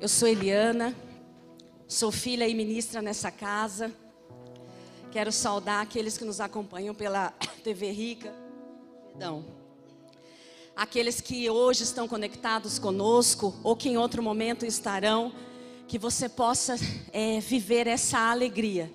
Eu 0.00 0.08
sou 0.08 0.26
Eliana, 0.26 0.96
sou 1.86 2.10
filha 2.10 2.48
e 2.48 2.54
ministra 2.54 3.02
nessa 3.02 3.30
casa. 3.30 3.92
Quero 5.12 5.30
saudar 5.30 5.82
aqueles 5.82 6.16
que 6.16 6.24
nos 6.24 6.40
acompanham 6.40 6.94
pela 6.94 7.34
TV 7.62 7.90
Rica. 7.90 8.32
Perdão. 9.08 9.44
Aqueles 10.74 11.20
que 11.20 11.50
hoje 11.50 11.82
estão 11.82 12.08
conectados 12.08 12.78
conosco 12.78 13.54
ou 13.62 13.76
que 13.76 13.90
em 13.90 13.98
outro 13.98 14.22
momento 14.22 14.64
estarão, 14.64 15.34
que 15.86 15.98
você 15.98 16.30
possa 16.30 16.76
é, 17.12 17.38
viver 17.38 17.86
essa 17.86 18.30
alegria. 18.30 18.90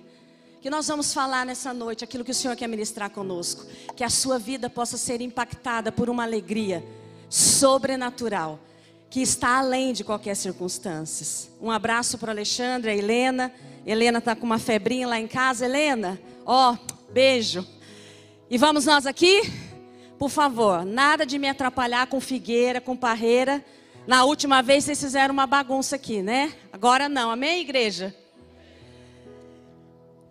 Que 0.60 0.68
nós 0.68 0.88
vamos 0.88 1.14
falar 1.14 1.46
nessa 1.46 1.72
noite 1.72 2.02
aquilo 2.02 2.24
que 2.24 2.32
o 2.32 2.34
Senhor 2.34 2.56
quer 2.56 2.66
ministrar 2.66 3.10
conosco. 3.10 3.64
Que 3.94 4.02
a 4.02 4.10
sua 4.10 4.40
vida 4.40 4.68
possa 4.68 4.96
ser 4.96 5.20
impactada 5.20 5.92
por 5.92 6.10
uma 6.10 6.24
alegria 6.24 6.84
sobrenatural 7.30 8.58
que 9.08 9.20
está 9.20 9.58
além 9.58 9.92
de 9.92 10.04
qualquer 10.04 10.34
circunstância. 10.34 11.50
Um 11.60 11.70
abraço 11.70 12.18
para 12.18 12.32
Alexandre, 12.32 12.90
a 12.90 12.94
Helena. 12.94 13.52
Helena 13.86 14.18
está 14.18 14.34
com 14.34 14.44
uma 14.44 14.58
febrinha 14.58 15.06
lá 15.06 15.20
em 15.20 15.28
casa. 15.28 15.64
Helena, 15.64 16.20
ó, 16.44 16.76
beijo. 17.12 17.66
E 18.50 18.58
vamos 18.58 18.84
nós 18.84 19.06
aqui? 19.06 19.42
Por 20.18 20.30
favor, 20.30 20.84
nada 20.84 21.26
de 21.26 21.38
me 21.38 21.48
atrapalhar 21.48 22.06
com 22.06 22.20
figueira, 22.20 22.80
com 22.80 22.96
parreira. 22.96 23.64
Na 24.06 24.24
última 24.24 24.62
vez 24.62 24.84
vocês 24.84 25.00
fizeram 25.00 25.32
uma 25.32 25.46
bagunça 25.46 25.96
aqui, 25.96 26.22
né? 26.22 26.52
Agora 26.72 27.08
não, 27.08 27.30
amém, 27.30 27.60
igreja? 27.60 28.14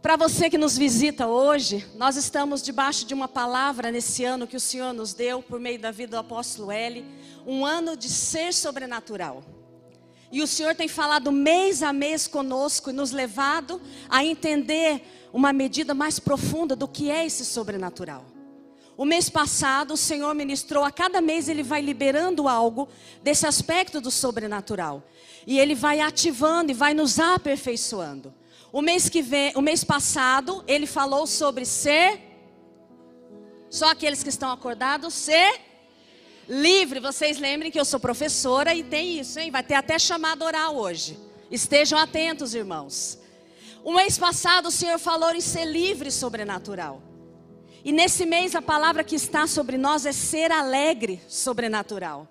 Para 0.06 0.18
você 0.18 0.52
que 0.52 0.58
nos 0.60 0.78
visita 0.78 1.26
hoje, 1.26 1.84
nós 1.96 2.16
estamos 2.16 2.62
debaixo 2.62 3.08
de 3.08 3.14
uma 3.16 3.28
palavra 3.28 3.90
nesse 3.90 4.24
ano 4.24 4.46
que 4.46 4.56
o 4.56 4.60
Senhor 4.60 4.94
nos 4.94 5.16
deu 5.16 5.42
por 5.42 5.60
meio 5.60 5.80
da 5.80 5.90
vida 5.90 6.12
do 6.12 6.20
apóstolo 6.20 6.72
L 6.72 7.04
um 7.44 7.66
ano 7.66 7.98
de 7.98 8.08
ser 8.08 8.54
sobrenatural. 8.54 9.44
E 10.32 10.44
o 10.44 10.48
Senhor 10.48 10.76
tem 10.76 10.88
falado 10.88 11.32
mês 11.32 11.82
a 11.82 11.92
mês 11.92 12.28
conosco 12.28 12.92
e 12.92 12.94
nos 12.94 13.10
levado 13.10 13.82
a 14.08 14.24
entender 14.24 15.02
uma 15.34 15.52
medida 15.52 15.96
mais 15.96 16.20
profunda 16.20 16.76
do 16.76 16.88
que 16.88 17.10
é 17.10 17.26
esse 17.26 17.44
sobrenatural. 17.44 18.28
O 18.96 19.06
mês 19.06 19.28
passado, 19.28 19.96
o 19.96 19.98
Senhor 19.98 20.36
ministrou, 20.36 20.84
a 20.84 20.92
cada 20.92 21.20
mês 21.20 21.50
Ele 21.50 21.64
vai 21.64 21.82
liberando 21.82 22.48
algo 22.48 22.88
desse 23.24 23.48
aspecto 23.48 24.00
do 24.00 24.12
sobrenatural. 24.12 25.04
E 25.48 25.58
Ele 25.58 25.74
vai 25.74 26.00
ativando 26.00 26.70
e 26.70 26.76
vai 26.76 26.94
nos 26.94 27.18
aperfeiçoando. 27.18 28.32
O 28.76 28.82
mês 28.82 29.08
que 29.08 29.22
vem, 29.22 29.54
o 29.56 29.62
mês 29.62 29.86
passado, 29.86 30.62
Ele 30.68 30.86
falou 30.86 31.26
sobre 31.26 31.64
ser. 31.64 32.20
Só 33.70 33.92
aqueles 33.92 34.22
que 34.22 34.28
estão 34.28 34.52
acordados, 34.52 35.14
ser 35.14 35.62
livre. 36.46 37.00
Vocês 37.00 37.40
lembrem 37.40 37.72
que 37.72 37.80
eu 37.80 37.86
sou 37.86 38.02
professora 38.02 38.76
e 38.76 38.84
tem 38.84 39.18
isso, 39.18 39.40
hein? 39.40 39.50
Vai 39.50 39.64
ter 39.64 39.76
até 39.76 39.98
chamada 39.98 40.44
oral 40.44 40.76
hoje. 40.76 41.18
Estejam 41.50 41.98
atentos, 41.98 42.54
irmãos. 42.54 43.18
O 43.82 43.94
mês 43.94 44.18
passado 44.18 44.68
o 44.68 44.72
Senhor 44.72 45.00
falou 45.00 45.34
em 45.34 45.40
ser 45.40 45.64
livre 45.64 46.12
sobrenatural. 46.12 47.02
E 47.82 47.94
nesse 47.94 48.26
mês 48.26 48.56
a 48.56 48.62
palavra 48.62 49.06
que 49.06 49.16
está 49.16 49.48
sobre 49.48 49.78
nós 49.78 50.06
é 50.06 50.12
ser 50.12 50.52
alegre 50.52 51.22
sobrenatural. 51.30 52.28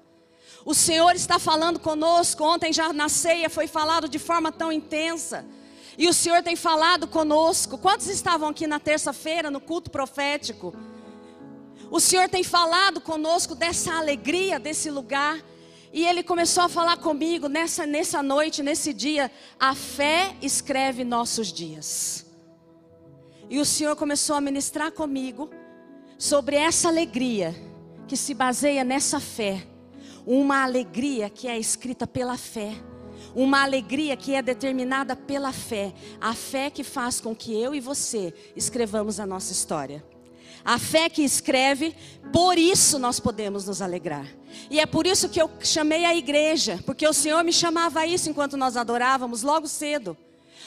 O 0.62 0.74
Senhor 0.74 1.16
está 1.16 1.38
falando 1.38 1.80
conosco. 1.80 2.44
Ontem 2.44 2.70
já 2.70 2.92
na 2.92 3.08
ceia 3.08 3.48
foi 3.48 3.66
falado 3.66 4.06
de 4.10 4.18
forma 4.18 4.52
tão 4.52 4.70
intensa. 4.70 5.46
E 5.96 6.08
o 6.08 6.14
Senhor 6.14 6.42
tem 6.42 6.56
falado 6.56 7.06
conosco. 7.06 7.78
Quantos 7.78 8.08
estavam 8.08 8.48
aqui 8.48 8.66
na 8.66 8.80
terça-feira 8.80 9.50
no 9.50 9.60
culto 9.60 9.90
profético? 9.90 10.74
O 11.90 12.00
Senhor 12.00 12.28
tem 12.28 12.42
falado 12.42 13.00
conosco 13.00 13.54
dessa 13.54 13.94
alegria, 13.94 14.58
desse 14.58 14.90
lugar. 14.90 15.40
E 15.92 16.04
Ele 16.04 16.24
começou 16.24 16.64
a 16.64 16.68
falar 16.68 16.96
comigo 16.96 17.48
nessa, 17.48 17.86
nessa 17.86 18.22
noite, 18.22 18.62
nesse 18.62 18.92
dia. 18.92 19.30
A 19.60 19.74
fé 19.74 20.34
escreve 20.42 21.04
nossos 21.04 21.52
dias. 21.52 22.26
E 23.48 23.60
o 23.60 23.64
Senhor 23.64 23.94
começou 23.94 24.34
a 24.34 24.40
ministrar 24.40 24.90
comigo 24.90 25.50
sobre 26.18 26.56
essa 26.56 26.88
alegria 26.88 27.54
que 28.08 28.16
se 28.16 28.34
baseia 28.34 28.82
nessa 28.82 29.20
fé. 29.20 29.64
Uma 30.26 30.64
alegria 30.64 31.30
que 31.30 31.46
é 31.46 31.58
escrita 31.58 32.06
pela 32.06 32.36
fé. 32.36 32.74
Uma 33.34 33.62
alegria 33.62 34.16
que 34.16 34.34
é 34.34 34.42
determinada 34.42 35.16
pela 35.16 35.52
fé. 35.52 35.92
A 36.20 36.34
fé 36.34 36.70
que 36.70 36.84
faz 36.84 37.20
com 37.20 37.34
que 37.34 37.52
eu 37.52 37.74
e 37.74 37.80
você 37.80 38.32
escrevamos 38.54 39.18
a 39.18 39.26
nossa 39.26 39.52
história. 39.52 40.04
A 40.64 40.78
fé 40.78 41.10
que 41.10 41.22
escreve, 41.22 41.94
por 42.32 42.56
isso 42.56 42.98
nós 42.98 43.20
podemos 43.20 43.66
nos 43.66 43.82
alegrar. 43.82 44.26
E 44.70 44.80
é 44.80 44.86
por 44.86 45.06
isso 45.06 45.28
que 45.28 45.40
eu 45.40 45.50
chamei 45.60 46.06
a 46.06 46.14
igreja, 46.14 46.80
porque 46.86 47.06
o 47.06 47.12
Senhor 47.12 47.44
me 47.44 47.52
chamava 47.52 48.00
a 48.00 48.06
isso 48.06 48.30
enquanto 48.30 48.56
nós 48.56 48.76
adorávamos 48.76 49.42
logo 49.42 49.68
cedo. 49.68 50.16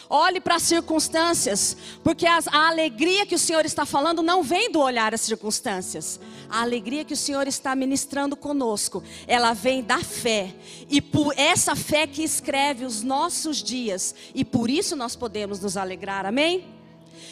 Olhe 0.10 0.40
para 0.40 0.56
as 0.56 0.64
circunstâncias, 0.64 1.76
porque 2.04 2.26
a, 2.26 2.40
a, 2.52 2.68
alegria 2.68 3.26
que 3.26 3.36
o 3.36 3.40
Senhor 3.40 3.66
está 3.66 3.86
falando 3.86 4.24
não 4.24 4.42
vem 4.42 4.72
do 4.72 4.80
olhar 4.80 5.14
as 5.14 5.22
circunstâncias. 5.22 6.20
A 6.50 6.62
alegria 6.62 7.04
que 7.04 7.14
o 7.14 7.18
Senhor 7.18 7.48
está 7.48 7.76
ministrando 7.76 8.36
conosco, 8.36 9.04
ela 9.28 9.54
vem 9.54 9.84
da 9.84 10.00
fé. 10.00 10.56
E 10.90 11.02
por 11.02 11.34
essa 11.38 11.76
fé 11.76 12.08
que 12.08 12.24
escreve 12.24 12.86
os 12.86 13.04
nossos 13.04 13.62
dias, 13.62 14.16
e 14.34 14.46
por 14.46 14.70
isso 14.70 14.96
nós 14.96 15.16
podemos 15.16 15.60
nos 15.60 15.76
alegrar. 15.76 16.26
Amém? 16.26 16.66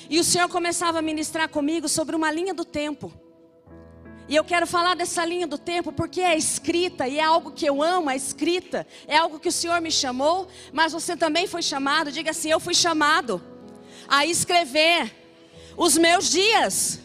E 0.09 0.19
o 0.19 0.23
Senhor 0.23 0.49
começava 0.49 0.99
a 0.99 1.01
ministrar 1.01 1.49
comigo 1.49 1.87
sobre 1.87 2.15
uma 2.15 2.31
linha 2.31 2.53
do 2.53 2.65
tempo. 2.65 3.11
E 4.27 4.35
eu 4.35 4.43
quero 4.43 4.65
falar 4.65 4.95
dessa 4.95 5.23
linha 5.23 5.45
do 5.45 5.57
tempo 5.57 5.91
porque 5.91 6.19
é 6.19 6.35
escrita 6.35 7.07
e 7.07 7.19
é 7.19 7.23
algo 7.23 7.51
que 7.51 7.65
eu 7.65 7.83
amo, 7.83 8.09
a 8.09 8.15
escrita. 8.15 8.87
É 9.07 9.17
algo 9.17 9.39
que 9.39 9.49
o 9.49 9.51
Senhor 9.51 9.79
me 9.79 9.91
chamou, 9.91 10.47
mas 10.73 10.93
você 10.93 11.15
também 11.15 11.45
foi 11.45 11.61
chamado. 11.61 12.11
Diga 12.11 12.31
assim: 12.31 12.49
eu 12.49 12.59
fui 12.59 12.73
chamado 12.73 13.41
a 14.07 14.25
escrever 14.25 15.13
os 15.77 15.95
meus 15.97 16.29
dias. 16.29 16.99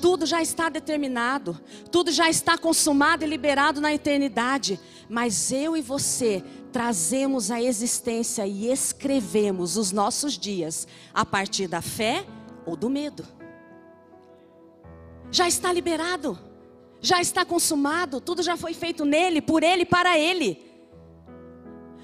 Tudo 0.00 0.26
já 0.26 0.42
está 0.42 0.68
determinado, 0.68 1.58
tudo 1.90 2.10
já 2.10 2.28
está 2.28 2.58
consumado 2.58 3.24
e 3.24 3.28
liberado 3.28 3.80
na 3.80 3.94
eternidade. 3.94 4.80
Mas 5.08 5.52
eu 5.52 5.76
e 5.76 5.80
você 5.80 6.42
trazemos 6.72 7.50
a 7.50 7.62
existência 7.62 8.46
e 8.46 8.70
escrevemos 8.70 9.76
os 9.76 9.92
nossos 9.92 10.36
dias 10.36 10.88
a 11.14 11.24
partir 11.24 11.68
da 11.68 11.80
fé 11.80 12.26
ou 12.66 12.76
do 12.76 12.90
medo. 12.90 13.41
Já 15.32 15.48
está 15.48 15.72
liberado, 15.72 16.38
já 17.00 17.20
está 17.20 17.42
consumado, 17.42 18.20
tudo 18.20 18.42
já 18.42 18.54
foi 18.54 18.74
feito 18.74 19.04
nele, 19.04 19.40
por 19.40 19.62
ele, 19.62 19.86
para 19.86 20.18
ele. 20.18 20.62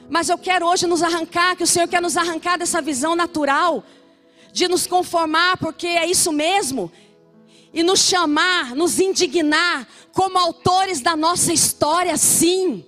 Mas 0.09 0.31
eu 0.31 0.39
quero 0.39 0.67
hoje 0.67 0.87
nos 0.87 1.03
arrancar, 1.03 1.55
que 1.55 1.63
o 1.63 1.67
Senhor 1.67 1.87
quer 1.87 2.01
nos 2.01 2.17
arrancar 2.17 2.59
dessa 2.59 2.81
visão 2.81 3.15
natural, 3.15 3.85
de 4.51 4.67
nos 4.67 4.87
conformar, 4.87 5.59
porque 5.59 5.87
é 5.87 6.07
isso 6.07 6.33
mesmo, 6.33 6.91
e 7.71 7.83
nos 7.83 8.01
chamar, 8.01 8.75
nos 8.75 8.99
indignar 8.99 9.87
como 10.15 10.39
autores 10.39 11.03
da 11.03 11.15
nossa 11.15 11.53
história, 11.53 12.17
sim. 12.17 12.83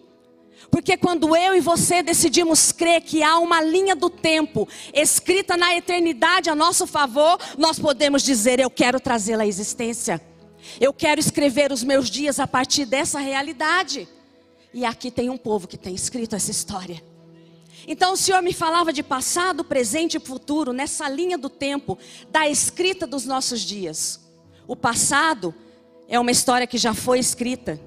Porque 0.70 0.96
quando 0.96 1.36
eu 1.36 1.54
e 1.54 1.60
você 1.60 2.02
decidimos 2.02 2.72
crer 2.72 3.02
que 3.02 3.22
há 3.22 3.38
uma 3.38 3.60
linha 3.60 3.94
do 3.94 4.08
tempo 4.08 4.66
escrita 4.94 5.54
na 5.56 5.76
eternidade 5.76 6.48
a 6.48 6.54
nosso 6.54 6.86
favor, 6.86 7.38
nós 7.58 7.78
podemos 7.78 8.22
dizer: 8.22 8.60
Eu 8.60 8.70
quero 8.70 9.00
trazê-la 9.00 9.42
à 9.42 9.46
existência. 9.46 10.29
Eu 10.80 10.92
quero 10.92 11.20
escrever 11.20 11.72
os 11.72 11.82
meus 11.82 12.10
dias 12.10 12.38
a 12.38 12.46
partir 12.46 12.84
dessa 12.84 13.18
realidade. 13.18 14.08
E 14.72 14.84
aqui 14.84 15.10
tem 15.10 15.28
um 15.30 15.36
povo 15.36 15.66
que 15.66 15.76
tem 15.76 15.94
escrito 15.94 16.36
essa 16.36 16.50
história. 16.50 17.02
Então 17.86 18.12
o 18.12 18.16
Senhor 18.16 18.42
me 18.42 18.52
falava 18.52 18.92
de 18.92 19.02
passado, 19.02 19.64
presente 19.64 20.16
e 20.16 20.20
futuro 20.20 20.72
nessa 20.72 21.08
linha 21.08 21.36
do 21.36 21.48
tempo 21.48 21.98
da 22.30 22.48
escrita 22.48 23.06
dos 23.06 23.24
nossos 23.24 23.60
dias. 23.60 24.20
O 24.66 24.76
passado 24.76 25.54
é 26.06 26.18
uma 26.18 26.30
história 26.30 26.66
que 26.66 26.78
já 26.78 26.94
foi 26.94 27.18
escrita. 27.18 27.80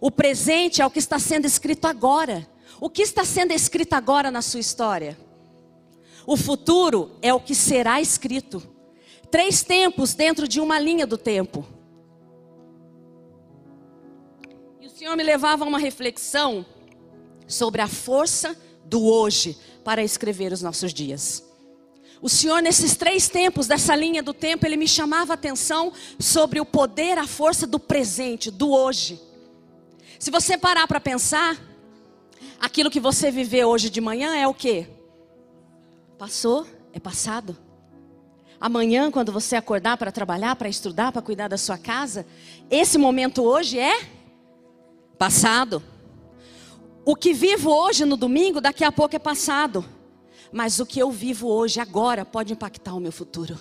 O 0.00 0.10
presente 0.10 0.82
é 0.82 0.86
o 0.86 0.90
que 0.90 0.98
está 0.98 1.18
sendo 1.18 1.46
escrito 1.46 1.86
agora. 1.86 2.48
O 2.80 2.90
que 2.90 3.02
está 3.02 3.24
sendo 3.24 3.52
escrito 3.52 3.92
agora 3.92 4.30
na 4.30 4.42
sua 4.42 4.58
história? 4.58 5.16
O 6.26 6.36
futuro 6.36 7.12
é 7.22 7.32
o 7.32 7.40
que 7.40 7.54
será 7.54 8.00
escrito. 8.00 8.62
Três 9.30 9.62
tempos 9.62 10.14
dentro 10.14 10.48
de 10.48 10.60
uma 10.60 10.78
linha 10.78 11.06
do 11.06 11.16
tempo. 11.16 11.66
Senhor 15.02 15.16
me 15.16 15.24
levava 15.24 15.64
a 15.64 15.66
uma 15.66 15.80
reflexão 15.80 16.64
sobre 17.48 17.82
a 17.82 17.88
força 17.88 18.56
do 18.84 19.04
hoje 19.04 19.58
para 19.82 20.00
escrever 20.00 20.52
os 20.52 20.62
nossos 20.62 20.94
dias. 20.94 21.42
O 22.20 22.28
Senhor, 22.28 22.62
nesses 22.62 22.94
três 22.94 23.28
tempos, 23.28 23.66
dessa 23.66 23.96
linha 23.96 24.22
do 24.22 24.32
tempo, 24.32 24.64
Ele 24.64 24.76
me 24.76 24.86
chamava 24.86 25.32
a 25.32 25.34
atenção 25.34 25.92
sobre 26.20 26.60
o 26.60 26.64
poder, 26.64 27.18
a 27.18 27.26
força 27.26 27.66
do 27.66 27.80
presente, 27.80 28.48
do 28.48 28.70
hoje. 28.70 29.20
Se 30.20 30.30
você 30.30 30.56
parar 30.56 30.86
para 30.86 31.00
pensar, 31.00 31.60
aquilo 32.60 32.88
que 32.88 33.00
você 33.00 33.28
viveu 33.28 33.70
hoje 33.70 33.90
de 33.90 34.00
manhã 34.00 34.36
é 34.36 34.46
o 34.46 34.54
que? 34.54 34.86
Passou, 36.16 36.64
é 36.92 37.00
passado. 37.00 37.58
Amanhã, 38.60 39.10
quando 39.10 39.32
você 39.32 39.56
acordar 39.56 39.96
para 39.96 40.12
trabalhar, 40.12 40.54
para 40.54 40.68
estudar, 40.68 41.10
para 41.10 41.20
cuidar 41.20 41.48
da 41.48 41.58
sua 41.58 41.76
casa, 41.76 42.24
esse 42.70 42.96
momento 42.98 43.42
hoje 43.42 43.80
é 43.80 44.21
passado. 45.22 45.80
O 47.04 47.14
que 47.14 47.32
vivo 47.32 47.70
hoje 47.70 48.04
no 48.04 48.16
domingo, 48.16 48.60
daqui 48.60 48.82
a 48.82 48.90
pouco 48.90 49.14
é 49.14 49.20
passado. 49.20 49.84
Mas 50.50 50.80
o 50.80 50.84
que 50.84 50.98
eu 50.98 51.12
vivo 51.12 51.46
hoje, 51.46 51.78
agora, 51.78 52.24
pode 52.24 52.52
impactar 52.52 52.92
o 52.92 52.98
meu 52.98 53.12
futuro. 53.12 53.56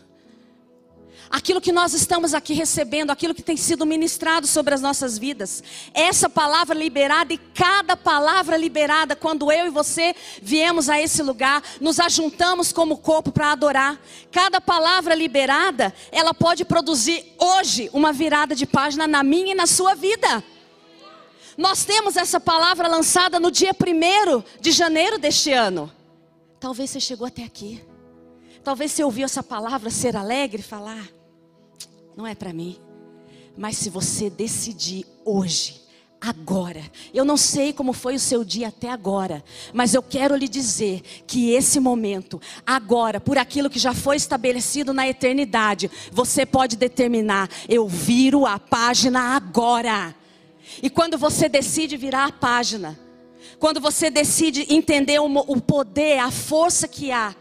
Aquilo 1.29 1.61
que 1.61 1.71
nós 1.71 1.93
estamos 1.93 2.33
aqui 2.33 2.55
recebendo, 2.55 3.11
aquilo 3.11 3.35
que 3.35 3.43
tem 3.43 3.55
sido 3.55 3.85
ministrado 3.85 4.47
sobre 4.47 4.73
as 4.73 4.81
nossas 4.81 5.19
vidas, 5.19 5.63
essa 5.93 6.27
palavra 6.27 6.75
liberada 6.75 7.31
e 7.31 7.37
cada 7.37 7.95
palavra 7.95 8.57
liberada, 8.57 9.15
quando 9.15 9.51
eu 9.51 9.67
e 9.67 9.69
você 9.69 10.15
viemos 10.41 10.89
a 10.89 10.99
esse 10.99 11.21
lugar, 11.21 11.61
nos 11.79 11.99
ajuntamos 11.99 12.73
como 12.73 12.97
corpo 12.97 13.31
para 13.31 13.51
adorar. 13.51 14.01
Cada 14.31 14.59
palavra 14.59 15.13
liberada, 15.13 15.93
ela 16.11 16.33
pode 16.33 16.65
produzir 16.65 17.23
hoje 17.37 17.87
uma 17.93 18.11
virada 18.11 18.55
de 18.55 18.65
página 18.65 19.05
na 19.05 19.21
minha 19.21 19.51
e 19.51 19.55
na 19.55 19.67
sua 19.67 19.93
vida. 19.93 20.43
Nós 21.61 21.85
temos 21.85 22.17
essa 22.17 22.39
palavra 22.39 22.87
lançada 22.87 23.39
no 23.39 23.51
dia 23.51 23.69
1 23.69 24.59
de 24.59 24.71
janeiro 24.71 25.19
deste 25.19 25.51
ano. 25.51 25.91
Talvez 26.59 26.89
você 26.89 26.99
chegou 26.99 27.27
até 27.27 27.43
aqui. 27.43 27.85
Talvez 28.63 28.91
você 28.91 29.03
ouviu 29.03 29.25
essa 29.25 29.43
palavra 29.43 29.91
ser 29.91 30.17
alegre 30.17 30.61
e 30.61 30.63
falar: 30.63 31.07
não 32.17 32.25
é 32.25 32.33
para 32.33 32.51
mim. 32.51 32.79
Mas 33.55 33.77
se 33.77 33.91
você 33.91 34.27
decidir 34.27 35.05
hoje, 35.23 35.79
agora, 36.19 36.81
eu 37.13 37.23
não 37.23 37.37
sei 37.37 37.71
como 37.71 37.93
foi 37.93 38.15
o 38.15 38.19
seu 38.19 38.43
dia 38.43 38.69
até 38.69 38.89
agora, 38.89 39.43
mas 39.71 39.93
eu 39.93 40.01
quero 40.01 40.35
lhe 40.35 40.47
dizer 40.47 41.01
que 41.27 41.51
esse 41.51 41.79
momento, 41.79 42.41
agora, 42.65 43.21
por 43.21 43.37
aquilo 43.37 43.69
que 43.69 43.77
já 43.77 43.93
foi 43.93 44.15
estabelecido 44.15 44.95
na 44.95 45.07
eternidade, 45.07 45.91
você 46.11 46.43
pode 46.43 46.75
determinar: 46.75 47.47
eu 47.69 47.87
viro 47.87 48.47
a 48.47 48.57
página 48.57 49.35
agora. 49.35 50.19
E 50.81 50.89
quando 50.89 51.17
você 51.17 51.49
decide 51.49 51.97
virar 51.97 52.25
a 52.25 52.31
página, 52.31 52.99
quando 53.59 53.79
você 53.79 54.09
decide 54.09 54.65
entender 54.73 55.19
o 55.19 55.61
poder, 55.61 56.19
a 56.19 56.31
força 56.31 56.87
que 56.87 57.11
há, 57.11 57.35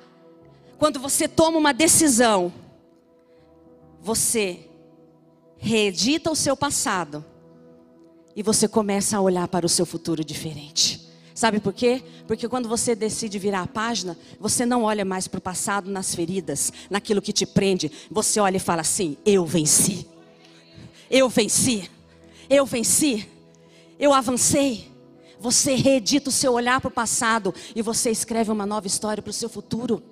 quando 0.78 0.98
você 0.98 1.28
toma 1.28 1.58
uma 1.58 1.72
decisão, 1.72 2.52
você 4.00 4.66
reedita 5.58 6.30
o 6.30 6.36
seu 6.36 6.56
passado 6.56 7.24
e 8.34 8.42
você 8.42 8.66
começa 8.66 9.16
a 9.16 9.20
olhar 9.20 9.46
para 9.48 9.66
o 9.66 9.68
seu 9.68 9.84
futuro 9.84 10.24
diferente. 10.24 11.08
Sabe 11.34 11.60
por 11.60 11.72
quê? 11.72 12.02
Porque 12.26 12.48
quando 12.48 12.68
você 12.68 12.94
decide 12.94 13.38
virar 13.38 13.62
a 13.62 13.66
página, 13.66 14.18
você 14.38 14.66
não 14.66 14.82
olha 14.84 15.04
mais 15.04 15.26
para 15.26 15.38
o 15.38 15.40
passado 15.42 15.90
nas 15.90 16.14
feridas, 16.14 16.72
naquilo 16.90 17.22
que 17.22 17.32
te 17.32 17.46
prende. 17.46 17.90
Você 18.10 18.40
olha 18.40 18.56
e 18.56 18.60
fala 18.60 18.82
assim: 18.82 19.16
Eu 19.24 19.46
venci. 19.46 20.06
Eu 21.10 21.28
venci. 21.28 21.90
Eu 22.50 22.66
venci. 22.66 23.28
Eu 23.96 24.12
avancei. 24.12 24.90
Você 25.38 25.74
reedita 25.74 26.28
o 26.28 26.32
seu 26.32 26.52
olhar 26.52 26.80
para 26.80 26.88
o 26.88 26.92
passado 26.92 27.54
e 27.74 27.80
você 27.80 28.10
escreve 28.10 28.50
uma 28.50 28.66
nova 28.66 28.88
história 28.88 29.22
para 29.22 29.30
o 29.30 29.32
seu 29.32 29.48
futuro. 29.48 30.02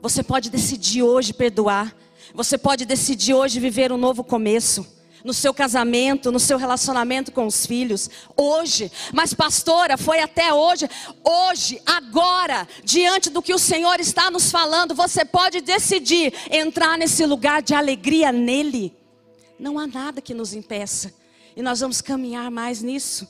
Você 0.00 0.22
pode 0.22 0.48
decidir 0.48 1.02
hoje 1.02 1.34
perdoar. 1.34 1.94
Você 2.34 2.56
pode 2.56 2.86
decidir 2.86 3.34
hoje 3.34 3.60
viver 3.60 3.92
um 3.92 3.98
novo 3.98 4.24
começo. 4.24 4.86
No 5.22 5.34
seu 5.34 5.52
casamento, 5.52 6.32
no 6.32 6.38
seu 6.38 6.56
relacionamento 6.56 7.32
com 7.32 7.44
os 7.44 7.66
filhos, 7.66 8.08
hoje, 8.36 8.90
mas 9.12 9.34
pastora, 9.34 9.98
foi 9.98 10.20
até 10.20 10.54
hoje, 10.54 10.88
hoje, 11.24 11.82
agora, 11.84 12.68
diante 12.84 13.28
do 13.28 13.42
que 13.42 13.52
o 13.52 13.58
Senhor 13.58 13.98
está 13.98 14.30
nos 14.30 14.48
falando, 14.48 14.94
você 14.94 15.24
pode 15.24 15.60
decidir 15.60 16.32
entrar 16.48 16.96
nesse 16.96 17.26
lugar 17.26 17.62
de 17.62 17.74
alegria 17.74 18.30
nele. 18.30 18.97
Não 19.58 19.78
há 19.78 19.86
nada 19.86 20.20
que 20.20 20.34
nos 20.34 20.54
impeça, 20.54 21.12
e 21.56 21.62
nós 21.62 21.80
vamos 21.80 22.00
caminhar 22.00 22.50
mais 22.50 22.82
nisso. 22.82 23.28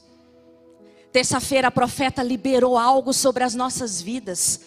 Terça-feira 1.11 1.69
a 1.69 1.71
profeta 1.71 2.23
liberou 2.23 2.77
algo 2.77 3.13
sobre 3.13 3.43
as 3.43 3.55
nossas 3.55 4.01
vidas. 4.03 4.61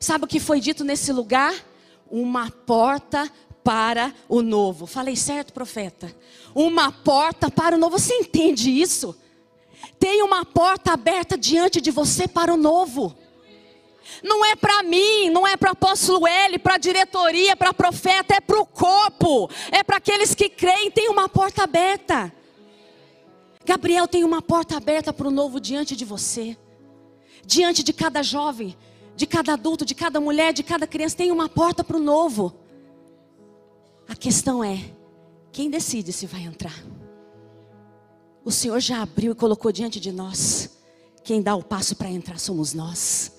Sabe 0.00 0.24
o 0.24 0.28
que 0.28 0.40
foi 0.40 0.60
dito 0.60 0.84
nesse 0.84 1.12
lugar? 1.12 1.54
Uma 2.10 2.50
porta 2.50 3.30
para 3.62 4.14
o 4.28 4.42
novo. 4.42 4.86
Falei 4.86 5.14
certo, 5.14 5.52
profeta? 5.52 6.14
Uma 6.54 6.90
porta 6.90 7.50
para 7.50 7.76
o 7.76 7.78
novo. 7.78 7.98
Você 7.98 8.14
entende 8.14 8.70
isso? 8.70 9.16
Tem 9.98 10.22
uma 10.22 10.44
porta 10.44 10.92
aberta 10.92 11.36
diante 11.36 11.80
de 11.80 11.90
você 11.90 12.26
para 12.26 12.52
o 12.52 12.56
novo. 12.56 13.16
Não 14.22 14.44
é 14.44 14.56
para 14.56 14.82
mim, 14.82 15.30
não 15.30 15.46
é 15.46 15.56
para 15.56 15.72
apóstolo 15.72 16.26
L, 16.26 16.58
para 16.58 16.74
a 16.74 16.78
diretoria, 16.78 17.56
para 17.56 17.72
profeta, 17.74 18.34
é 18.34 18.40
para 18.40 18.60
o 18.60 18.66
corpo, 18.66 19.50
é 19.70 19.82
para 19.82 19.96
aqueles 19.96 20.34
que 20.34 20.48
creem. 20.48 20.90
Tem 20.90 21.08
uma 21.08 21.28
porta 21.28 21.64
aberta. 21.64 22.32
Gabriel 23.64 24.08
tem 24.08 24.24
uma 24.24 24.40
porta 24.40 24.76
aberta 24.76 25.12
para 25.12 25.28
o 25.28 25.30
novo 25.30 25.60
diante 25.60 25.94
de 25.94 26.04
você, 26.04 26.56
diante 27.44 27.82
de 27.82 27.92
cada 27.92 28.22
jovem, 28.22 28.74
de 29.14 29.26
cada 29.26 29.52
adulto, 29.52 29.84
de 29.84 29.94
cada 29.94 30.20
mulher, 30.20 30.52
de 30.52 30.62
cada 30.62 30.86
criança, 30.86 31.16
tem 31.16 31.30
uma 31.30 31.48
porta 31.48 31.84
para 31.84 31.96
o 31.96 32.00
novo. 32.00 32.54
A 34.08 34.16
questão 34.16 34.64
é: 34.64 34.90
quem 35.52 35.68
decide 35.68 36.12
se 36.12 36.24
vai 36.24 36.42
entrar? 36.42 36.82
O 38.42 38.50
Senhor 38.50 38.80
já 38.80 39.02
abriu 39.02 39.32
e 39.32 39.34
colocou 39.34 39.70
diante 39.70 40.00
de 40.00 40.10
nós. 40.10 40.70
Quem 41.22 41.42
dá 41.42 41.54
o 41.54 41.62
passo 41.62 41.94
para 41.94 42.08
entrar 42.08 42.38
somos 42.38 42.72
nós. 42.72 43.32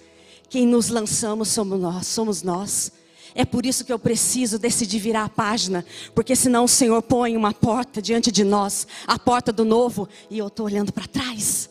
Quem 0.49 0.65
nos 0.65 0.89
lançamos 0.89 1.49
somos 1.49 1.79
nós, 1.79 2.07
somos 2.07 2.41
nós. 2.41 2.91
É 3.35 3.45
por 3.45 3.65
isso 3.65 3.85
que 3.85 3.93
eu 3.93 3.99
preciso 3.99 4.57
decidir 4.57 4.99
virar 4.99 5.23
a 5.25 5.29
página, 5.29 5.85
porque 6.15 6.35
senão 6.35 6.63
o 6.63 6.67
Senhor 6.67 7.01
põe 7.01 7.37
uma 7.37 7.53
porta 7.53 8.01
diante 8.01 8.31
de 8.31 8.43
nós, 8.43 8.87
a 9.05 9.19
porta 9.19 9.53
do 9.53 9.63
novo, 9.63 10.09
e 10.29 10.37
eu 10.39 10.47
estou 10.47 10.65
olhando 10.65 10.91
para 10.91 11.07
trás. 11.07 11.69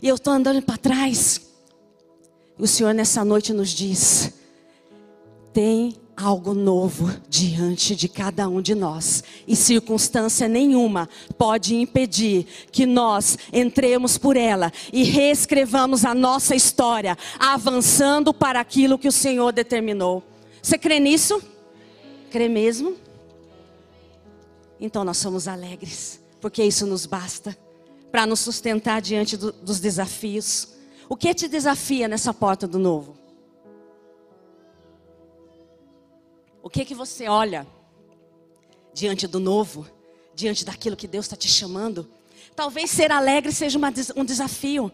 E 0.00 0.08
eu 0.08 0.14
estou 0.14 0.32
andando 0.32 0.62
para 0.62 0.76
trás. 0.76 1.40
O 2.56 2.66
Senhor 2.66 2.94
nessa 2.94 3.24
noite 3.24 3.52
nos 3.52 3.70
diz: 3.70 4.32
tem 5.52 5.94
algo 6.16 6.52
novo 6.52 7.10
diante 7.28 7.96
de 7.96 8.08
cada 8.08 8.48
um 8.48 8.60
de 8.60 8.74
nós, 8.74 9.24
e 9.46 9.56
circunstância 9.56 10.46
nenhuma 10.46 11.08
pode 11.38 11.74
impedir 11.74 12.46
que 12.70 12.84
nós 12.84 13.38
entremos 13.52 14.18
por 14.18 14.36
ela 14.36 14.70
e 14.92 15.02
reescrevamos 15.02 16.04
a 16.04 16.14
nossa 16.14 16.54
história, 16.54 17.16
avançando 17.38 18.34
para 18.34 18.60
aquilo 18.60 18.98
que 18.98 19.08
o 19.08 19.12
Senhor 19.12 19.52
determinou. 19.52 20.22
Você 20.62 20.76
crê 20.76 21.00
nisso? 21.00 21.40
Crê 22.30 22.48
mesmo? 22.48 22.96
Então 24.78 25.04
nós 25.04 25.16
somos 25.16 25.48
alegres, 25.48 26.20
porque 26.40 26.62
isso 26.62 26.86
nos 26.86 27.06
basta 27.06 27.56
para 28.10 28.26
nos 28.26 28.40
sustentar 28.40 29.00
diante 29.00 29.36
do, 29.36 29.52
dos 29.52 29.80
desafios. 29.80 30.68
O 31.08 31.16
que 31.16 31.32
te 31.34 31.48
desafia 31.48 32.08
nessa 32.08 32.34
porta 32.34 32.66
do 32.66 32.78
novo? 32.78 33.19
O 36.62 36.68
que 36.68 36.84
que 36.84 36.94
você 36.94 37.28
olha 37.28 37.66
diante 38.92 39.26
do 39.26 39.40
novo, 39.40 39.86
diante 40.34 40.64
daquilo 40.64 40.96
que 40.96 41.06
Deus 41.06 41.24
está 41.24 41.36
te 41.36 41.48
chamando? 41.48 42.10
Talvez 42.54 42.90
ser 42.90 43.10
alegre 43.10 43.52
seja 43.52 43.78
uma, 43.78 43.92
um 44.16 44.24
desafio. 44.24 44.92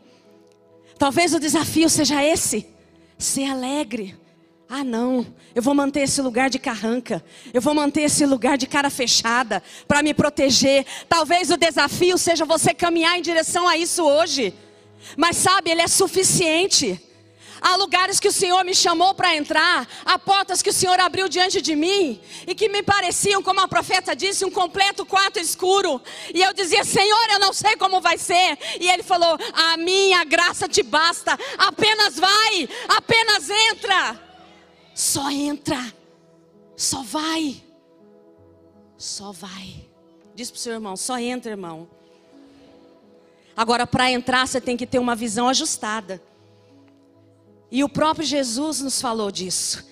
Talvez 0.98 1.34
o 1.34 1.40
desafio 1.40 1.90
seja 1.90 2.22
esse: 2.22 2.66
ser 3.18 3.50
alegre. 3.50 4.16
Ah, 4.68 4.82
não, 4.82 5.24
eu 5.54 5.62
vou 5.62 5.74
manter 5.74 6.00
esse 6.00 6.20
lugar 6.20 6.50
de 6.50 6.58
carranca, 6.58 7.24
eu 7.54 7.62
vou 7.62 7.72
manter 7.72 8.00
esse 8.00 8.26
lugar 8.26 8.58
de 8.58 8.66
cara 8.66 8.90
fechada 8.90 9.62
para 9.86 10.02
me 10.02 10.12
proteger. 10.12 10.84
Talvez 11.08 11.50
o 11.50 11.56
desafio 11.56 12.18
seja 12.18 12.44
você 12.44 12.74
caminhar 12.74 13.16
em 13.16 13.22
direção 13.22 13.68
a 13.68 13.76
isso 13.76 14.02
hoje. 14.04 14.52
Mas 15.16 15.36
sabe, 15.36 15.70
Ele 15.70 15.82
é 15.82 15.86
suficiente. 15.86 17.00
Há 17.68 17.74
lugares 17.74 18.20
que 18.20 18.28
o 18.28 18.32
Senhor 18.32 18.64
me 18.64 18.72
chamou 18.72 19.12
para 19.12 19.34
entrar, 19.34 19.88
há 20.04 20.16
portas 20.16 20.62
que 20.62 20.70
o 20.70 20.72
Senhor 20.72 21.00
abriu 21.00 21.28
diante 21.28 21.60
de 21.60 21.74
mim 21.74 22.20
e 22.46 22.54
que 22.54 22.68
me 22.68 22.80
pareciam, 22.80 23.42
como 23.42 23.58
a 23.58 23.66
profeta 23.66 24.14
disse, 24.14 24.44
um 24.44 24.50
completo 24.52 25.04
quarto 25.04 25.40
escuro. 25.40 26.00
E 26.32 26.40
eu 26.40 26.52
dizia: 26.52 26.84
Senhor, 26.84 27.26
eu 27.28 27.40
não 27.40 27.52
sei 27.52 27.74
como 27.76 28.00
vai 28.00 28.18
ser. 28.18 28.56
E 28.80 28.88
Ele 28.88 29.02
falou: 29.02 29.36
A 29.52 29.76
minha 29.78 30.22
graça 30.22 30.68
te 30.68 30.80
basta, 30.80 31.36
apenas 31.58 32.16
vai, 32.16 32.68
apenas 32.86 33.50
entra. 33.50 34.22
Só 34.94 35.28
entra, 35.28 35.92
só 36.76 37.02
vai, 37.02 37.64
só 38.96 39.32
vai. 39.32 39.88
Diz 40.36 40.52
para 40.52 40.58
o 40.58 40.60
seu 40.60 40.72
irmão: 40.74 40.96
Só 40.96 41.18
entra, 41.18 41.50
irmão. 41.50 41.90
Agora, 43.56 43.88
para 43.88 44.08
entrar, 44.08 44.46
você 44.46 44.60
tem 44.60 44.76
que 44.76 44.86
ter 44.86 45.00
uma 45.00 45.16
visão 45.16 45.48
ajustada. 45.48 46.22
E 47.70 47.82
o 47.82 47.88
próprio 47.88 48.26
Jesus 48.26 48.80
nos 48.80 49.00
falou 49.00 49.30
disso. 49.30 49.84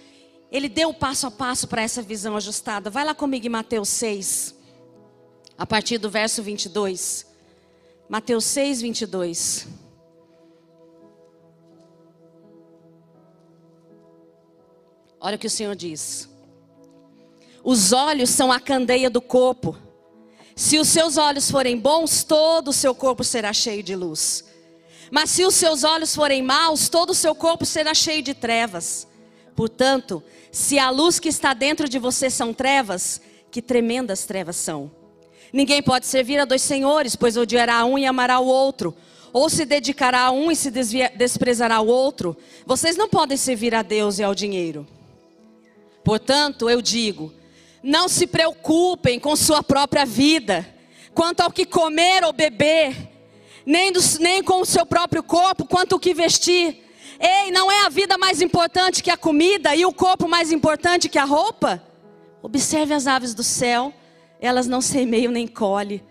Ele 0.51 0.69
deu 0.69 0.91
o 0.91 0.95
passo 0.95 1.27
a 1.27 1.31
passo 1.31 1.67
para 1.67 1.83
essa 1.83 2.01
visão 2.01 2.37
ajustada. 2.37 2.89
Vai 2.89 3.05
lá 3.05 3.15
comigo 3.15 3.47
em 3.47 3.51
Mateus 3.51 3.89
6, 3.89 4.55
a 5.59 5.67
partir 5.67 5.99
do 5.99 6.09
verso 6.09 6.43
22. 6.43 7.27
Mateus 8.09 8.45
6, 8.45 8.83
22. 8.83 9.67
Olha 15.19 15.37
o 15.37 15.39
que 15.39 15.47
o 15.47 15.51
Senhor 15.51 15.75
diz. 15.75 16.29
Os 17.65 17.93
olhos 17.93 18.29
são 18.29 18.53
a 18.53 18.61
candeia 18.61 19.09
do 19.09 19.23
corpo. 19.23 19.77
Se 20.55 20.79
os 20.79 20.87
seus 20.87 21.17
olhos 21.17 21.51
forem 21.51 21.79
bons, 21.79 22.23
todo 22.23 22.69
o 22.69 22.73
seu 22.73 22.95
corpo 22.95 23.25
será 23.25 23.53
cheio 23.53 23.83
de 23.83 23.97
luz. 23.97 24.45
Mas 25.11 25.31
se 25.31 25.45
os 25.45 25.55
seus 25.55 25.85
olhos 25.85 26.15
forem 26.15 26.43
maus, 26.43 26.89
todo 26.89 27.11
o 27.11 27.15
seu 27.15 27.35
corpo 27.35 27.65
será 27.65 27.95
cheio 27.95 28.23
de 28.23 28.35
trevas. 28.35 29.07
Portanto, 29.55 30.23
se 30.51 30.79
a 30.79 30.91
luz 30.91 31.19
que 31.19 31.29
está 31.29 31.55
dentro 31.55 31.89
de 31.89 31.99
você 31.99 32.31
são 32.31 32.53
trevas, 32.53 33.21
que 33.51 33.63
tremendas 33.63 34.25
trevas 34.25 34.57
são. 34.57 34.91
Ninguém 35.53 35.81
pode 35.81 36.07
servir 36.07 36.41
a 36.41 36.45
dois 36.45 36.63
senhores, 36.63 37.15
pois 37.15 37.37
odiará 37.37 37.85
um 37.85 37.97
e 37.97 38.05
amará 38.05 38.41
o 38.41 38.47
outro, 38.47 38.93
ou 39.33 39.49
se 39.49 39.65
dedicará 39.65 40.23
a 40.23 40.31
um 40.33 40.51
e 40.51 40.57
se 40.57 40.71
desprezará 41.17 41.81
o 41.81 41.87
outro. 41.87 42.37
Vocês 42.67 42.97
não 42.97 43.09
podem 43.09 43.37
servir 43.37 43.75
a 43.75 43.83
Deus 43.83 44.19
e 44.19 44.25
ao 44.25 44.35
dinheiro. 44.35 44.87
Portanto, 46.03 46.69
eu 46.69 46.83
digo: 46.83 47.33
não 47.83 48.09
se 48.09 48.27
preocupem 48.27 49.21
com 49.21 49.37
sua 49.37 49.63
própria 49.63 50.05
vida, 50.05 50.67
quanto 51.15 51.41
ao 51.41 51.53
que 51.53 51.65
comer 51.65 52.25
ou 52.25 52.33
beber, 52.33 53.14
nem, 53.65 53.93
do, 53.93 54.01
nem 54.21 54.43
com 54.43 54.61
o 54.61 54.67
seu 54.67 54.85
próprio 54.85 55.23
corpo, 55.23 55.67
quanto 55.67 55.95
ao 55.95 56.01
que 56.01 56.15
vestir. 56.15 56.85
Ei, 57.19 57.51
não 57.51 57.71
é 57.71 57.87
a 57.87 57.89
vida 57.89 58.19
mais 58.19 58.43
importante 58.43 59.03
que 59.03 59.11
a 59.11 59.17
comida 59.17 59.75
e 59.75 59.85
o 59.87 59.93
corpo 59.93 60.29
mais 60.29 60.53
importante 60.53 61.09
que 61.09 61.19
a 61.19 61.25
roupa? 61.25 61.83
Observe 62.43 62.93
as 62.93 63.07
aves 63.07 63.33
do 63.33 63.43
céu, 63.43 63.93
elas 64.41 64.67
não 64.67 64.81
semeiam 64.81 65.33
nem 65.33 65.47
colhem, 65.47 66.03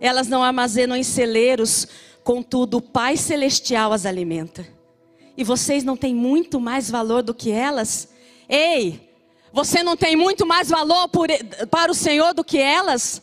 elas 0.00 0.28
não 0.28 0.42
armazenam 0.42 0.96
em 0.96 1.02
celeiros, 1.02 1.86
contudo 2.22 2.76
o 2.76 2.82
Pai 2.82 3.16
Celestial 3.16 3.92
as 3.92 4.04
alimenta. 4.04 4.66
E 5.36 5.44
vocês 5.44 5.84
não 5.84 5.96
têm 5.96 6.14
muito 6.14 6.60
mais 6.60 6.90
valor 6.90 7.22
do 7.22 7.32
que 7.32 7.50
elas? 7.50 8.08
Ei, 8.48 9.08
você 9.52 9.82
não 9.82 9.96
tem 9.96 10.16
muito 10.16 10.44
mais 10.44 10.68
valor 10.68 11.08
por, 11.08 11.28
para 11.70 11.90
o 11.90 11.94
Senhor 11.94 12.34
do 12.34 12.44
que 12.44 12.58
elas? 12.58 13.22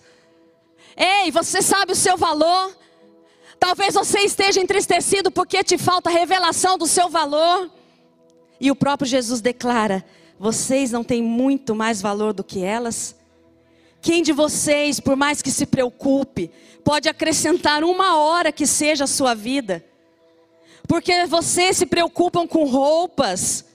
Ei, 0.97 1.29
você 1.29 1.61
sabe 1.61 1.91
o 1.91 1.95
seu 1.95 2.17
valor? 2.17 2.75
Talvez 3.59 3.93
você 3.93 4.19
esteja 4.19 4.61
entristecido 4.61 5.31
porque 5.31 5.63
te 5.63 5.77
falta 5.77 6.09
revelação 6.09 6.77
do 6.77 6.87
seu 6.87 7.09
valor. 7.09 7.71
E 8.59 8.71
o 8.71 8.75
próprio 8.75 9.07
Jesus 9.07 9.41
declara: 9.41 10.05
vocês 10.39 10.91
não 10.91 11.03
têm 11.03 11.21
muito 11.21 11.73
mais 11.73 12.01
valor 12.01 12.33
do 12.33 12.43
que 12.43 12.63
elas? 12.63 13.15
Quem 14.01 14.21
de 14.21 14.31
vocês, 14.31 14.99
por 14.99 15.15
mais 15.15 15.41
que 15.41 15.49
se 15.49 15.65
preocupe, 15.65 16.51
pode 16.83 17.09
acrescentar 17.09 17.83
uma 17.83 18.17
hora 18.17 18.51
que 18.51 18.67
seja 18.67 19.05
a 19.05 19.07
sua 19.07 19.33
vida? 19.33 19.83
Porque 20.87 21.25
vocês 21.25 21.77
se 21.77 21.85
preocupam 21.85 22.45
com 22.45 22.65
roupas. 22.65 23.65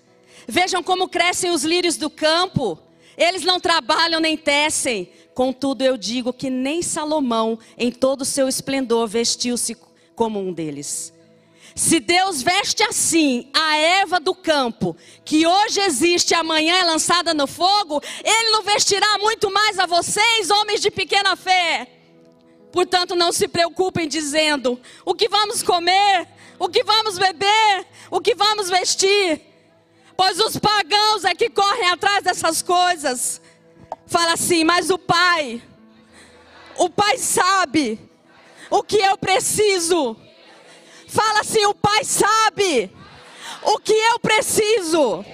Vejam 0.46 0.82
como 0.82 1.08
crescem 1.08 1.50
os 1.50 1.64
lírios 1.64 1.96
do 1.96 2.08
campo. 2.08 2.78
Eles 3.16 3.42
não 3.42 3.58
trabalham 3.58 4.20
nem 4.20 4.36
tecem. 4.36 5.10
Contudo, 5.34 5.82
eu 5.82 5.96
digo 5.96 6.32
que 6.32 6.50
nem 6.50 6.82
Salomão, 6.82 7.58
em 7.78 7.90
todo 7.90 8.22
o 8.22 8.24
seu 8.24 8.48
esplendor, 8.48 9.06
vestiu-se 9.06 9.76
como 10.14 10.40
um 10.40 10.52
deles. 10.52 11.12
Se 11.74 12.00
Deus 12.00 12.42
veste 12.42 12.82
assim 12.82 13.48
a 13.54 13.76
erva 13.76 14.18
do 14.18 14.34
campo, 14.34 14.96
que 15.24 15.46
hoje 15.46 15.80
existe 15.80 16.32
e 16.32 16.34
amanhã 16.34 16.78
é 16.78 16.84
lançada 16.84 17.32
no 17.32 17.46
fogo, 17.46 18.02
Ele 18.24 18.50
não 18.50 18.62
vestirá 18.62 19.18
muito 19.18 19.50
mais 19.50 19.78
a 19.78 19.86
vocês, 19.86 20.50
homens 20.50 20.80
de 20.80 20.90
pequena 20.90 21.36
fé. 21.36 21.86
Portanto, 22.72 23.14
não 23.14 23.32
se 23.32 23.46
preocupem 23.46 24.08
dizendo: 24.08 24.80
o 25.04 25.14
que 25.14 25.28
vamos 25.28 25.62
comer, 25.62 26.28
o 26.58 26.68
que 26.68 26.82
vamos 26.82 27.18
beber, 27.18 27.86
o 28.10 28.20
que 28.20 28.34
vamos 28.34 28.68
vestir 28.68 29.50
pois 30.20 30.38
os 30.38 30.58
pagãos 30.58 31.24
é 31.24 31.34
que 31.34 31.48
correm 31.48 31.88
atrás 31.88 32.22
dessas 32.22 32.60
coisas. 32.60 33.40
Fala 34.10 34.32
assim, 34.32 34.64
mas 34.64 34.90
o 34.90 34.98
Pai, 34.98 35.62
o 36.76 36.90
Pai 36.90 37.16
sabe 37.16 37.96
o 38.68 38.82
que 38.82 38.96
eu 38.96 39.16
preciso. 39.16 40.16
Fala 41.06 41.42
assim, 41.42 41.64
o 41.66 41.74
Pai 41.74 42.02
sabe 42.02 42.90
o 43.62 43.78
que 43.78 43.92
eu 43.92 44.18
preciso. 44.18 45.24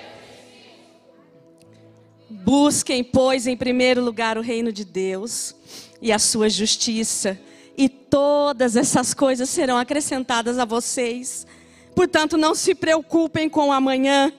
Busquem, 2.28 3.02
pois, 3.02 3.46
em 3.46 3.56
primeiro 3.56 4.04
lugar 4.04 4.36
o 4.36 4.42
reino 4.42 4.70
de 4.70 4.84
Deus 4.84 5.54
e 6.02 6.12
a 6.12 6.18
sua 6.18 6.50
justiça, 6.50 7.40
e 7.78 7.88
todas 7.88 8.76
essas 8.76 9.14
coisas 9.14 9.48
serão 9.48 9.78
acrescentadas 9.78 10.58
a 10.58 10.66
vocês. 10.66 11.46
Portanto, 11.94 12.36
não 12.36 12.54
se 12.54 12.74
preocupem 12.74 13.48
com 13.48 13.68
o 13.68 13.72
amanhã 13.72 14.30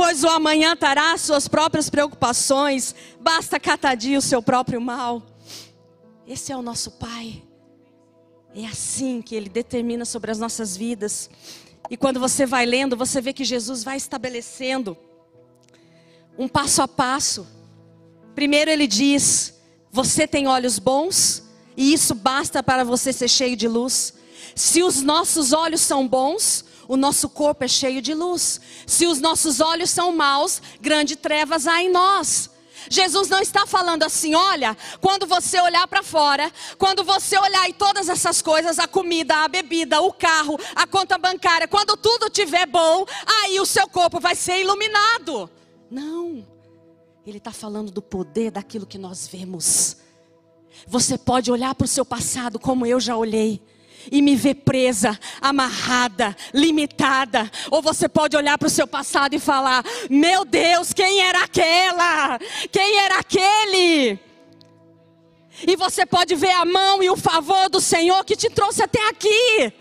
pois 0.00 0.24
o 0.24 0.28
amanhã 0.28 0.74
terá 0.74 1.14
suas 1.18 1.46
próprias 1.46 1.90
preocupações, 1.90 2.94
basta 3.20 3.60
cada 3.60 3.94
dia 3.94 4.18
o 4.18 4.22
seu 4.22 4.42
próprio 4.42 4.80
mal. 4.80 5.22
Esse 6.26 6.52
é 6.52 6.56
o 6.56 6.62
nosso 6.62 6.92
Pai. 6.92 7.42
É 8.54 8.64
assim 8.64 9.20
que 9.20 9.34
Ele 9.34 9.50
determina 9.50 10.06
sobre 10.06 10.30
as 10.30 10.38
nossas 10.38 10.74
vidas. 10.74 11.28
E 11.90 11.98
quando 11.98 12.18
você 12.18 12.46
vai 12.46 12.64
lendo, 12.64 12.96
você 12.96 13.20
vê 13.20 13.34
que 13.34 13.44
Jesus 13.44 13.84
vai 13.84 13.98
estabelecendo 13.98 14.96
um 16.38 16.48
passo 16.48 16.80
a 16.80 16.88
passo. 16.88 17.46
Primeiro 18.34 18.70
ele 18.70 18.86
diz: 18.86 19.60
Você 19.92 20.26
tem 20.26 20.48
olhos 20.48 20.78
bons, 20.78 21.42
e 21.76 21.92
isso 21.92 22.14
basta 22.14 22.62
para 22.62 22.84
você 22.84 23.12
ser 23.12 23.28
cheio 23.28 23.54
de 23.54 23.68
luz. 23.68 24.14
Se 24.54 24.82
os 24.82 25.02
nossos 25.02 25.52
olhos 25.52 25.82
são 25.82 26.08
bons, 26.08 26.64
o 26.90 26.96
nosso 26.96 27.28
corpo 27.28 27.62
é 27.62 27.68
cheio 27.68 28.02
de 28.02 28.12
luz. 28.12 28.60
Se 28.84 29.06
os 29.06 29.20
nossos 29.20 29.60
olhos 29.60 29.90
são 29.90 30.10
maus, 30.10 30.60
grande 30.80 31.14
trevas 31.14 31.68
há 31.68 31.80
em 31.80 31.88
nós. 31.88 32.50
Jesus 32.90 33.28
não 33.28 33.38
está 33.38 33.64
falando 33.64 34.02
assim, 34.02 34.34
olha, 34.34 34.76
quando 35.00 35.24
você 35.24 35.60
olhar 35.60 35.86
para 35.86 36.02
fora, 36.02 36.50
quando 36.78 37.04
você 37.04 37.38
olhar 37.38 37.68
em 37.68 37.72
todas 37.72 38.08
essas 38.08 38.42
coisas, 38.42 38.80
a 38.80 38.88
comida, 38.88 39.36
a 39.36 39.46
bebida, 39.46 40.00
o 40.00 40.12
carro, 40.12 40.58
a 40.74 40.84
conta 40.84 41.16
bancária, 41.16 41.68
quando 41.68 41.96
tudo 41.96 42.26
estiver 42.26 42.66
bom, 42.66 43.06
aí 43.44 43.60
o 43.60 43.66
seu 43.66 43.86
corpo 43.86 44.18
vai 44.18 44.34
ser 44.34 44.60
iluminado. 44.60 45.48
Não, 45.88 46.44
ele 47.24 47.38
está 47.38 47.52
falando 47.52 47.92
do 47.92 48.02
poder 48.02 48.50
daquilo 48.50 48.84
que 48.84 48.98
nós 48.98 49.28
vemos. 49.28 49.96
Você 50.88 51.16
pode 51.16 51.52
olhar 51.52 51.72
para 51.72 51.84
o 51.84 51.88
seu 51.88 52.04
passado 52.04 52.58
como 52.58 52.84
eu 52.84 52.98
já 52.98 53.16
olhei 53.16 53.62
e 54.10 54.22
me 54.22 54.36
ver 54.36 54.54
presa, 54.56 55.18
amarrada, 55.40 56.36
limitada. 56.54 57.50
Ou 57.70 57.82
você 57.82 58.08
pode 58.08 58.36
olhar 58.36 58.56
para 58.56 58.68
o 58.68 58.70
seu 58.70 58.86
passado 58.86 59.34
e 59.34 59.38
falar: 59.38 59.84
Meu 60.08 60.44
Deus, 60.44 60.92
quem 60.92 61.20
era 61.20 61.42
aquela? 61.42 62.38
Quem 62.70 62.98
era 62.98 63.18
aquele? 63.18 64.18
E 65.66 65.76
você 65.76 66.06
pode 66.06 66.34
ver 66.34 66.52
a 66.52 66.64
mão 66.64 67.02
e 67.02 67.10
o 67.10 67.16
favor 67.16 67.68
do 67.68 67.80
Senhor 67.80 68.24
que 68.24 68.36
te 68.36 68.48
trouxe 68.48 68.82
até 68.82 69.08
aqui. 69.08 69.72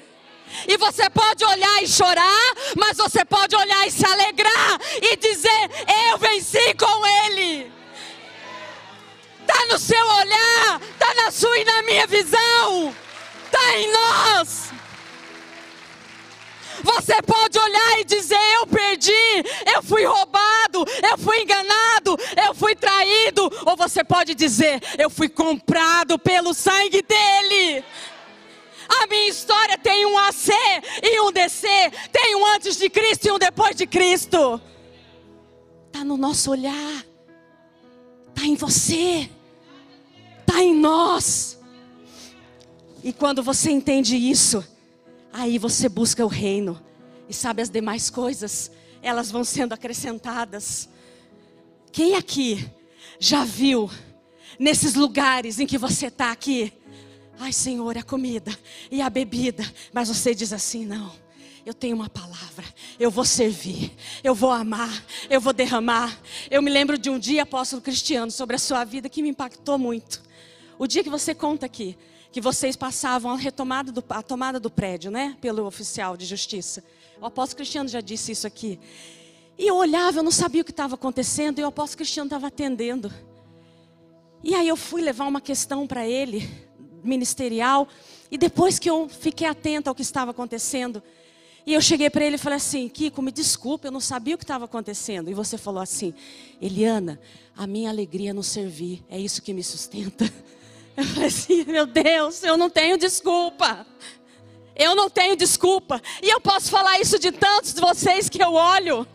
E 0.68 0.78
você 0.78 1.10
pode 1.10 1.46
olhar 1.46 1.84
e 1.84 1.88
chorar, 1.88 2.56
mas 2.76 2.98
você 2.98 3.24
pode 3.24 3.56
olhar 3.56 3.88
e 3.88 3.92
se 3.92 4.06
alegrar 4.06 4.80
e 5.02 5.16
dizer: 5.16 5.70
Eu 6.10 6.18
venci 6.18 6.74
com 6.74 7.06
Ele. 7.26 7.72
Está 9.42 9.66
no 9.66 9.80
seu 9.80 10.06
olhar, 10.06 10.82
está 10.82 11.14
na 11.16 11.32
sua 11.32 11.58
e 11.58 11.66
na 11.66 11.82
minha 11.82 12.06
visão 12.06 12.96
está 13.60 13.78
em 13.78 13.92
nós. 13.92 14.70
Você 16.82 17.22
pode 17.22 17.60
olhar 17.60 18.00
e 18.00 18.06
dizer: 18.06 18.39
Eu 18.56 18.68
perdi, 18.68 19.12
eu 19.75 19.84
fui 19.84 20.06
roubado, 20.06 20.86
eu 21.12 21.18
fui 21.18 21.42
enganado, 21.42 22.18
eu 22.48 22.56
fui 22.56 22.75
traído. 22.75 23.51
Ou 23.66 23.75
você 23.75 24.04
pode 24.04 24.34
dizer: 24.34 24.82
Eu 24.98 25.10
fui 25.10 25.28
comprado 25.28 26.18
pelo 26.18 26.54
sangue 26.54 27.01
dele. 27.01 27.84
A 28.88 29.08
minha 29.08 29.30
história 29.30 29.78
tem 29.78 30.06
um 30.06 30.18
AC 30.18 30.50
e 31.04 31.22
um 31.22 31.32
DC, 31.32 31.68
tem 32.12 32.36
um 32.36 32.46
antes 32.48 32.78
de 32.78 32.89
Cristo 32.89 33.28
e 33.28 33.32
um 33.32 33.38
depois 33.38 33.75
de 33.75 33.86
Cristo. 33.86 34.60
Está 35.88 36.04
no 36.04 36.18
nosso 36.18 36.50
olhar, 36.50 37.06
está 38.30 38.46
em 38.46 38.56
você, 38.56 39.30
está 40.42 40.63
em 40.63 40.74
nós. 40.74 41.59
E 43.03 43.13
quando 43.13 43.41
você 43.41 43.72
entende 43.72 44.15
isso, 44.15 44.65
aí 45.32 45.58
você 45.58 45.88
busca 45.88 46.25
o 46.25 46.27
reino. 46.27 46.79
E 47.29 47.34
sabe 47.34 47.62
as 47.62 47.70
demais 47.70 48.10
coisas, 48.10 48.72
elas 49.01 49.32
vão 49.32 49.44
sendo 49.44 49.74
acrescentadas. 49.74 50.89
Quem 51.91 52.15
aqui 52.15 52.70
já 53.20 53.46
viu 53.46 53.89
nesses 54.58 54.96
lugares 54.96 55.60
em 55.60 55.65
que 55.65 55.77
você 55.77 56.08
está 56.08 56.32
aqui? 56.32 56.74
Ai, 57.39 57.53
Senhor, 57.53 57.98
a 57.98 58.03
comida 58.03 58.51
e 58.91 59.01
a 59.01 59.10
bebida. 59.10 59.63
Mas 59.94 60.10
você 60.10 60.36
diz 60.36 60.51
assim: 60.51 60.86
não, 60.86 61.13
eu 61.65 61.74
tenho 61.74 61.96
uma 61.96 62.10
palavra, 62.10 62.65
eu 63.00 63.10
vou 63.10 63.24
servir, 63.24 63.94
eu 64.22 64.36
vou 64.36 64.51
amar, 64.51 65.06
eu 65.29 65.39
vou 65.39 65.53
derramar. 65.53 66.20
Eu 66.51 66.62
me 66.62 66.70
lembro 66.70 66.98
de 66.98 67.10
um 67.10 67.18
dia, 67.18 67.44
apóstolo 67.44 67.82
Cristiano, 67.82 68.29
sobre 68.29 68.58
a 68.58 68.60
sua 68.60 68.84
vida 68.84 69.08
que 69.08 69.22
me 69.22 69.29
impactou 69.29 69.77
muito. 69.77 70.22
O 70.77 70.86
dia 70.86 71.03
que 71.03 71.10
você 71.10 71.34
conta 71.34 71.65
aqui 71.65 71.98
que 72.31 72.39
vocês 72.39 72.75
passavam 72.75 73.31
a 73.31 73.38
retomada 73.38 73.91
do, 73.91 74.03
a 74.09 74.21
tomada 74.21 74.59
do 74.59 74.69
prédio, 74.69 75.09
né? 75.09 75.36
Pelo 75.41 75.65
oficial 75.65 76.15
de 76.15 76.25
justiça. 76.25 76.83
O 77.19 77.25
apóstolo 77.25 77.57
Cristiano 77.57 77.89
já 77.89 78.01
disse 78.01 78.31
isso 78.31 78.45
aqui. 78.45 78.79
E 79.57 79.67
eu 79.67 79.75
olhava, 79.75 80.19
eu 80.19 80.24
não 80.24 80.31
sabia 80.31 80.62
o 80.62 80.65
que 80.65 80.71
estava 80.71 80.95
acontecendo, 80.95 81.59
e 81.59 81.63
o 81.63 81.67
apóstolo 81.67 81.98
Cristiano 81.98 82.27
estava 82.27 82.48
atendendo. 82.48 83.12
E 84.43 84.55
aí 84.55 84.67
eu 84.67 84.77
fui 84.77 85.01
levar 85.01 85.25
uma 85.25 85.41
questão 85.41 85.86
para 85.86 86.07
ele, 86.07 86.50
ministerial. 87.03 87.88
E 88.31 88.38
depois 88.38 88.79
que 88.79 88.89
eu 88.89 89.09
fiquei 89.09 89.48
atenta 89.48 89.89
ao 89.89 89.95
que 89.95 90.01
estava 90.01 90.31
acontecendo, 90.31 91.03
e 91.65 91.74
eu 91.74 91.81
cheguei 91.81 92.09
para 92.09 92.24
ele 92.24 92.36
e 92.36 92.39
falei 92.39 92.57
assim: 92.57 92.88
Kiko, 92.88 93.21
me 93.21 93.31
desculpe, 93.31 93.88
eu 93.88 93.91
não 93.91 94.00
sabia 94.00 94.36
o 94.36 94.38
que 94.38 94.43
estava 94.43 94.65
acontecendo. 94.65 95.29
E 95.29 95.33
você 95.33 95.57
falou 95.57 95.81
assim: 95.81 96.13
Eliana, 96.62 97.19
a 97.55 97.67
minha 97.67 97.89
alegria 97.89 98.33
no 98.33 98.43
servir, 98.43 99.03
é 99.09 99.19
isso 99.19 99.41
que 99.41 99.53
me 99.53 99.63
sustenta. 99.63 100.31
Eu 101.00 101.06
falei 101.06 101.27
assim: 101.29 101.63
meu 101.63 101.86
Deus, 101.86 102.44
eu 102.44 102.58
não 102.58 102.70
tenho 102.70 102.98
desculpa. 102.98 103.88
Eu 104.75 104.96
não 104.96 105.10
tenho 105.10 105.34
desculpa. 105.34 106.01
E 106.22 106.29
eu 106.29 106.41
posso 106.41 106.70
falar 106.70 107.00
isso 107.00 107.18
de 107.18 107.32
tantos 107.32 107.74
de 107.74 107.79
vocês 107.79 108.27
que 108.27 108.44
eu 108.44 108.53
olho. 108.53 109.08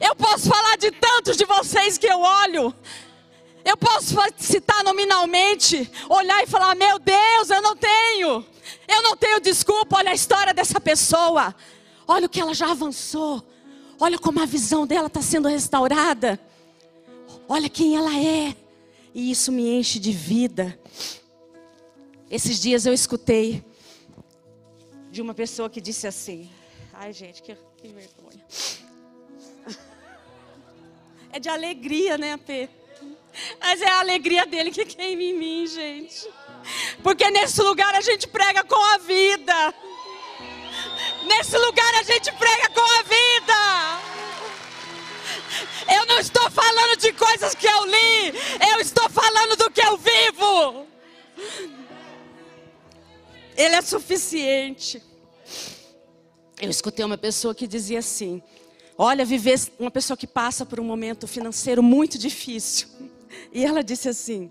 Eu 0.00 0.14
posso 0.14 0.48
falar 0.48 0.76
de 0.76 0.92
tantos 0.92 1.36
de 1.36 1.44
vocês 1.44 1.98
que 1.98 2.06
eu 2.06 2.20
olho. 2.20 2.72
Eu 3.64 3.76
posso 3.76 4.14
citar 4.38 4.84
nominalmente, 4.84 5.90
olhar 6.08 6.44
e 6.44 6.46
falar: 6.46 6.76
Meu 6.76 6.96
Deus, 7.00 7.50
eu 7.50 7.60
não 7.60 7.74
tenho. 7.74 8.46
Eu 8.86 9.02
não 9.02 9.16
tenho 9.16 9.40
desculpa. 9.40 9.96
Olha 9.96 10.12
a 10.12 10.14
história 10.14 10.54
dessa 10.54 10.80
pessoa. 10.80 11.52
Olha 12.06 12.26
o 12.26 12.28
que 12.28 12.40
ela 12.40 12.54
já 12.54 12.70
avançou. 12.70 13.44
Olha 13.98 14.16
como 14.16 14.40
a 14.40 14.46
visão 14.46 14.86
dela 14.86 15.08
está 15.08 15.20
sendo 15.20 15.48
restaurada. 15.48 16.38
Olha 17.48 17.68
quem 17.68 17.96
ela 17.96 18.16
é. 18.16 18.54
E 19.16 19.30
isso 19.30 19.50
me 19.50 19.66
enche 19.66 19.98
de 19.98 20.12
vida. 20.12 20.78
Esses 22.30 22.60
dias 22.60 22.84
eu 22.84 22.92
escutei 22.92 23.64
de 25.10 25.22
uma 25.22 25.32
pessoa 25.32 25.70
que 25.70 25.80
disse 25.80 26.06
assim: 26.06 26.50
Ai, 26.92 27.14
gente, 27.14 27.42
que, 27.42 27.56
que 27.78 27.88
vergonha. 27.88 28.44
É 31.32 31.38
de 31.38 31.48
alegria, 31.48 32.16
né, 32.16 32.36
P? 32.36 32.68
Mas 33.60 33.82
é 33.82 33.88
a 33.88 34.00
alegria 34.00 34.46
dele 34.46 34.70
que 34.70 34.84
queima 34.86 35.22
em 35.22 35.34
mim, 35.34 35.66
gente. 35.66 36.26
Porque 37.02 37.30
nesse 37.30 37.60
lugar 37.62 37.94
a 37.94 38.00
gente 38.00 38.28
prega 38.28 38.64
com 38.64 38.82
a 38.94 38.98
vida. 38.98 39.74
Nesse 41.26 41.58
lugar 41.58 41.94
a 41.94 42.02
gente 42.02 42.32
prega 42.32 42.68
com 42.70 42.80
a 42.80 43.02
vida. 43.02 44.15
Eu 45.94 46.06
não 46.06 46.18
estou 46.18 46.50
falando 46.50 46.96
de 46.98 47.12
coisas 47.12 47.54
que 47.54 47.66
eu 47.66 47.84
li, 47.86 48.34
eu 48.72 48.80
estou 48.80 49.08
falando 49.10 49.56
do 49.56 49.70
que 49.70 49.80
eu 49.80 49.96
vivo. 49.96 50.86
Ele 53.56 53.74
é 53.74 53.82
suficiente. 53.82 55.02
Eu 56.60 56.70
escutei 56.70 57.04
uma 57.04 57.18
pessoa 57.18 57.54
que 57.54 57.66
dizia 57.66 57.98
assim: 57.98 58.42
Olha, 58.98 59.24
viver 59.24 59.58
uma 59.78 59.90
pessoa 59.90 60.16
que 60.16 60.26
passa 60.26 60.64
por 60.64 60.80
um 60.80 60.84
momento 60.84 61.26
financeiro 61.26 61.82
muito 61.82 62.18
difícil. 62.18 62.88
E 63.52 63.64
ela 63.64 63.82
disse 63.82 64.08
assim: 64.08 64.50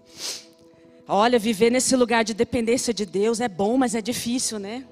Olha, 1.07 1.37
viver 1.37 1.71
nesse 1.71 1.95
lugar 1.95 2.23
de 2.23 2.33
dependência 2.33 2.93
de 2.93 3.05
Deus 3.05 3.39
é 3.39 3.47
bom, 3.47 3.77
mas 3.77 3.95
é 3.95 4.01
difícil, 4.01 4.59
né? 4.59 4.85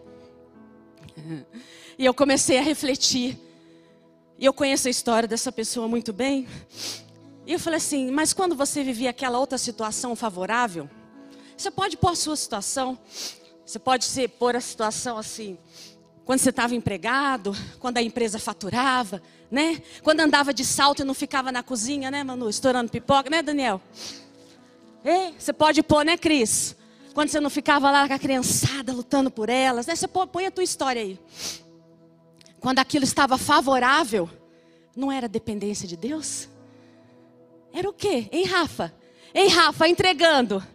E 1.98 2.06
eu 2.06 2.14
comecei 2.14 2.58
a 2.58 2.62
refletir. 2.62 3.38
E 4.44 4.46
eu 4.46 4.52
conheço 4.52 4.90
a 4.90 4.92
história 4.92 5.26
dessa 5.26 5.54
pessoa 5.54 5.88
muito 5.88 6.12
bem. 6.12 6.46
E 7.48 7.54
eu 7.54 7.58
falei 7.58 7.78
assim: 7.78 8.12
Mas 8.12 8.34
quando 8.34 8.58
você 8.58 8.84
vivia 8.84 9.10
aquela 9.10 9.40
outra 9.40 9.58
situação 9.58 10.18
favorável, 10.18 10.90
você 11.56 11.72
pode 11.72 11.96
pôr 11.96 12.10
a 12.10 12.16
sua 12.16 12.36
situação, 12.36 13.00
você 13.66 13.80
pode 13.80 14.04
ser, 14.04 14.28
pôr 14.28 14.54
a 14.54 14.60
situação 14.60 15.18
assim, 15.18 15.58
quando 16.26 16.40
você 16.40 16.50
estava 16.50 16.76
empregado, 16.76 17.56
quando 17.80 18.00
a 18.00 18.02
empresa 18.02 18.38
faturava, 18.38 19.24
né? 19.50 19.82
Quando 20.04 20.20
andava 20.20 20.54
de 20.54 20.66
salto 20.66 21.04
e 21.04 21.06
não 21.06 21.14
ficava 21.14 21.50
na 21.50 21.64
cozinha, 21.64 22.12
né, 22.12 22.22
Manu? 22.22 22.50
Estourando 22.50 22.92
pipoca, 22.92 23.30
né, 23.30 23.42
Daniel? 23.42 23.80
Ei, 25.06 25.34
você 25.40 25.54
pode 25.54 25.82
pôr, 25.82 26.04
né, 26.04 26.18
Cris? 26.18 26.76
Quando 27.14 27.30
você 27.30 27.40
não 27.40 27.50
ficava 27.50 27.90
lá 27.90 28.06
com 28.10 28.14
a 28.14 28.20
criançada 28.20 28.92
lutando 28.92 29.32
por 29.32 29.48
elas, 29.48 29.88
né? 29.88 29.96
Você 29.96 30.06
põe 30.06 30.48
a 30.48 30.52
tua 30.52 30.66
história 30.66 31.02
aí. 31.02 31.18
Quando 32.64 32.80
aquilo 32.80 33.04
estava 33.04 33.38
favorável, 33.38 34.30
não 34.96 35.12
era 35.12 35.28
dependência 35.28 35.86
de 35.86 35.98
Deus? 35.98 36.48
Era 37.74 37.90
o 37.90 37.92
quê? 37.92 38.30
Hein, 38.32 38.46
Rafa? 38.46 38.94
Hein, 39.36 39.50
Rafa, 39.50 39.86
entregando. 39.86 40.66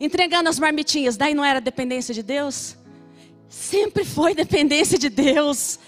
Entregando 0.00 0.48
as 0.48 0.58
marmitinhas, 0.58 1.16
daí 1.16 1.34
não 1.34 1.44
era 1.44 1.60
dependência 1.60 2.12
de 2.12 2.24
Deus? 2.24 2.76
Sempre 3.48 4.04
foi 4.04 4.34
dependência 4.34 4.98
de 4.98 5.08
Deus. 5.08 5.78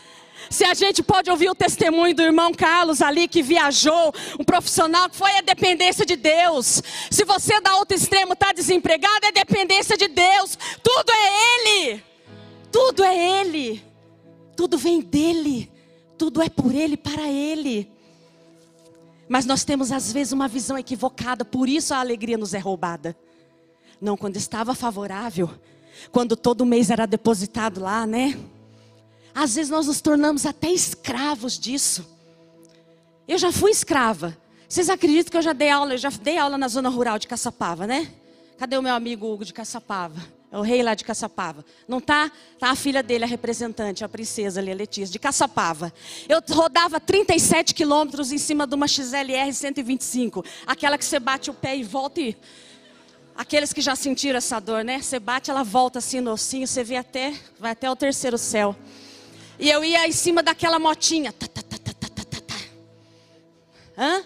Se 0.48 0.64
a 0.64 0.72
gente 0.72 1.02
pode 1.02 1.28
ouvir 1.28 1.50
o 1.50 1.54
testemunho 1.54 2.14
do 2.14 2.22
irmão 2.22 2.54
Carlos 2.54 3.02
ali 3.02 3.26
que 3.26 3.42
viajou, 3.42 4.14
um 4.38 4.44
profissional 4.44 5.10
que 5.10 5.16
foi 5.16 5.36
a 5.36 5.40
dependência 5.40 6.06
de 6.06 6.14
Deus. 6.14 6.80
Se 7.10 7.24
você 7.24 7.60
da 7.60 7.74
outro 7.74 7.96
extremo 7.96 8.34
está 8.34 8.52
desempregado, 8.52 9.26
é 9.26 9.32
dependência 9.32 9.96
de 9.96 10.06
Deus. 10.06 10.56
Tudo 10.80 11.10
é 11.10 11.88
Ele. 11.88 12.04
Tudo 12.70 13.02
é 13.02 13.40
Ele. 13.40 13.89
Tudo 14.60 14.76
vem 14.76 15.00
dele. 15.00 15.72
Tudo 16.18 16.42
é 16.42 16.50
por 16.50 16.74
Ele, 16.74 16.94
para 16.94 17.26
Ele. 17.26 17.90
Mas 19.26 19.46
nós 19.46 19.64
temos 19.64 19.90
às 19.90 20.12
vezes 20.12 20.34
uma 20.34 20.46
visão 20.46 20.76
equivocada, 20.76 21.46
por 21.46 21.66
isso 21.66 21.94
a 21.94 21.98
alegria 21.98 22.36
nos 22.36 22.52
é 22.52 22.58
roubada. 22.58 23.16
Não, 23.98 24.18
quando 24.18 24.36
estava 24.36 24.74
favorável, 24.74 25.48
quando 26.12 26.36
todo 26.36 26.66
mês 26.66 26.90
era 26.90 27.06
depositado 27.06 27.80
lá, 27.80 28.06
né? 28.06 28.38
Às 29.34 29.54
vezes 29.54 29.70
nós 29.70 29.86
nos 29.86 30.02
tornamos 30.02 30.44
até 30.44 30.70
escravos 30.70 31.58
disso. 31.58 32.06
Eu 33.26 33.38
já 33.38 33.50
fui 33.50 33.70
escrava. 33.70 34.36
Vocês 34.68 34.90
acreditam 34.90 35.30
que 35.30 35.38
eu 35.38 35.42
já 35.42 35.54
dei 35.54 35.70
aula? 35.70 35.94
Eu 35.94 35.98
já 35.98 36.10
dei 36.10 36.36
aula 36.36 36.58
na 36.58 36.68
zona 36.68 36.90
rural 36.90 37.18
de 37.18 37.26
Caçapava, 37.26 37.86
né? 37.86 38.12
Cadê 38.58 38.76
o 38.76 38.82
meu 38.82 38.92
amigo 38.92 39.26
Hugo 39.26 39.42
de 39.42 39.54
Caçapava? 39.54 40.20
É 40.52 40.58
o 40.58 40.62
rei 40.62 40.82
lá 40.82 40.94
de 40.94 41.04
Caçapava. 41.04 41.64
Não 41.86 42.00
tá? 42.00 42.30
Tá 42.58 42.70
a 42.70 42.74
filha 42.74 43.02
dele, 43.02 43.24
a 43.24 43.26
representante, 43.26 44.02
a 44.02 44.08
princesa 44.08 44.60
ali, 44.60 44.72
a 44.72 44.74
Letícia, 44.74 45.12
de 45.12 45.18
Caçapava. 45.18 45.92
Eu 46.28 46.42
rodava 46.50 46.98
37 46.98 47.72
quilômetros 47.74 48.32
em 48.32 48.38
cima 48.38 48.66
de 48.66 48.74
uma 48.74 48.88
XLR 48.88 49.52
125. 49.52 50.44
Aquela 50.66 50.98
que 50.98 51.04
você 51.04 51.20
bate 51.20 51.50
o 51.50 51.54
pé 51.54 51.76
e 51.76 51.84
volta 51.84 52.20
e 52.20 52.36
Aqueles 53.36 53.72
que 53.72 53.80
já 53.80 53.96
sentiram 53.96 54.36
essa 54.36 54.60
dor, 54.60 54.84
né? 54.84 55.00
Você 55.00 55.18
bate, 55.18 55.50
ela 55.50 55.62
volta 55.62 55.98
assim 55.98 56.20
no 56.20 56.32
ossinho, 56.32 56.66
você 56.66 56.84
vê 56.84 56.96
até, 56.96 57.34
vai 57.58 57.70
até 57.70 57.90
o 57.90 57.96
terceiro 57.96 58.36
céu. 58.36 58.76
E 59.58 59.70
eu 59.70 59.82
ia 59.82 60.06
em 60.06 60.12
cima 60.12 60.42
daquela 60.42 60.78
motinha. 60.78 61.32
Tá, 61.32 61.46
tá, 61.46 61.62
tá, 61.62 61.78
tá, 61.78 61.92
tá, 61.94 62.08
tá, 62.08 62.24
tá. 62.24 62.40
tá. 62.40 62.54
Hã? 63.96 64.22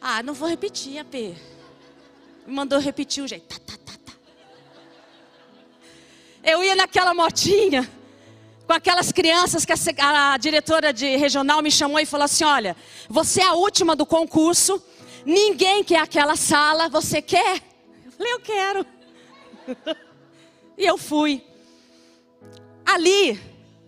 Ah, 0.00 0.22
não 0.22 0.32
vou 0.32 0.48
repetir, 0.48 0.98
AP. 0.98 1.12
Me 1.14 1.34
mandou 2.46 2.78
repetir 2.78 3.22
o 3.22 3.28
jeito. 3.28 3.46
Tá, 3.48 3.60
tá. 3.66 3.79
Eu 6.42 6.64
ia 6.64 6.74
naquela 6.74 7.12
motinha 7.12 7.88
com 8.66 8.72
aquelas 8.72 9.10
crianças 9.10 9.64
que 9.64 9.72
a, 9.72 10.32
a, 10.32 10.36
diretora 10.36 10.92
de 10.92 11.16
regional 11.16 11.60
me 11.60 11.70
chamou 11.70 11.98
e 11.98 12.06
falou 12.06 12.24
assim: 12.24 12.44
olha, 12.44 12.76
você 13.08 13.40
é 13.40 13.46
a 13.46 13.54
última 13.54 13.96
do 13.96 14.06
concurso, 14.06 14.82
ninguém 15.26 15.82
quer 15.82 15.98
aquela 15.98 16.36
sala, 16.36 16.88
você 16.88 17.20
quer? 17.20 17.60
Falei, 18.16 18.32
eu 18.32 18.40
quero. 18.40 18.86
e 20.78 20.86
eu 20.86 20.96
fui. 20.96 21.44
Ali, 22.86 23.40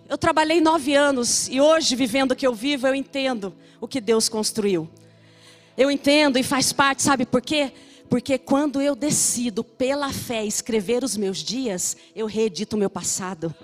eu 0.08 0.18
trabalhei 0.18 0.60
nove 0.60 0.94
anos 0.94 1.48
e 1.48 1.60
hoje, 1.60 1.96
vivendo 1.96 2.32
o 2.32 2.36
que 2.36 2.46
eu 2.46 2.54
vivo, 2.54 2.86
eu 2.86 2.94
entendo 2.94 3.54
o 3.80 3.88
que 3.88 4.00
Deus 4.00 4.28
construiu. 4.28 4.90
Eu 5.76 5.90
entendo 5.90 6.38
e 6.38 6.42
faz 6.42 6.72
parte, 6.72 7.02
sabe 7.02 7.24
por 7.24 7.40
quê? 7.40 7.72
Porque 8.12 8.36
quando 8.36 8.78
eu 8.82 8.94
decido 8.94 9.64
pela 9.64 10.12
fé 10.12 10.44
escrever 10.44 11.02
os 11.02 11.16
meus 11.16 11.38
dias, 11.38 11.96
eu 12.14 12.26
reedito 12.26 12.76
o 12.76 12.78
meu 12.78 12.90
passado. 12.90 13.54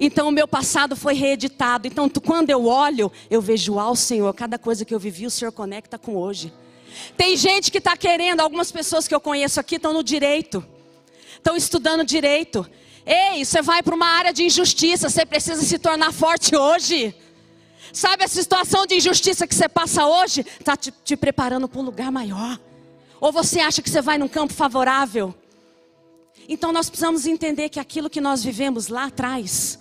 Então 0.00 0.28
o 0.28 0.32
meu 0.32 0.48
passado 0.48 0.96
foi 0.96 1.12
reeditado. 1.12 1.86
Então 1.86 2.08
quando 2.08 2.48
eu 2.48 2.64
olho, 2.64 3.12
eu 3.28 3.42
vejo 3.42 3.78
ao 3.78 3.94
Senhor. 3.94 4.32
Cada 4.32 4.58
coisa 4.58 4.82
que 4.82 4.94
eu 4.94 4.98
vivi, 4.98 5.26
o 5.26 5.30
Senhor 5.30 5.52
conecta 5.52 5.98
com 5.98 6.16
hoje. 6.16 6.50
Tem 7.18 7.36
gente 7.36 7.70
que 7.70 7.76
está 7.76 7.98
querendo, 7.98 8.40
algumas 8.40 8.72
pessoas 8.72 9.06
que 9.06 9.14
eu 9.14 9.20
conheço 9.20 9.60
aqui 9.60 9.76
estão 9.76 9.92
no 9.92 10.02
direito, 10.02 10.66
estão 11.36 11.54
estudando 11.54 12.06
direito. 12.06 12.66
Ei, 13.04 13.44
você 13.44 13.60
vai 13.60 13.82
para 13.82 13.94
uma 13.94 14.06
área 14.06 14.32
de 14.32 14.42
injustiça, 14.42 15.10
você 15.10 15.26
precisa 15.26 15.60
se 15.60 15.78
tornar 15.78 16.14
forte 16.14 16.56
hoje. 16.56 17.14
Sabe 17.92 18.24
a 18.24 18.28
situação 18.28 18.86
de 18.86 18.94
injustiça 18.94 19.46
que 19.46 19.54
você 19.54 19.68
passa 19.68 20.06
hoje? 20.06 20.46
Está 20.58 20.78
te, 20.78 20.90
te 21.04 21.14
preparando 21.14 21.68
para 21.68 21.78
um 21.78 21.84
lugar 21.84 22.10
maior. 22.10 22.58
Ou 23.20 23.32
você 23.32 23.60
acha 23.60 23.82
que 23.82 23.90
você 23.90 24.00
vai 24.00 24.18
num 24.18 24.28
campo 24.28 24.52
favorável? 24.52 25.34
Então 26.48 26.72
nós 26.72 26.88
precisamos 26.88 27.26
entender 27.26 27.68
que 27.68 27.80
aquilo 27.80 28.08
que 28.08 28.20
nós 28.20 28.42
vivemos 28.42 28.88
lá 28.88 29.04
atrás 29.04 29.78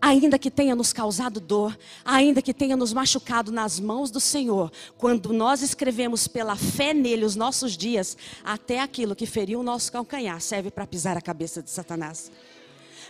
ainda 0.00 0.38
que 0.38 0.50
tenha 0.50 0.74
nos 0.74 0.92
causado 0.92 1.40
dor, 1.40 1.76
ainda 2.04 2.40
que 2.40 2.54
tenha 2.54 2.76
nos 2.76 2.92
machucado 2.92 3.50
nas 3.50 3.78
mãos 3.80 4.10
do 4.10 4.20
Senhor, 4.20 4.70
quando 4.96 5.32
nós 5.32 5.62
escrevemos 5.62 6.28
pela 6.28 6.56
fé 6.56 6.94
nele 6.94 7.24
os 7.24 7.36
nossos 7.36 7.76
dias, 7.76 8.16
até 8.44 8.80
aquilo 8.80 9.16
que 9.16 9.26
feriu 9.26 9.60
o 9.60 9.62
nosso 9.62 9.90
calcanhar 9.90 10.40
serve 10.40 10.70
para 10.70 10.86
pisar 10.86 11.16
a 11.16 11.20
cabeça 11.20 11.62
de 11.62 11.70
Satanás. 11.70 12.30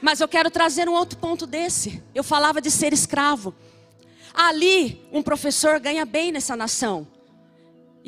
Mas 0.01 0.21
eu 0.21 0.29
quero 0.29 0.51
trazer 0.51 0.89
um 0.89 0.95
outro 0.95 1.19
ponto 1.19 1.47
desse. 1.47 2.03
Eu 2.15 2.23
falava 2.23 2.61
de 2.61 2.71
ser 2.71 2.93
escravo. 2.93 3.53
Ali, 4.33 5.05
um 5.13 5.23
professor 5.23 5.81
ganha 5.81 6.05
bem 6.05 6.31
nessa 6.31 6.55
nação. 6.55 7.07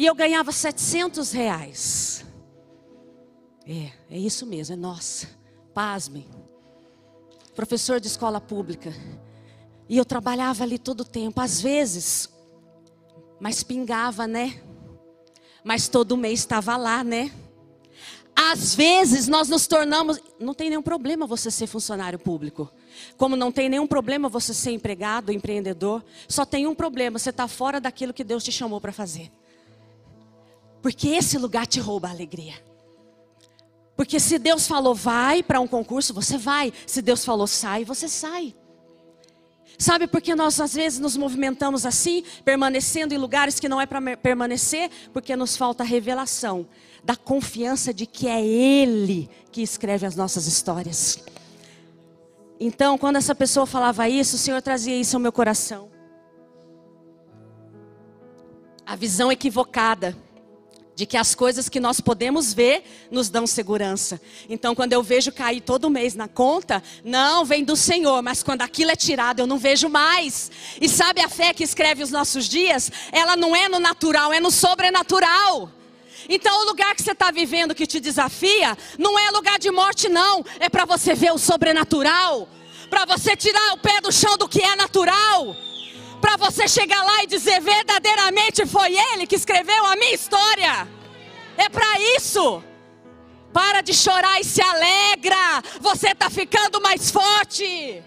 E 0.01 0.07
eu 0.07 0.15
ganhava 0.15 0.51
700 0.51 1.31
reais. 1.31 2.25
É, 3.67 3.93
é 4.11 4.19
isso 4.19 4.47
mesmo, 4.47 4.73
é 4.73 4.77
nossa. 4.77 5.29
Pasmem. 5.75 6.27
Professor 7.55 8.01
de 8.01 8.07
escola 8.07 8.41
pública. 8.41 8.95
E 9.91 9.99
eu 9.99 10.05
trabalhava 10.07 10.65
ali 10.65 10.79
todo 10.79 11.03
o 11.03 11.05
tempo, 11.05 11.39
às 11.43 11.61
vezes, 11.61 12.31
mas 13.39 13.63
pingava, 13.63 14.27
né? 14.27 14.63
Mas 15.63 15.87
todo 15.87 16.17
mês 16.17 16.41
estava 16.41 16.79
lá, 16.79 17.05
né? 17.05 17.31
Às 18.35 18.75
vezes 18.75 19.29
nós 19.29 19.51
nos 19.51 19.67
tornamos. 19.67 20.19
Não 20.39 20.55
tem 20.55 20.71
nenhum 20.71 20.81
problema 20.81 21.27
você 21.27 21.51
ser 21.51 21.67
funcionário 21.67 22.19
público. 22.19 22.73
Como 23.19 23.37
não 23.37 23.53
tem 23.53 23.69
nenhum 23.69 23.87
problema 23.87 24.31
você 24.31 24.55
ser 24.55 24.71
empregado, 24.71 25.31
empreendedor. 25.31 26.03
Só 26.27 26.47
tem 26.47 26.67
um 26.67 26.75
problema: 26.75 27.19
você 27.19 27.29
está 27.29 27.47
fora 27.47 27.79
daquilo 27.79 28.15
que 28.15 28.25
Deus 28.25 28.43
te 28.43 28.51
chamou 28.51 28.81
para 28.81 28.93
fazer. 28.95 29.31
Porque 30.83 31.09
esse 31.09 31.37
lugar 31.39 31.67
te 31.67 31.81
rouba 31.81 32.09
a 32.09 32.11
alegria. 32.11 32.55
Porque 33.97 34.19
se 34.19 34.39
Deus 34.39 34.67
falou 34.67 34.95
vai 34.95 35.43
para 35.43 35.61
um 35.61 35.67
concurso, 35.67 36.15
você 36.15 36.39
vai. 36.39 36.73
Se 36.87 37.03
Deus 37.03 37.25
falou 37.25 37.47
sai, 37.47 37.85
você 37.85 38.09
sai. 38.09 38.55
Sabe 39.79 40.07
por 40.07 40.21
que 40.21 40.35
nós 40.35 40.61
às 40.61 40.75
vezes 40.75 40.99
nos 40.99 41.17
movimentamos 41.17 41.87
assim, 41.87 42.23
permanecendo 42.45 43.15
em 43.15 43.19
lugares 43.19 43.59
que 43.59 43.69
não 43.69 43.81
é 43.81 43.87
para 43.87 44.17
permanecer? 44.17 44.91
Porque 45.13 45.35
nos 45.37 45.57
falta 45.57 45.85
revelação 45.85 46.67
da 47.03 47.17
confiança 47.17 47.93
de 47.93 48.07
que 48.07 48.29
é 48.29 48.45
Ele 48.45 49.29
que 49.51 49.63
escreve 49.63 50.07
as 50.07 50.17
nossas 50.17 50.47
histórias. 50.47 51.23
Então, 52.59 52.99
quando 52.99 53.17
essa 53.17 53.35
pessoa 53.35 53.67
falava 53.67 54.07
isso, 54.09 54.37
o 54.37 54.39
Senhor 54.39 54.61
trazia 54.61 54.97
isso 54.97 55.17
ao 55.17 55.21
meu 55.21 55.33
coração. 55.33 55.91
A 58.85 58.95
visão 58.95 59.33
equivocada 59.33 60.17
de 61.01 61.07
que 61.07 61.17
as 61.17 61.35
coisas 61.35 61.67
que 61.67 61.81
nós 61.81 61.99
podemos 61.99 62.53
ver 62.53 62.85
nos 63.11 63.31
dão 63.31 63.47
segurança. 63.47 64.21
Então, 64.51 64.75
quando 64.75 64.93
eu 64.93 65.03
vejo 65.03 65.33
cair 65.33 65.63
todo 65.63 65.89
mês 65.89 66.15
na 66.15 66.29
conta, 66.29 66.83
não 67.03 67.43
vem 67.43 67.65
do 67.65 67.75
Senhor, 67.75 68.21
mas 68.21 68.43
quando 68.43 68.61
aquilo 68.61 68.91
é 68.91 68.97
tirado, 68.97 69.41
eu 69.41 69.47
não 69.47 69.57
vejo 69.57 69.89
mais. 69.89 70.51
E 70.79 70.91
sabe 70.91 71.23
a 71.23 71.29
fé 71.31 71.55
que 71.55 71.65
escreve 71.65 72.03
os 72.03 72.11
nossos 72.11 72.47
dias? 72.47 72.93
Ela 73.13 73.35
não 73.35 73.57
é 73.57 73.67
no 73.67 73.79
natural, 73.79 74.31
é 74.31 74.41
no 74.41 74.51
sobrenatural. 74.51 75.73
Então, 76.29 76.61
o 76.61 76.65
lugar 76.67 76.95
que 76.95 77.03
você 77.03 77.13
está 77.13 77.31
vivendo 77.31 77.75
que 77.75 77.87
te 77.87 77.99
desafia, 77.99 78.77
não 78.99 79.19
é 79.19 79.31
lugar 79.31 79.59
de 79.59 79.71
morte, 79.71 80.07
não. 80.07 80.45
É 80.59 80.69
para 80.69 80.85
você 80.85 81.15
ver 81.15 81.33
o 81.33 81.39
sobrenatural. 81.39 82.47
Para 82.91 83.07
você 83.07 83.35
tirar 83.35 83.73
o 83.73 83.79
pé 83.79 84.03
do 84.03 84.13
chão 84.13 84.37
do 84.37 84.47
que 84.47 84.61
é 84.61 84.77
natural. 84.77 85.57
Para 86.21 86.37
você 86.37 86.69
chegar 86.69 87.03
lá 87.03 87.25
e 87.25 87.27
dizer: 87.27 87.61
verdadeiramente 87.61 88.67
foi 88.67 88.97
Ele 88.97 89.27
que 89.27 89.37
escreveu 89.37 89.85
a 89.87 89.97
minha 89.97 90.15
história. 90.15 90.89
É 91.57 91.69
para 91.69 92.01
isso. 92.17 92.63
Para 93.53 93.81
de 93.81 93.93
chorar 93.93 94.41
e 94.41 94.45
se 94.45 94.63
alegra. 94.63 95.63
Você 95.81 96.11
está 96.11 96.31
ficando 96.31 96.81
mais 96.81 97.11
forte. 97.11 98.03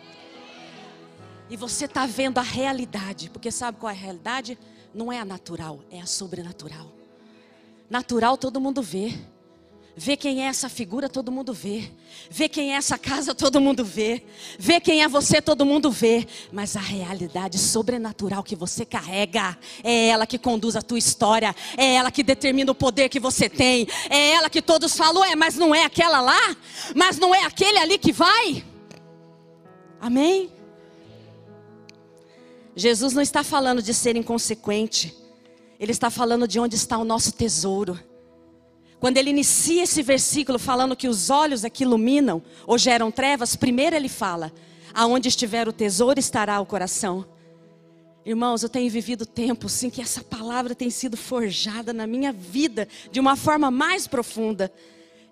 E 1.49 1.58
você 1.58 1.86
está 1.86 2.06
vendo 2.06 2.38
a 2.38 2.41
realidade. 2.41 3.30
Porque 3.30 3.52
sabe 3.52 3.78
qual 3.78 3.89
é 3.89 3.93
a 3.93 3.97
realidade? 3.97 4.58
Não 4.93 5.12
é 5.12 5.19
a 5.19 5.26
natural, 5.26 5.82
é 5.91 5.99
a 5.99 6.06
sobrenatural. 6.06 6.91
Natural 7.89 8.38
todo 8.38 8.62
mundo 8.62 8.82
vê. 8.82 9.13
Vê 9.95 10.17
quem 10.17 10.43
é 10.43 10.47
essa 10.47 10.67
figura, 10.67 11.08
todo 11.08 11.32
mundo 11.32 11.53
vê. 11.53 11.91
Vê 12.27 12.49
quem 12.49 12.73
é 12.73 12.77
essa 12.77 12.97
casa, 12.97 13.36
todo 13.36 13.62
mundo 13.62 13.86
vê. 13.86 14.23
Vê 14.58 14.79
quem 14.79 15.03
é 15.03 15.08
você, 15.08 15.39
todo 15.39 15.63
mundo 15.63 15.91
vê. 15.91 16.25
Mas 16.51 16.75
a 16.75 16.79
realidade 16.79 17.60
sobrenatural 17.60 18.43
que 18.43 18.56
você 18.56 18.86
carrega 18.86 19.56
é 19.84 20.08
ela 20.08 20.25
que 20.25 20.39
conduz 20.39 20.75
a 20.75 20.82
tua 20.82 20.97
história. 20.97 21.56
É 21.77 21.93
ela 21.93 22.10
que 22.10 22.23
determina 22.23 22.71
o 22.71 22.75
poder 22.75 23.08
que 23.08 23.19
você 23.19 23.47
tem. 23.47 23.88
É 24.10 24.32
ela 24.32 24.49
que 24.49 24.63
todos 24.63 24.95
falam, 24.97 25.23
é, 25.23 25.36
mas 25.36 25.56
não 25.56 25.75
é 25.75 25.86
aquela 25.86 26.21
lá? 26.21 26.58
Mas 26.95 27.19
não 27.19 27.34
é 27.34 27.45
aquele 27.45 27.77
ali 27.77 27.99
que 27.99 28.12
vai? 28.12 28.65
Amém? 30.01 30.49
Jesus 32.75 33.13
não 33.13 33.21
está 33.21 33.43
falando 33.43 33.79
de 33.79 33.93
ser 33.93 34.15
inconsequente. 34.15 35.15
Ele 35.79 35.91
está 35.91 36.10
falando 36.10 36.47
de 36.47 36.60
onde 36.60 36.75
está 36.75 36.97
o 36.97 37.06
nosso 37.06 37.32
tesouro. 37.32 37.99
Quando 39.03 39.17
ele 39.17 39.31
inicia 39.31 39.83
esse 39.83 40.01
versículo 40.01 40.57
falando 40.57 40.95
que 40.95 41.09
os 41.09 41.29
olhos 41.29 41.65
é 41.65 41.69
que 41.69 41.83
iluminam 41.83 42.41
ou 42.65 42.77
geram 42.77 43.11
trevas, 43.11 43.53
primeiro 43.53 43.97
ele 43.97 44.07
fala: 44.07 44.49
aonde 44.93 45.27
estiver 45.27 45.67
o 45.67 45.73
tesouro 45.73 46.17
estará 46.17 46.57
o 46.61 46.65
coração. 46.65 47.25
Irmãos, 48.25 48.63
eu 48.63 48.69
tenho 48.69 48.89
vivido 48.89 49.25
tempos 49.25 49.83
em 49.83 49.89
que 49.89 50.01
essa 50.01 50.23
palavra 50.23 50.73
tem 50.73 50.89
sido 50.89 51.17
forjada 51.17 51.91
na 51.91 52.07
minha 52.07 52.31
vida 52.31 52.87
de 53.11 53.19
uma 53.19 53.35
forma 53.35 53.69
mais 53.69 54.07
profunda. 54.07 54.71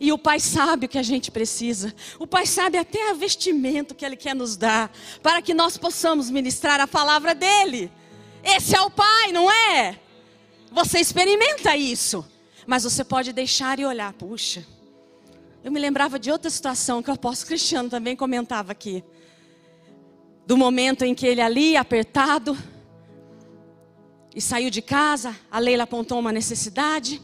E 0.01 0.12
o 0.12 0.17
Pai 0.17 0.41
sabe 0.41 0.86
o 0.86 0.89
que 0.89 0.97
a 0.97 1.03
gente 1.03 1.31
precisa. 1.31 1.95
O 2.19 2.27
Pai 2.27 2.45
sabe 2.45 2.77
até 2.77 3.10
a 3.10 3.13
vestimento 3.13 3.95
que 3.95 4.05
Ele 4.05 4.17
quer 4.17 4.36
nos 4.36 4.57
dar, 4.57 4.91
para 5.23 5.41
que 5.41 5.53
nós 5.53 5.77
possamos 5.77 6.29
ministrar 6.29 6.81
a 6.81 6.88
palavra 6.89 7.34
dEle. 7.34 7.89
Esse 8.43 8.75
é 8.75 8.81
o 8.81 8.91
Pai, 8.91 9.31
não 9.31 9.49
é? 9.49 9.97
Você 10.73 10.99
experimenta 10.99 11.73
isso. 11.77 12.25
Mas 12.65 12.84
você 12.84 13.04
pode 13.04 13.34
deixar 13.34 13.80
e 13.80 13.86
olhar, 13.86 14.13
puxa. 14.13 14.65
Eu 15.63 15.71
me 15.71 15.80
lembrava 15.80 16.17
de 16.17 16.32
outra 16.32 16.50
situação 16.50 17.02
que 17.02 17.10
o 17.10 17.13
apóstolo 17.13 17.50
Cristiano 17.50 17.89
também 17.89 18.15
comentava 18.15 18.71
aqui. 18.71 19.04
Do 20.45 20.58
momento 20.58 21.04
em 21.04 21.13
que 21.13 21.26
ele 21.26 21.41
ali, 21.41 21.78
apertado, 21.78 22.58
e 24.36 24.41
saiu 24.41 24.69
de 24.69 24.82
casa, 24.82 25.36
a 25.52 25.60
Leila 25.60 25.84
apontou 25.84 26.19
uma 26.19 26.32
necessidade, 26.32 27.21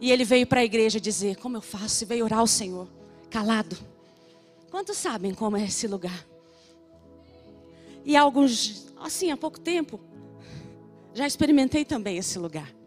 e 0.00 0.10
ele 0.10 0.24
veio 0.24 0.46
para 0.46 0.60
a 0.60 0.64
igreja 0.64 1.00
dizer: 1.00 1.36
Como 1.36 1.56
eu 1.56 1.60
faço? 1.60 2.04
E 2.04 2.06
veio 2.06 2.24
orar 2.24 2.40
ao 2.40 2.46
Senhor, 2.46 2.88
calado. 3.30 3.76
Quantos 4.70 4.96
sabem 4.96 5.34
como 5.34 5.56
é 5.56 5.64
esse 5.64 5.86
lugar? 5.86 6.26
E 8.04 8.16
alguns, 8.16 8.92
assim, 9.00 9.30
há 9.30 9.36
pouco 9.36 9.58
tempo, 9.58 10.00
já 11.14 11.26
experimentei 11.26 11.84
também 11.84 12.16
esse 12.16 12.38
lugar 12.38 12.77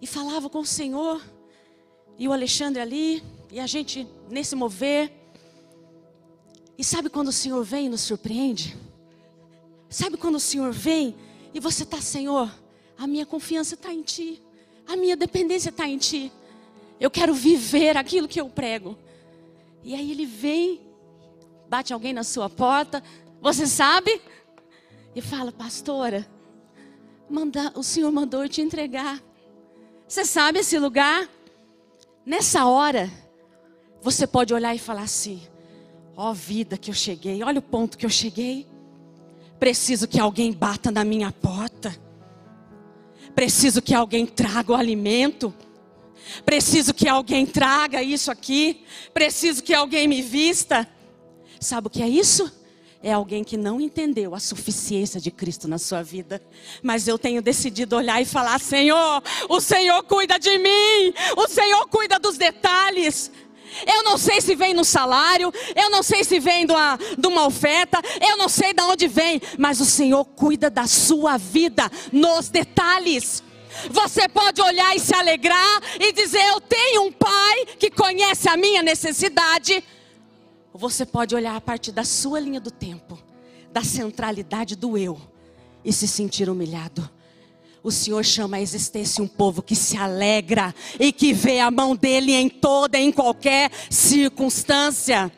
e 0.00 0.06
falava 0.06 0.48
com 0.48 0.60
o 0.60 0.66
Senhor, 0.66 1.22
e 2.18 2.26
o 2.26 2.32
Alexandre 2.32 2.80
ali, 2.80 3.22
e 3.50 3.60
a 3.60 3.66
gente 3.66 4.06
nesse 4.28 4.54
mover. 4.56 5.12
E 6.76 6.84
sabe 6.84 7.08
quando 7.08 7.28
o 7.28 7.32
Senhor 7.32 7.64
vem 7.64 7.86
e 7.86 7.88
nos 7.88 8.02
surpreende? 8.02 8.76
Sabe 9.88 10.16
quando 10.16 10.34
o 10.34 10.40
Senhor 10.40 10.72
vem 10.72 11.16
e 11.54 11.60
você 11.60 11.82
está, 11.82 12.00
Senhor, 12.00 12.52
a 12.96 13.06
minha 13.06 13.24
confiança 13.24 13.74
está 13.74 13.92
em 13.92 14.02
Ti, 14.02 14.42
a 14.86 14.96
minha 14.96 15.16
dependência 15.16 15.70
está 15.70 15.88
em 15.88 15.98
Ti. 15.98 16.32
Eu 17.00 17.10
quero 17.10 17.32
viver 17.32 17.96
aquilo 17.96 18.28
que 18.28 18.40
eu 18.40 18.48
prego. 18.48 18.98
E 19.82 19.94
aí 19.94 20.10
ele 20.10 20.26
vem, 20.26 20.80
bate 21.68 21.92
alguém 21.92 22.12
na 22.12 22.24
sua 22.24 22.50
porta, 22.50 23.02
você 23.40 23.66
sabe? 23.66 24.20
E 25.14 25.20
fala, 25.20 25.52
pastora, 25.52 26.26
manda, 27.30 27.72
o 27.76 27.82
Senhor 27.82 28.10
mandou 28.10 28.42
eu 28.42 28.48
te 28.48 28.60
entregar. 28.60 29.22
Você 30.08 30.24
sabe 30.24 30.60
esse 30.60 30.78
lugar? 30.78 31.28
Nessa 32.24 32.64
hora, 32.64 33.10
você 34.00 34.26
pode 34.26 34.54
olhar 34.54 34.74
e 34.74 34.78
falar 34.78 35.02
assim: 35.02 35.42
ó 36.16 36.30
oh, 36.30 36.34
vida 36.34 36.78
que 36.78 36.90
eu 36.90 36.94
cheguei, 36.94 37.42
olha 37.42 37.58
o 37.58 37.62
ponto 37.62 37.98
que 37.98 38.06
eu 38.06 38.10
cheguei. 38.10 38.66
Preciso 39.60 40.08
que 40.08 40.18
alguém 40.18 40.50
bata 40.50 40.90
na 40.90 41.04
minha 41.04 41.30
porta. 41.30 41.94
Preciso 43.34 43.82
que 43.82 43.92
alguém 43.92 44.24
traga 44.24 44.72
o 44.72 44.74
alimento. 44.74 45.52
Preciso 46.42 46.94
que 46.94 47.06
alguém 47.06 47.44
traga 47.44 48.02
isso 48.02 48.30
aqui. 48.30 48.84
Preciso 49.12 49.62
que 49.62 49.74
alguém 49.74 50.08
me 50.08 50.22
vista. 50.22 50.88
Sabe 51.60 51.88
o 51.88 51.90
que 51.90 52.02
é 52.02 52.08
isso? 52.08 52.50
É 53.02 53.12
alguém 53.12 53.44
que 53.44 53.56
não 53.56 53.80
entendeu 53.80 54.34
a 54.34 54.40
suficiência 54.40 55.20
de 55.20 55.30
Cristo 55.30 55.68
na 55.68 55.78
sua 55.78 56.02
vida. 56.02 56.42
Mas 56.82 57.06
eu 57.06 57.18
tenho 57.18 57.40
decidido 57.40 57.96
olhar 57.96 58.20
e 58.20 58.24
falar: 58.24 58.58
Senhor, 58.58 59.22
o 59.48 59.60
Senhor 59.60 60.02
cuida 60.04 60.38
de 60.38 60.58
mim, 60.58 61.14
o 61.36 61.48
Senhor 61.48 61.86
cuida 61.88 62.18
dos 62.18 62.36
detalhes. 62.36 63.30
Eu 63.86 64.02
não 64.02 64.16
sei 64.16 64.40
se 64.40 64.54
vem 64.54 64.72
no 64.72 64.84
salário, 64.84 65.52
eu 65.76 65.90
não 65.90 66.02
sei 66.02 66.24
se 66.24 66.40
vem 66.40 66.66
de 66.66 66.72
uma, 66.72 67.46
oferta, 67.46 68.00
eu 68.18 68.36
não 68.36 68.48
sei 68.48 68.72
de 68.72 68.82
onde 68.82 69.06
vem, 69.06 69.40
mas 69.58 69.78
o 69.78 69.84
Senhor 69.84 70.24
cuida 70.24 70.70
da 70.70 70.86
sua 70.86 71.36
vida 71.36 71.90
nos 72.10 72.48
detalhes. 72.48 73.42
Você 73.90 74.26
pode 74.28 74.60
olhar 74.60 74.96
e 74.96 74.98
se 74.98 75.14
alegrar 75.14 75.82
e 76.00 76.12
dizer: 76.12 76.42
Eu 76.48 76.60
tenho 76.60 77.02
um 77.02 77.12
pai 77.12 77.66
que 77.78 77.90
conhece 77.90 78.48
a 78.48 78.56
minha 78.56 78.82
necessidade 78.82 79.84
você 80.78 81.04
pode 81.04 81.34
olhar 81.34 81.56
a 81.56 81.60
partir 81.60 81.90
da 81.90 82.04
sua 82.04 82.38
linha 82.38 82.60
do 82.60 82.70
tempo, 82.70 83.18
da 83.72 83.82
centralidade 83.82 84.76
do 84.76 84.96
eu, 84.96 85.20
e 85.84 85.92
se 85.92 86.06
sentir 86.06 86.48
humilhado. 86.48 87.10
O 87.82 87.90
Senhor 87.90 88.24
chama 88.24 88.58
a 88.58 88.60
existência 88.60 89.22
um 89.22 89.26
povo 89.26 89.62
que 89.62 89.74
se 89.74 89.96
alegra 89.96 90.74
e 90.98 91.12
que 91.12 91.32
vê 91.32 91.58
a 91.58 91.70
mão 91.70 91.96
dele 91.96 92.32
em 92.32 92.48
toda, 92.48 92.96
em 92.98 93.10
qualquer 93.10 93.70
circunstância. 93.90 95.32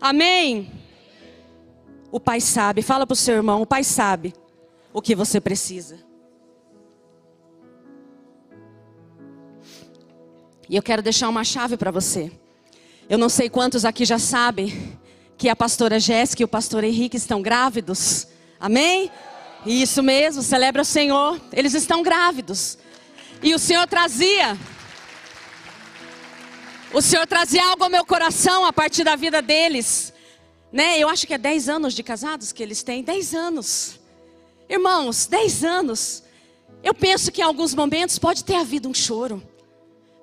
Amém? 0.00 0.70
O 2.10 2.18
Pai 2.18 2.40
sabe, 2.40 2.80
fala 2.80 3.06
para 3.06 3.14
o 3.14 3.16
seu 3.16 3.34
irmão: 3.34 3.60
o 3.60 3.66
Pai 3.66 3.84
sabe 3.84 4.34
o 4.92 5.02
que 5.02 5.14
você 5.14 5.40
precisa. 5.40 5.98
E 10.68 10.76
eu 10.76 10.82
quero 10.82 11.02
deixar 11.02 11.28
uma 11.28 11.44
chave 11.44 11.76
para 11.76 11.90
você. 11.90 12.32
Eu 13.08 13.18
não 13.18 13.28
sei 13.28 13.48
quantos 13.48 13.84
aqui 13.84 14.04
já 14.04 14.18
sabem 14.18 14.98
que 15.38 15.48
a 15.48 15.54
pastora 15.54 16.00
Jéssica 16.00 16.42
e 16.42 16.44
o 16.44 16.48
pastor 16.48 16.82
Henrique 16.82 17.16
estão 17.16 17.40
grávidos. 17.40 18.26
Amém? 18.58 19.12
Isso 19.64 20.02
mesmo, 20.02 20.42
celebra 20.42 20.82
o 20.82 20.84
Senhor. 20.84 21.40
Eles 21.52 21.72
estão 21.74 22.02
grávidos. 22.02 22.78
E 23.40 23.54
o 23.54 23.60
Senhor 23.60 23.86
trazia. 23.86 24.58
O 26.92 27.00
Senhor 27.00 27.26
trazia 27.28 27.64
algo 27.68 27.84
ao 27.84 27.90
meu 27.90 28.04
coração 28.04 28.64
a 28.64 28.72
partir 28.72 29.04
da 29.04 29.14
vida 29.14 29.40
deles. 29.40 30.12
Né? 30.72 30.98
Eu 30.98 31.08
acho 31.08 31.28
que 31.28 31.34
é 31.34 31.38
10 31.38 31.68
anos 31.68 31.94
de 31.94 32.02
casados 32.02 32.50
que 32.50 32.62
eles 32.62 32.82
têm. 32.82 33.04
10 33.04 33.34
anos. 33.34 34.00
Irmãos, 34.68 35.26
10 35.26 35.62
anos. 35.62 36.24
Eu 36.82 36.92
penso 36.92 37.30
que 37.30 37.40
em 37.40 37.44
alguns 37.44 37.72
momentos 37.72 38.18
pode 38.18 38.42
ter 38.42 38.56
havido 38.56 38.88
um 38.88 38.94
choro. 38.94 39.40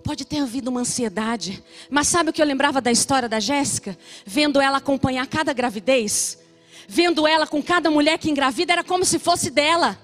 Pode 0.03 0.25
ter 0.25 0.39
havido 0.39 0.69
uma 0.69 0.81
ansiedade. 0.81 1.63
Mas 1.89 2.07
sabe 2.07 2.29
o 2.29 2.33
que 2.33 2.41
eu 2.41 2.45
lembrava 2.45 2.81
da 2.81 2.91
história 2.91 3.29
da 3.29 3.39
Jéssica? 3.39 3.97
Vendo 4.25 4.59
ela 4.59 4.77
acompanhar 4.77 5.25
cada 5.27 5.53
gravidez. 5.53 6.37
Vendo 6.87 7.25
ela 7.25 7.47
com 7.47 7.63
cada 7.63 7.89
mulher 7.89 8.17
que 8.17 8.29
engravida, 8.29 8.73
era 8.73 8.83
como 8.83 9.05
se 9.05 9.17
fosse 9.17 9.49
dela. 9.49 9.97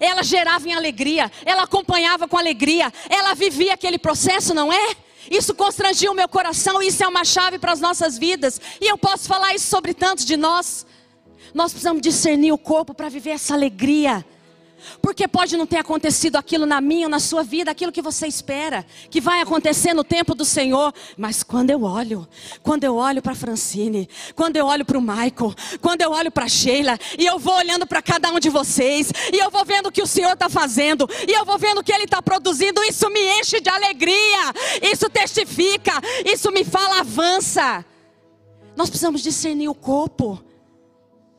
Ela 0.00 0.22
gerava 0.22 0.66
em 0.66 0.72
alegria, 0.72 1.30
ela 1.44 1.64
acompanhava 1.64 2.26
com 2.26 2.38
alegria, 2.38 2.90
ela 3.10 3.34
vivia 3.34 3.74
aquele 3.74 3.98
processo, 3.98 4.54
não 4.54 4.72
é? 4.72 4.96
Isso 5.30 5.54
constrangia 5.54 6.10
o 6.10 6.14
meu 6.14 6.28
coração, 6.28 6.82
isso 6.82 7.04
é 7.04 7.08
uma 7.08 7.24
chave 7.24 7.58
para 7.58 7.72
as 7.72 7.80
nossas 7.80 8.18
vidas. 8.18 8.60
E 8.80 8.86
eu 8.86 8.96
posso 8.96 9.28
falar 9.28 9.54
isso 9.54 9.66
sobre 9.66 9.92
tantos 9.92 10.24
de 10.24 10.36
nós. 10.36 10.86
Nós 11.52 11.72
precisamos 11.72 12.00
discernir 12.00 12.52
o 12.52 12.58
corpo 12.58 12.94
para 12.94 13.08
viver 13.08 13.30
essa 13.30 13.54
alegria. 13.54 14.24
Porque 15.00 15.26
pode 15.28 15.56
não 15.56 15.66
ter 15.66 15.78
acontecido 15.78 16.36
aquilo 16.36 16.66
na 16.66 16.80
minha 16.80 17.06
ou 17.06 17.10
na 17.10 17.20
sua 17.20 17.42
vida, 17.42 17.70
aquilo 17.70 17.92
que 17.92 18.02
você 18.02 18.26
espera, 18.26 18.84
que 19.10 19.20
vai 19.20 19.40
acontecer 19.40 19.94
no 19.94 20.04
tempo 20.04 20.34
do 20.34 20.44
Senhor. 20.44 20.92
Mas 21.16 21.42
quando 21.42 21.70
eu 21.70 21.82
olho, 21.82 22.26
quando 22.62 22.84
eu 22.84 22.96
olho 22.96 23.22
para 23.22 23.34
Francine, 23.34 24.08
quando 24.34 24.56
eu 24.56 24.66
olho 24.66 24.84
para 24.84 24.98
o 24.98 25.02
Michael, 25.02 25.54
quando 25.80 26.02
eu 26.02 26.10
olho 26.10 26.30
para 26.30 26.48
Sheila, 26.48 26.98
e 27.18 27.24
eu 27.24 27.38
vou 27.38 27.56
olhando 27.56 27.86
para 27.86 28.02
cada 28.02 28.30
um 28.30 28.38
de 28.38 28.48
vocês, 28.48 29.12
e 29.32 29.38
eu 29.38 29.50
vou 29.50 29.64
vendo 29.64 29.86
o 29.86 29.92
que 29.92 30.02
o 30.02 30.06
Senhor 30.06 30.32
está 30.32 30.48
fazendo, 30.48 31.08
e 31.28 31.32
eu 31.32 31.44
vou 31.44 31.58
vendo 31.58 31.78
o 31.78 31.84
que 31.84 31.92
Ele 31.92 32.04
está 32.04 32.20
produzindo, 32.22 32.82
isso 32.84 33.08
me 33.10 33.40
enche 33.40 33.60
de 33.60 33.68
alegria, 33.68 34.52
isso 34.82 35.08
testifica, 35.08 35.92
isso 36.24 36.50
me 36.50 36.64
fala 36.64 37.00
avança. 37.00 37.84
Nós 38.76 38.88
precisamos 38.88 39.22
discernir 39.22 39.68
o 39.68 39.74
corpo. 39.74 40.42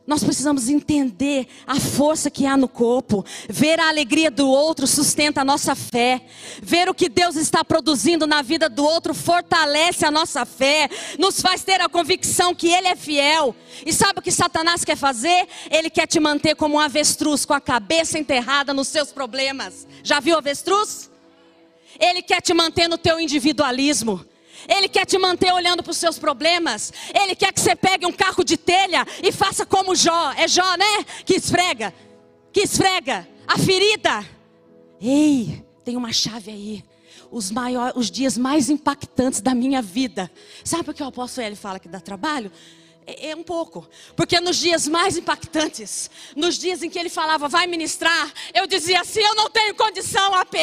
Nós 0.06 0.22
precisamos 0.22 0.68
entender 0.68 1.46
a 1.66 1.80
força 1.80 2.30
que 2.30 2.44
há 2.44 2.58
no 2.58 2.68
corpo. 2.68 3.24
Ver 3.48 3.80
a 3.80 3.88
alegria 3.88 4.30
do 4.30 4.46
outro 4.46 4.86
sustenta 4.86 5.40
a 5.40 5.44
nossa 5.44 5.74
fé. 5.74 6.20
Ver 6.62 6.90
o 6.90 6.94
que 6.94 7.08
Deus 7.08 7.36
está 7.36 7.64
produzindo 7.64 8.26
na 8.26 8.42
vida 8.42 8.68
do 8.68 8.84
outro 8.84 9.14
fortalece 9.14 10.04
a 10.04 10.10
nossa 10.10 10.44
fé. 10.44 10.90
Nos 11.18 11.40
faz 11.40 11.64
ter 11.64 11.80
a 11.80 11.88
convicção 11.88 12.54
que 12.54 12.68
Ele 12.68 12.88
é 12.88 12.96
fiel. 12.96 13.56
E 13.86 13.94
sabe 13.94 14.18
o 14.18 14.22
que 14.22 14.30
Satanás 14.30 14.84
quer 14.84 14.96
fazer? 14.96 15.48
Ele 15.70 15.88
quer 15.88 16.06
te 16.06 16.20
manter 16.20 16.54
como 16.54 16.74
um 16.74 16.80
avestruz, 16.80 17.46
com 17.46 17.54
a 17.54 17.60
cabeça 17.60 18.18
enterrada 18.18 18.74
nos 18.74 18.88
seus 18.88 19.10
problemas. 19.10 19.86
Já 20.02 20.20
viu 20.20 20.36
avestruz? 20.36 21.10
Ele 21.98 22.20
quer 22.20 22.42
te 22.42 22.52
manter 22.52 22.88
no 22.88 22.98
teu 22.98 23.18
individualismo. 23.18 24.22
Ele 24.68 24.88
quer 24.88 25.04
te 25.04 25.18
manter 25.18 25.52
olhando 25.52 25.82
para 25.82 25.90
os 25.90 25.96
seus 25.96 26.18
problemas. 26.18 26.92
Ele 27.14 27.34
quer 27.34 27.52
que 27.52 27.60
você 27.60 27.74
pegue 27.74 28.06
um 28.06 28.12
carro 28.12 28.44
de 28.44 28.56
telha 28.56 29.06
e 29.22 29.32
faça 29.32 29.64
como 29.66 29.94
Jó. 29.94 30.32
É 30.32 30.48
Jó, 30.48 30.76
né? 30.76 31.04
Que 31.24 31.34
esfrega. 31.34 31.92
Que 32.52 32.60
esfrega 32.60 33.28
a 33.46 33.58
ferida. 33.58 34.24
Ei, 35.00 35.64
tem 35.84 35.96
uma 35.96 36.12
chave 36.12 36.50
aí. 36.50 36.84
Os, 37.30 37.50
maiores, 37.50 37.94
os 37.96 38.10
dias 38.10 38.38
mais 38.38 38.70
impactantes 38.70 39.40
da 39.40 39.54
minha 39.54 39.82
vida. 39.82 40.30
Sabe 40.62 40.90
o 40.90 40.94
que 40.94 41.02
o 41.02 41.06
apóstolo 41.06 41.46
Ele 41.46 41.56
fala 41.56 41.78
que 41.78 41.88
dá 41.88 42.00
trabalho? 42.00 42.50
É, 43.06 43.30
é, 43.30 43.36
um 43.36 43.42
pouco. 43.42 43.86
Porque 44.16 44.40
nos 44.40 44.56
dias 44.56 44.88
mais 44.88 45.16
impactantes, 45.16 46.10
nos 46.34 46.56
dias 46.56 46.82
em 46.82 46.88
que 46.88 46.98
ele 46.98 47.10
falava, 47.10 47.48
vai 47.48 47.66
ministrar, 47.66 48.32
eu 48.54 48.66
dizia 48.66 49.00
assim: 49.00 49.20
eu 49.20 49.34
não 49.34 49.50
tenho 49.50 49.74
condição, 49.74 50.34
AP. 50.34 50.54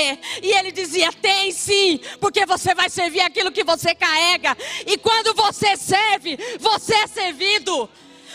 E 0.42 0.52
ele 0.58 0.72
dizia: 0.72 1.12
tem 1.14 1.52
sim, 1.52 2.00
porque 2.20 2.46
você 2.46 2.74
vai 2.74 2.90
servir 2.90 3.22
aquilo 3.22 3.52
que 3.52 3.64
você 3.64 3.94
carrega. 3.94 4.58
E 4.88 4.98
quando 4.98 5.36
você 5.36 5.78
serve, 5.78 6.38
você 6.60 6.96
é 6.96 7.08
servido. 7.08 7.90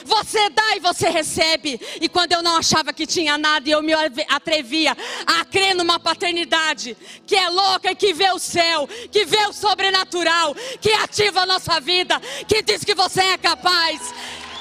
Você 0.06 0.48
dá 0.50 0.76
e 0.76 0.80
você 0.80 1.08
recebe. 1.08 1.80
E 2.00 2.08
quando 2.08 2.32
eu 2.32 2.42
não 2.42 2.56
achava 2.56 2.92
que 2.92 3.06
tinha 3.06 3.36
nada 3.36 3.68
eu 3.68 3.82
me 3.82 3.92
atrevia 4.28 4.96
a 5.26 5.44
crer 5.44 5.74
numa 5.74 5.98
paternidade 5.98 6.96
que 7.26 7.34
é 7.34 7.48
louca 7.48 7.90
e 7.90 7.96
que 7.96 8.14
vê 8.14 8.30
o 8.30 8.38
céu, 8.38 8.88
que 9.10 9.24
vê 9.24 9.44
o 9.46 9.52
sobrenatural, 9.52 10.54
que 10.80 10.92
ativa 10.92 11.40
a 11.40 11.46
nossa 11.46 11.80
vida, 11.80 12.20
que 12.46 12.62
diz 12.62 12.84
que 12.84 12.94
você 12.94 13.20
é 13.20 13.38
capaz. 13.38 14.14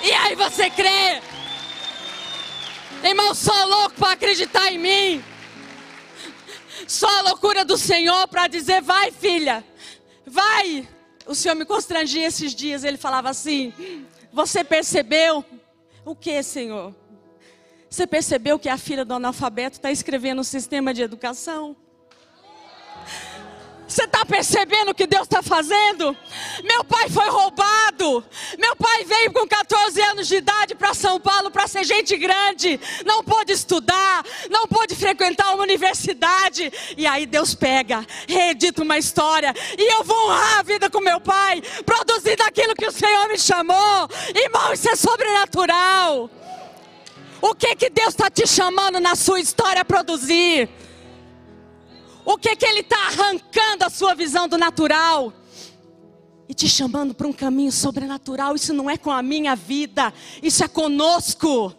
E 0.04 0.12
aí 0.12 0.36
você 0.36 0.70
crê. 0.70 1.22
Irmão, 3.04 3.36
sou 3.36 3.68
louco 3.68 3.96
para 3.96 4.14
acreditar 4.14 4.72
em 4.72 4.80
mim. 4.80 5.24
Só 6.88 7.08
a 7.20 7.22
loucura 7.22 7.64
do 7.64 7.78
Senhor 7.78 8.28
para 8.28 8.48
dizer: 8.48 8.82
vai, 8.82 9.12
filha, 9.12 9.64
vai. 10.26 10.88
O 11.28 11.36
Senhor 11.36 11.54
me 11.54 11.66
constrangia 11.66 12.26
esses 12.26 12.56
dias. 12.56 12.84
Ele 12.84 12.98
falava 12.98 13.30
assim: 13.30 13.72
você 14.36 14.66
percebeu 14.66 15.46
o 16.04 16.14
que, 16.14 16.44
Senhor? 16.44 16.94
Você 17.90 18.06
percebeu 18.06 18.60
que 18.60 18.68
a 18.68 18.78
filha 18.78 19.06
do 19.06 19.14
analfabeto 19.14 19.78
está 19.78 19.90
escrevendo 19.90 20.42
o 20.42 20.44
sistema 20.44 20.94
de 20.94 21.02
educação? 21.02 21.74
Você 23.88 24.04
está 24.04 24.26
percebendo 24.26 24.92
o 24.92 24.96
que 24.96 25.06
Deus 25.06 25.24
está 25.24 25.44
fazendo? 25.44 26.18
Meu 26.64 26.84
pai 26.84 27.08
foi 27.10 27.30
roubado. 27.30 28.26
Meu 28.58 28.76
pai 28.76 29.04
veio 29.06 29.32
com 29.32 29.48
14 29.48 30.02
anos 30.02 30.28
de 30.28 30.38
idade 30.38 30.74
para 30.74 30.94
São 30.94 31.20
Paulo 31.20 31.52
para 31.52 31.68
ser 31.68 31.84
gente 31.84 32.18
grande. 32.18 32.80
Não 33.06 33.24
pôde 33.24 33.52
estudar, 33.52 34.26
não 34.50 34.68
pôde 34.68 34.96
frequentar 34.96 35.54
uma 35.54 35.64
universidade. 35.64 36.72
E 36.98 37.06
aí 37.06 37.28
Deus 37.28 37.54
pega, 37.54 38.06
reedita 38.28 38.82
uma 38.82 38.98
história. 38.98 39.54
E 39.78 39.94
eu 39.94 40.04
vou 40.04 40.18
honrar 40.26 40.60
a 40.60 40.64
vida 40.64 40.90
com 40.90 41.00
meu 41.00 41.22
pai, 41.22 41.62
produzindo 41.86 42.44
aquilo 42.44 42.76
que 42.76 42.88
o 42.88 42.92
Senhor 42.92 43.28
me 43.28 43.38
chamou. 43.38 44.10
Irmão, 44.34 44.74
isso 44.74 44.90
é 44.90 44.96
sobrenatural. 44.96 46.30
O 47.40 47.54
que 47.54 47.76
que 47.76 47.90
Deus 47.92 48.10
está 48.10 48.32
te 48.32 48.48
chamando 48.48 49.00
na 49.00 49.14
sua 49.16 49.40
história 49.40 49.82
a 49.82 49.86
produzir? 49.86 50.68
O 52.26 52.38
que 52.38 52.56
que 52.56 52.66
ele 52.66 52.80
está 52.80 52.98
arrancando 53.08 53.86
a 53.86 53.90
sua 53.90 54.16
visão 54.16 54.48
do 54.48 54.58
natural? 54.58 55.32
E 56.50 56.54
te 56.54 56.68
chamando 56.68 57.14
para 57.14 57.28
um 57.28 57.34
caminho 57.34 57.72
sobrenatural. 57.72 58.56
Isso 58.56 58.74
não 58.74 58.90
é 58.90 58.98
com 58.98 59.12
a 59.12 59.22
minha 59.22 59.56
vida, 59.56 60.12
isso 60.42 60.64
é 60.64 60.68
conosco. 60.68 61.74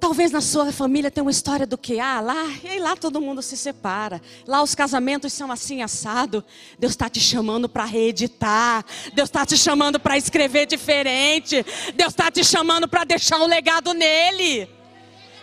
Talvez 0.00 0.30
na 0.30 0.42
sua 0.42 0.70
família 0.70 1.10
tenha 1.10 1.24
uma 1.24 1.30
história 1.30 1.66
do 1.66 1.78
que 1.78 1.98
ah, 1.98 2.20
lá, 2.20 2.44
e 2.62 2.78
lá 2.78 2.94
todo 2.94 3.22
mundo 3.22 3.40
se 3.40 3.56
separa. 3.56 4.20
Lá 4.46 4.62
os 4.62 4.74
casamentos 4.74 5.32
são 5.32 5.50
assim 5.50 5.80
assado. 5.80 6.44
Deus 6.78 6.92
está 6.92 7.08
te 7.08 7.20
chamando 7.20 7.68
para 7.68 7.84
reeditar. 7.84 8.84
Deus 9.14 9.28
está 9.28 9.46
te 9.46 9.56
chamando 9.56 9.98
para 9.98 10.18
escrever 10.18 10.66
diferente. 10.66 11.64
Deus 11.94 12.12
está 12.12 12.30
te 12.30 12.44
chamando 12.44 12.86
para 12.86 13.04
deixar 13.04 13.38
um 13.38 13.46
legado 13.46 13.94
nele. 13.94 14.68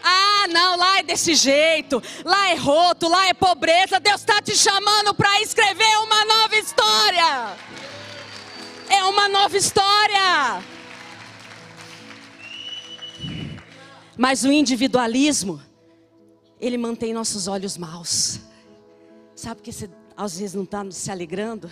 Ah, 0.04 0.48
não, 0.50 0.78
lá 0.78 1.00
é 1.00 1.04
desse 1.04 1.36
jeito, 1.36 2.02
lá 2.26 2.50
é 2.50 2.56
roto, 2.56 3.08
lá 3.08 3.28
é 3.28 3.34
pobreza. 3.34 4.00
Deus 4.00 4.22
está 4.22 4.42
te 4.42 4.56
chamando 4.56 5.14
para 5.14 5.42
escrever 5.42 5.98
uma 6.00 6.26
nova 6.26 6.56
história. 6.56 7.58
É 8.90 9.04
uma 9.06 9.30
nova 9.30 9.56
história. 9.56 10.64
Mas 14.18 14.44
o 14.44 14.52
individualismo, 14.52 15.62
ele 16.60 16.78
mantém 16.78 17.14
nossos 17.14 17.48
olhos 17.48 17.78
maus. 17.78 18.40
Sabe 19.36 19.62
que 19.62 19.72
você 19.72 19.90
às 20.16 20.38
vezes 20.38 20.54
não 20.54 20.64
está 20.64 20.86
se 20.92 21.10
alegrando? 21.10 21.70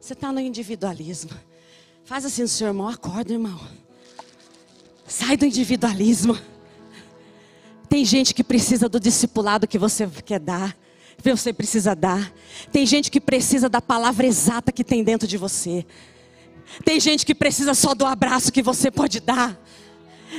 Você 0.00 0.12
está 0.12 0.32
no 0.32 0.40
individualismo. 0.40 1.30
Faz 2.04 2.24
assim 2.24 2.42
no 2.42 2.48
seu 2.48 2.66
irmão, 2.66 2.88
acorda, 2.88 3.32
irmão. 3.32 3.60
Sai 5.06 5.36
do 5.36 5.46
individualismo. 5.46 6.38
Tem 7.88 8.04
gente 8.04 8.34
que 8.34 8.44
precisa 8.44 8.88
do 8.88 9.00
discipulado 9.00 9.66
que 9.66 9.78
você 9.78 10.08
quer 10.24 10.40
dar, 10.40 10.76
você 11.24 11.52
precisa 11.52 11.94
dar. 11.94 12.32
Tem 12.70 12.86
gente 12.86 13.10
que 13.10 13.20
precisa 13.20 13.68
da 13.68 13.80
palavra 13.80 14.26
exata 14.26 14.70
que 14.70 14.84
tem 14.84 15.02
dentro 15.02 15.26
de 15.26 15.36
você. 15.36 15.84
Tem 16.84 17.00
gente 17.00 17.24
que 17.24 17.34
precisa 17.34 17.74
só 17.74 17.94
do 17.94 18.04
abraço 18.04 18.52
que 18.52 18.62
você 18.62 18.90
pode 18.90 19.20
dar. 19.20 19.58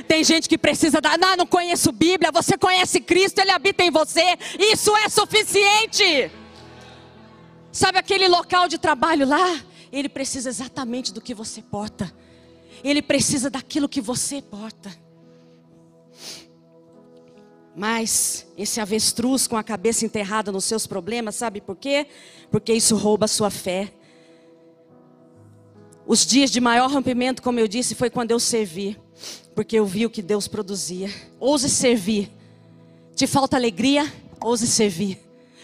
Tem 0.08 0.24
gente 0.24 0.48
que 0.48 0.58
precisa 0.58 1.02
dar, 1.02 1.18
não, 1.18 1.36
não 1.36 1.48
conheço 1.48 1.92
Bíblia, 1.92 2.32
você 2.32 2.56
conhece 2.58 3.02
Cristo, 3.02 3.40
Ele 3.40 3.52
habita 3.52 3.84
em 3.84 3.90
você, 3.90 4.38
isso 4.60 4.96
é 4.96 5.10
suficiente. 5.10 6.32
Sabe 7.72 7.98
aquele 7.98 8.28
local 8.28 8.68
de 8.68 8.78
trabalho 8.78 9.28
lá? 9.28 9.60
Ele 9.92 10.08
precisa 10.08 10.50
exatamente 10.50 11.12
do 11.12 11.20
que 11.20 11.34
você 11.34 11.62
porta, 11.62 12.14
ele 12.84 13.02
precisa 13.02 13.50
daquilo 13.50 13.90
que 13.90 14.00
você 14.00 14.42
porta. 14.42 14.92
Mas 17.80 18.46
esse 18.58 18.82
avestruz 18.82 19.48
com 19.48 19.56
a 19.56 19.63
cabeça 19.63 20.04
enterrada 20.04 20.52
nos 20.52 20.65
seus 20.65 20.86
problemas, 20.86 21.36
sabe 21.36 21.62
por 21.62 21.78
quê? 21.78 22.08
Porque 22.52 22.74
isso 22.74 22.94
rouba 22.98 23.24
a 23.24 23.28
sua 23.30 23.50
fé. 23.50 23.94
Os 26.06 26.26
dias 26.26 26.52
de 26.52 26.60
maior 26.60 26.92
rompimento, 26.92 27.42
como 27.42 27.58
eu 27.58 27.70
disse, 27.70 27.96
foi 27.96 28.10
quando 28.10 28.32
eu 28.32 28.39
servi, 28.39 28.98
porque 29.56 29.80
eu 29.80 29.86
vi 29.86 30.06
o 30.06 30.10
que 30.10 30.22
Deus 30.22 30.46
produzia. 30.46 31.10
Ouse 31.39 31.70
servir. 31.70 32.30
Te 33.15 33.26
falta 33.26 33.56
alegria? 33.56 34.12
Ouse 34.42 34.68
servir. 34.68 35.18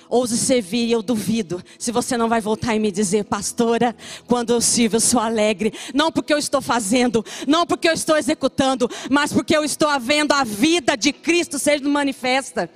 Ouse 0.10 0.38
servir, 0.38 0.86
e 0.88 0.92
eu 0.92 1.02
duvido 1.02 1.64
se 1.80 1.92
você 1.92 2.16
não 2.16 2.30
vai 2.30 2.40
voltar 2.40 2.76
e 2.76 2.80
me 2.80 2.92
dizer, 2.92 3.26
pastora, 3.26 3.96
quando 4.28 4.52
eu 4.52 4.62
sirvo 4.62 4.98
eu 4.98 5.02
sou 5.02 5.20
alegre. 5.20 5.74
Não 5.94 6.12
porque 6.12 6.34
eu 6.34 6.38
estou 6.38 6.62
fazendo, 6.62 7.26
não 7.48 7.66
porque 7.66 7.90
eu 7.90 7.94
estou 7.94 8.18
executando, 8.18 8.90
mas 9.10 9.34
porque 9.34 9.56
eu 9.56 9.64
estou 9.64 9.90
vendo 10.00 10.32
a 10.32 10.44
vida 10.44 10.96
de 10.96 11.12
Cristo 11.12 11.58
sendo 11.58 11.90
manifesta. 11.90 12.70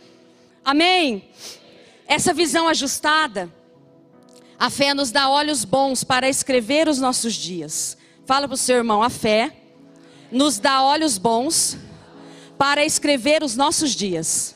Amém? 0.63 1.29
Essa 2.07 2.33
visão 2.33 2.67
ajustada, 2.67 3.53
a 4.57 4.69
fé 4.69 4.93
nos 4.93 5.11
dá 5.11 5.29
olhos 5.29 5.63
bons 5.63 6.03
para 6.03 6.27
escrever 6.27 6.87
os 6.87 6.99
nossos 6.99 7.33
dias. 7.33 7.97
Fala 8.25 8.47
para 8.47 8.55
o 8.55 8.57
seu 8.57 8.77
irmão, 8.77 9.01
a 9.01 9.09
fé 9.09 9.55
nos 10.31 10.59
dá 10.59 10.83
olhos 10.83 11.17
bons 11.17 11.77
para 12.57 12.83
escrever 12.83 13.41
os 13.41 13.55
nossos 13.55 13.91
dias. 13.91 14.55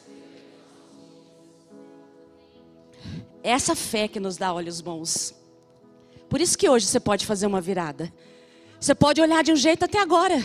É 3.43 3.51
essa 3.51 3.75
fé 3.75 4.07
que 4.07 4.19
nos 4.19 4.37
dá 4.37 4.53
olhos 4.53 4.79
bons. 4.79 5.35
Por 6.29 6.39
isso 6.39 6.57
que 6.57 6.69
hoje 6.69 6.87
você 6.87 6.99
pode 6.99 7.25
fazer 7.25 7.45
uma 7.45 7.59
virada. 7.59 8.11
Você 8.79 8.95
pode 8.95 9.21
olhar 9.21 9.43
de 9.43 9.51
um 9.51 9.55
jeito 9.55 9.83
até 9.83 9.99
agora. 9.99 10.41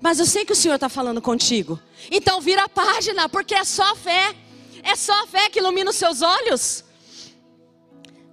Mas 0.00 0.18
eu 0.18 0.26
sei 0.26 0.44
que 0.44 0.52
o 0.52 0.56
Senhor 0.56 0.74
está 0.74 0.88
falando 0.88 1.22
contigo. 1.22 1.80
Então 2.10 2.40
vira 2.40 2.64
a 2.64 2.68
página, 2.68 3.28
porque 3.28 3.54
é 3.54 3.64
só 3.64 3.92
a 3.92 3.96
fé. 3.96 4.34
É 4.82 4.96
só 4.96 5.22
a 5.22 5.26
fé 5.28 5.48
que 5.48 5.60
ilumina 5.60 5.90
os 5.90 5.96
seus 5.96 6.20
olhos. 6.20 6.84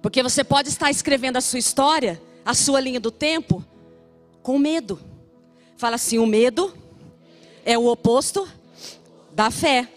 Porque 0.02 0.22
você 0.22 0.42
pode 0.42 0.68
estar 0.68 0.90
escrevendo 0.90 1.36
a 1.36 1.40
sua 1.40 1.60
história, 1.60 2.20
a 2.44 2.54
sua 2.54 2.80
linha 2.80 2.98
do 2.98 3.12
tempo, 3.12 3.64
com 4.42 4.58
medo. 4.58 5.00
Fala 5.76 5.94
assim: 5.94 6.18
o 6.18 6.26
medo 6.26 6.74
é 7.64 7.78
o 7.78 7.86
oposto 7.86 8.48
da 9.30 9.50
fé. 9.50 9.88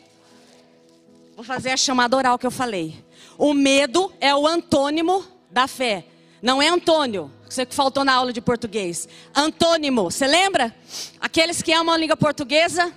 Vou 1.35 1.43
fazer 1.43 1.71
a 1.71 1.77
chamada 1.77 2.15
oral 2.15 2.37
que 2.37 2.45
eu 2.45 2.51
falei. 2.51 3.03
O 3.37 3.53
medo 3.53 4.11
é 4.19 4.33
o 4.35 4.45
antônimo 4.47 5.25
da 5.49 5.67
fé. 5.67 6.05
Não 6.41 6.61
é 6.61 6.67
Antônio, 6.67 7.31
você 7.49 7.65
que 7.65 7.73
faltou 7.73 8.03
na 8.03 8.13
aula 8.13 8.33
de 8.33 8.41
português. 8.41 9.07
Antônimo, 9.33 10.11
você 10.11 10.27
lembra? 10.27 10.75
Aqueles 11.19 11.61
que 11.61 11.71
amam 11.71 11.95
a 11.95 11.97
língua 11.97 12.17
portuguesa, 12.17 12.91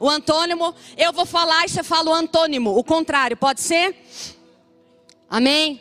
o 0.00 0.08
antônimo, 0.08 0.74
eu 0.96 1.12
vou 1.12 1.26
falar 1.26 1.66
e 1.66 1.68
você 1.68 1.82
fala 1.82 2.10
o 2.10 2.14
antônimo, 2.14 2.76
o 2.76 2.82
contrário, 2.82 3.36
pode 3.36 3.60
ser? 3.60 3.94
Amém? 5.28 5.80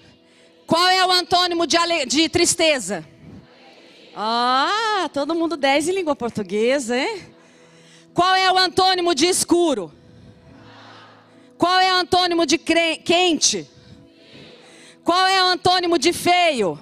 Qual 0.68 0.88
é 0.88 1.06
o 1.06 1.12
antônimo 1.12 1.66
de, 1.66 1.78
de 2.06 2.28
tristeza? 2.28 3.06
Ah, 4.16 5.10
todo 5.14 5.36
mundo 5.36 5.56
10 5.56 5.90
em 5.90 5.92
língua 5.94 6.16
portuguesa, 6.16 6.98
hein? 6.98 7.34
Qual 8.14 8.34
é 8.36 8.52
o 8.52 8.58
antônimo 8.58 9.14
de 9.14 9.28
escuro? 9.28 9.92
Qual 11.58 11.80
é 11.80 11.94
o 11.94 11.98
antônimo 11.98 12.46
de 12.46 12.58
quente? 12.58 13.70
Qual 15.06 15.28
é 15.28 15.44
o 15.44 15.48
antônimo 15.50 16.00
de 16.00 16.12
feio? 16.12 16.80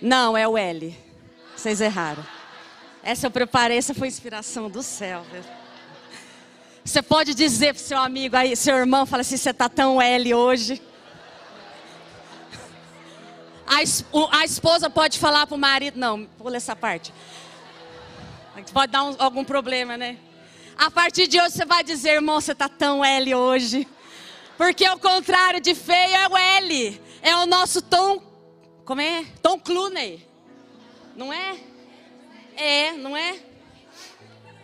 Não, 0.00 0.36
é 0.36 0.46
o 0.46 0.58
L. 0.58 0.94
Vocês 1.56 1.80
erraram. 1.80 2.22
Essa 3.02 3.28
eu 3.28 3.30
preparei, 3.30 3.78
essa 3.78 3.94
foi 3.94 4.08
inspiração 4.08 4.68
do 4.68 4.82
céu. 4.82 5.24
Você 6.84 7.00
pode 7.00 7.32
dizer 7.32 7.72
para 7.72 7.82
seu 7.82 7.98
amigo 7.98 8.36
aí, 8.36 8.54
seu 8.54 8.76
irmão, 8.76 9.06
fala 9.06 9.22
assim, 9.22 9.38
você 9.38 9.50
está 9.50 9.70
tão 9.70 10.02
L 10.02 10.34
hoje. 10.34 10.82
A, 13.66 13.78
a 14.38 14.44
esposa 14.44 14.90
pode 14.90 15.18
falar 15.18 15.46
para 15.46 15.54
o 15.54 15.58
marido, 15.58 15.98
não, 15.98 16.26
pula 16.26 16.58
essa 16.58 16.76
parte. 16.76 17.10
Pode 18.70 18.92
dar 18.92 19.02
um, 19.02 19.16
algum 19.18 19.44
problema, 19.44 19.96
né? 19.96 20.18
A 20.76 20.90
partir 20.90 21.26
de 21.26 21.40
hoje 21.40 21.52
você 21.52 21.64
vai 21.64 21.82
dizer, 21.82 22.16
irmão, 22.16 22.38
você 22.38 22.52
está 22.52 22.68
tão 22.68 23.02
L 23.02 23.34
hoje. 23.34 23.88
Porque 24.58 24.86
o 24.90 24.98
contrário 24.98 25.58
de 25.58 25.74
feio 25.74 26.14
é 26.14 26.28
o 26.28 26.36
L. 26.36 27.03
É 27.24 27.34
o 27.36 27.46
nosso 27.46 27.80
Tom. 27.80 28.20
Como 28.84 29.00
é? 29.00 29.24
Tom 29.40 29.58
Clooney. 29.58 30.28
Não 31.16 31.32
é? 31.32 31.56
É, 32.54 32.92
não 32.92 33.16
é? 33.16 33.38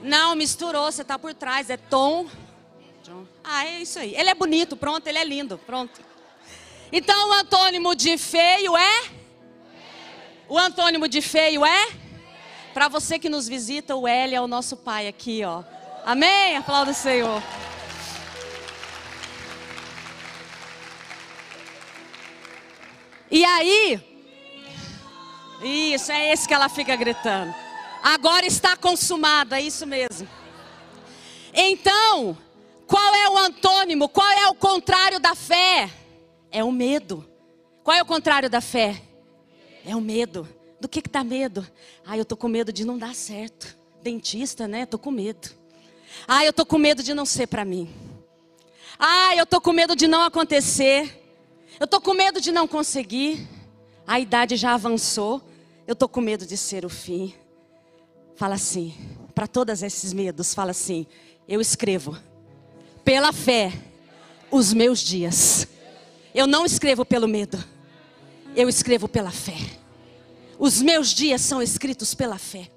Não, 0.02 0.36
misturou, 0.36 0.92
você 0.92 1.00
está 1.00 1.18
por 1.18 1.32
trás. 1.32 1.70
É 1.70 1.78
Tom. 1.78 2.28
Ah, 3.42 3.64
é 3.64 3.80
isso 3.80 3.98
aí. 3.98 4.14
Ele 4.14 4.28
é 4.28 4.34
bonito, 4.34 4.76
pronto, 4.76 5.06
ele 5.06 5.16
é 5.16 5.24
lindo, 5.24 5.56
pronto. 5.56 6.02
Então 6.92 7.30
o 7.30 7.32
antônimo 7.32 7.94
de 7.94 8.18
feio 8.18 8.76
é? 8.76 9.10
O 10.46 10.58
antônimo 10.58 11.08
de 11.08 11.22
feio 11.22 11.64
é? 11.64 11.88
Para 12.74 12.88
você 12.88 13.18
que 13.18 13.30
nos 13.30 13.48
visita, 13.48 13.96
o 13.96 14.06
L 14.06 14.34
é 14.34 14.40
o 14.40 14.46
nosso 14.46 14.76
pai 14.76 15.08
aqui, 15.08 15.42
ó. 15.44 15.64
Amém? 16.04 16.58
Aplauda 16.58 16.90
o 16.90 16.94
Senhor. 16.94 17.42
E 23.30 23.44
aí, 23.44 24.00
isso, 25.62 26.10
é 26.10 26.32
esse 26.32 26.48
que 26.48 26.54
ela 26.54 26.68
fica 26.68 26.96
gritando. 26.96 27.54
Agora 28.02 28.46
está 28.46 28.76
consumado, 28.76 29.54
é 29.54 29.60
isso 29.60 29.86
mesmo. 29.86 30.28
Então, 31.52 32.36
qual 32.86 33.14
é 33.14 33.28
o 33.28 33.38
antônimo? 33.38 34.08
Qual 34.08 34.30
é 34.30 34.48
o 34.48 34.54
contrário 34.54 35.20
da 35.20 35.34
fé? 35.34 35.90
É 36.50 36.64
o 36.64 36.72
medo. 36.72 37.24
Qual 37.84 37.96
é 37.96 38.02
o 38.02 38.06
contrário 38.06 38.48
da 38.48 38.60
fé? 38.60 39.02
É 39.84 39.94
o 39.94 40.00
medo. 40.00 40.48
Do 40.80 40.88
que 40.88 41.02
que 41.02 41.10
dá 41.10 41.22
medo? 41.22 41.66
Ah, 42.06 42.16
eu 42.16 42.24
tô 42.24 42.36
com 42.36 42.48
medo 42.48 42.72
de 42.72 42.84
não 42.84 42.96
dar 42.96 43.14
certo. 43.14 43.76
Dentista, 44.02 44.66
né? 44.66 44.86
Tô 44.86 44.98
com 44.98 45.10
medo. 45.10 45.50
Ah, 46.26 46.44
eu 46.44 46.52
tô 46.52 46.64
com 46.64 46.78
medo 46.78 47.02
de 47.02 47.12
não 47.12 47.26
ser 47.26 47.46
para 47.46 47.64
mim. 47.64 47.94
Ah, 48.98 49.36
eu 49.36 49.44
tô 49.44 49.60
com 49.60 49.72
medo 49.72 49.94
de 49.94 50.06
não 50.08 50.22
acontecer. 50.22 51.19
Eu 51.80 51.86
estou 51.86 51.98
com 51.98 52.12
medo 52.12 52.42
de 52.42 52.52
não 52.52 52.68
conseguir. 52.68 53.48
A 54.06 54.20
idade 54.20 54.54
já 54.54 54.74
avançou. 54.74 55.42
Eu 55.86 55.94
estou 55.94 56.10
com 56.10 56.20
medo 56.20 56.44
de 56.44 56.54
ser 56.54 56.84
o 56.84 56.90
fim. 56.90 57.34
Fala 58.36 58.56
assim, 58.56 58.94
para 59.34 59.46
todos 59.46 59.82
esses 59.82 60.12
medos, 60.12 60.52
fala 60.52 60.72
assim: 60.72 61.06
eu 61.48 61.58
escrevo 61.58 62.18
pela 63.02 63.32
fé 63.32 63.72
os 64.50 64.74
meus 64.74 65.00
dias. 65.00 65.66
Eu 66.34 66.46
não 66.46 66.66
escrevo 66.66 67.02
pelo 67.02 67.26
medo. 67.26 67.58
Eu 68.54 68.68
escrevo 68.68 69.08
pela 69.08 69.30
fé. 69.30 69.56
Os 70.58 70.82
meus 70.82 71.08
dias 71.08 71.40
são 71.40 71.62
escritos 71.62 72.12
pela 72.12 72.36
fé. 72.36 72.70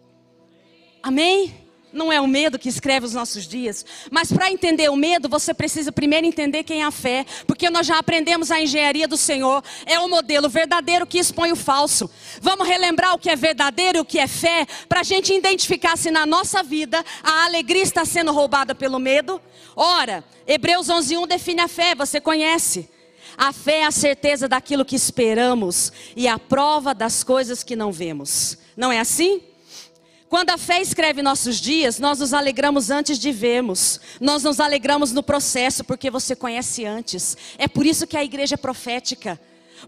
Amém? 1.01 1.62
Não 1.93 2.11
é 2.11 2.19
o 2.19 2.27
medo 2.27 2.57
que 2.57 2.67
escreve 2.67 3.05
os 3.05 3.13
nossos 3.13 3.47
dias. 3.47 3.85
Mas 4.09 4.31
para 4.31 4.51
entender 4.51 4.89
o 4.89 4.95
medo, 4.95 5.29
você 5.29 5.53
precisa 5.53 5.91
primeiro 5.91 6.25
entender 6.25 6.63
quem 6.63 6.81
é 6.81 6.85
a 6.85 6.89
fé. 6.89 7.23
Porque 7.45 7.69
nós 7.69 7.85
já 7.85 7.99
aprendemos 7.99 8.49
a 8.49 8.59
engenharia 8.59 9.07
do 9.07 9.15
Senhor. 9.15 9.63
É 9.85 9.99
o 9.99 10.09
modelo 10.09 10.49
verdadeiro 10.49 11.05
que 11.05 11.19
expõe 11.19 11.51
o 11.51 11.55
falso. 11.55 12.09
Vamos 12.41 12.67
relembrar 12.67 13.13
o 13.13 13.19
que 13.19 13.29
é 13.29 13.35
verdadeiro 13.35 13.99
e 13.99 14.01
o 14.01 14.05
que 14.05 14.17
é 14.17 14.27
fé. 14.27 14.65
Para 14.89 15.01
a 15.01 15.03
gente 15.03 15.31
identificar 15.31 15.95
se 15.95 16.09
na 16.09 16.25
nossa 16.25 16.63
vida 16.63 17.05
a 17.21 17.45
alegria 17.45 17.83
está 17.83 18.03
sendo 18.03 18.33
roubada 18.33 18.73
pelo 18.73 18.97
medo. 18.97 19.39
Ora, 19.75 20.23
Hebreus 20.47 20.87
11.1 20.87 21.27
define 21.27 21.61
a 21.61 21.67
fé, 21.67 21.93
você 21.93 22.19
conhece. 22.19 22.89
A 23.37 23.53
fé 23.53 23.79
é 23.79 23.85
a 23.85 23.91
certeza 23.91 24.47
daquilo 24.47 24.83
que 24.83 24.95
esperamos 24.95 25.91
e 26.15 26.27
a 26.27 26.39
prova 26.39 26.93
das 26.93 27.23
coisas 27.23 27.63
que 27.63 27.75
não 27.75 27.91
vemos. 27.91 28.57
Não 28.75 28.91
é 28.91 28.99
assim? 28.99 29.41
Quando 30.33 30.49
a 30.49 30.57
fé 30.57 30.81
escreve 30.81 31.21
nossos 31.21 31.61
dias, 31.61 31.99
nós 31.99 32.17
nos 32.17 32.33
alegramos 32.33 32.89
antes 32.89 33.19
de 33.19 33.31
vermos. 33.31 33.99
Nós 34.19 34.41
nos 34.41 34.59
alegramos 34.59 35.11
no 35.11 35.21
processo, 35.21 35.83
porque 35.83 36.09
você 36.09 36.35
conhece 36.35 36.83
antes. 36.85 37.37
É 37.55 37.67
por 37.67 37.85
isso 37.85 38.07
que 38.07 38.17
a 38.17 38.23
igreja 38.23 38.55
é 38.55 38.57
profética. 38.57 39.39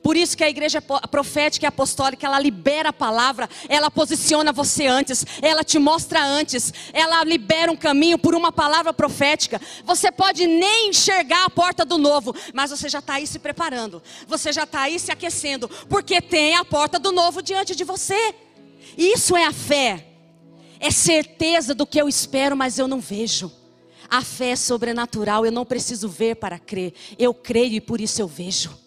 Por 0.03 0.15
isso 0.15 0.37
que 0.37 0.43
a 0.43 0.49
igreja 0.49 0.79
profética 1.09 1.65
e 1.65 1.67
apostólica, 1.67 2.27
ela 2.27 2.37
libera 2.37 2.89
a 2.89 2.93
palavra, 2.93 3.49
ela 3.67 3.89
posiciona 3.89 4.53
você 4.53 4.85
antes, 4.85 5.25
ela 5.41 5.63
te 5.63 5.79
mostra 5.79 6.23
antes, 6.23 6.71
ela 6.93 7.23
libera 7.23 7.71
um 7.71 7.75
caminho 7.75 8.19
por 8.19 8.35
uma 8.35 8.51
palavra 8.51 8.93
profética. 8.93 9.59
Você 9.83 10.11
pode 10.11 10.45
nem 10.45 10.89
enxergar 10.89 11.45
a 11.45 11.49
porta 11.49 11.83
do 11.83 11.97
novo, 11.97 12.35
mas 12.53 12.69
você 12.69 12.87
já 12.87 12.99
está 12.99 13.15
aí 13.15 13.25
se 13.25 13.39
preparando, 13.39 13.99
você 14.27 14.53
já 14.53 14.65
está 14.65 14.81
aí 14.81 14.99
se 14.99 15.11
aquecendo, 15.11 15.67
porque 15.89 16.21
tem 16.21 16.53
a 16.53 16.63
porta 16.63 16.99
do 16.99 17.11
novo 17.11 17.41
diante 17.41 17.75
de 17.75 17.83
você. 17.83 18.35
Isso 18.95 19.35
é 19.35 19.43
a 19.43 19.51
fé 19.51 20.11
é 20.79 20.91
certeza 20.91 21.73
do 21.73 21.85
que 21.85 21.99
eu 21.99 22.07
espero, 22.07 22.55
mas 22.55 22.77
eu 22.79 22.87
não 22.87 22.99
vejo. 22.99 23.51
A 24.09 24.21
fé 24.21 24.51
é 24.51 24.55
sobrenatural, 24.55 25.45
eu 25.45 25.51
não 25.51 25.65
preciso 25.65 26.07
ver 26.07 26.35
para 26.35 26.59
crer. 26.59 26.93
Eu 27.17 27.33
creio 27.33 27.73
e 27.73 27.81
por 27.81 27.99
isso 27.99 28.21
eu 28.21 28.27
vejo. 28.27 28.85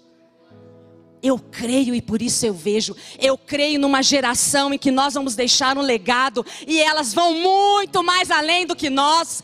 Eu 1.21 1.39
creio 1.39 1.95
e 1.95 2.01
por 2.01 2.23
isso 2.23 2.47
eu 2.47 2.55
vejo. 2.55 2.95
Eu 3.19 3.37
creio 3.37 3.81
numa 3.81 4.03
geração 4.03 4.73
em 4.73 4.79
que 4.79 4.91
nós 4.91 5.15
vamos 5.15 5.35
deixar 5.35 5.77
um 5.77 5.83
legado 5.83 6.47
e 6.67 6.81
elas 6.81 7.13
vão 7.13 7.35
muito 7.35 8.03
mais 8.05 8.31
além 8.31 8.67
do 8.67 8.77
que 8.77 8.89
nós. 8.89 9.43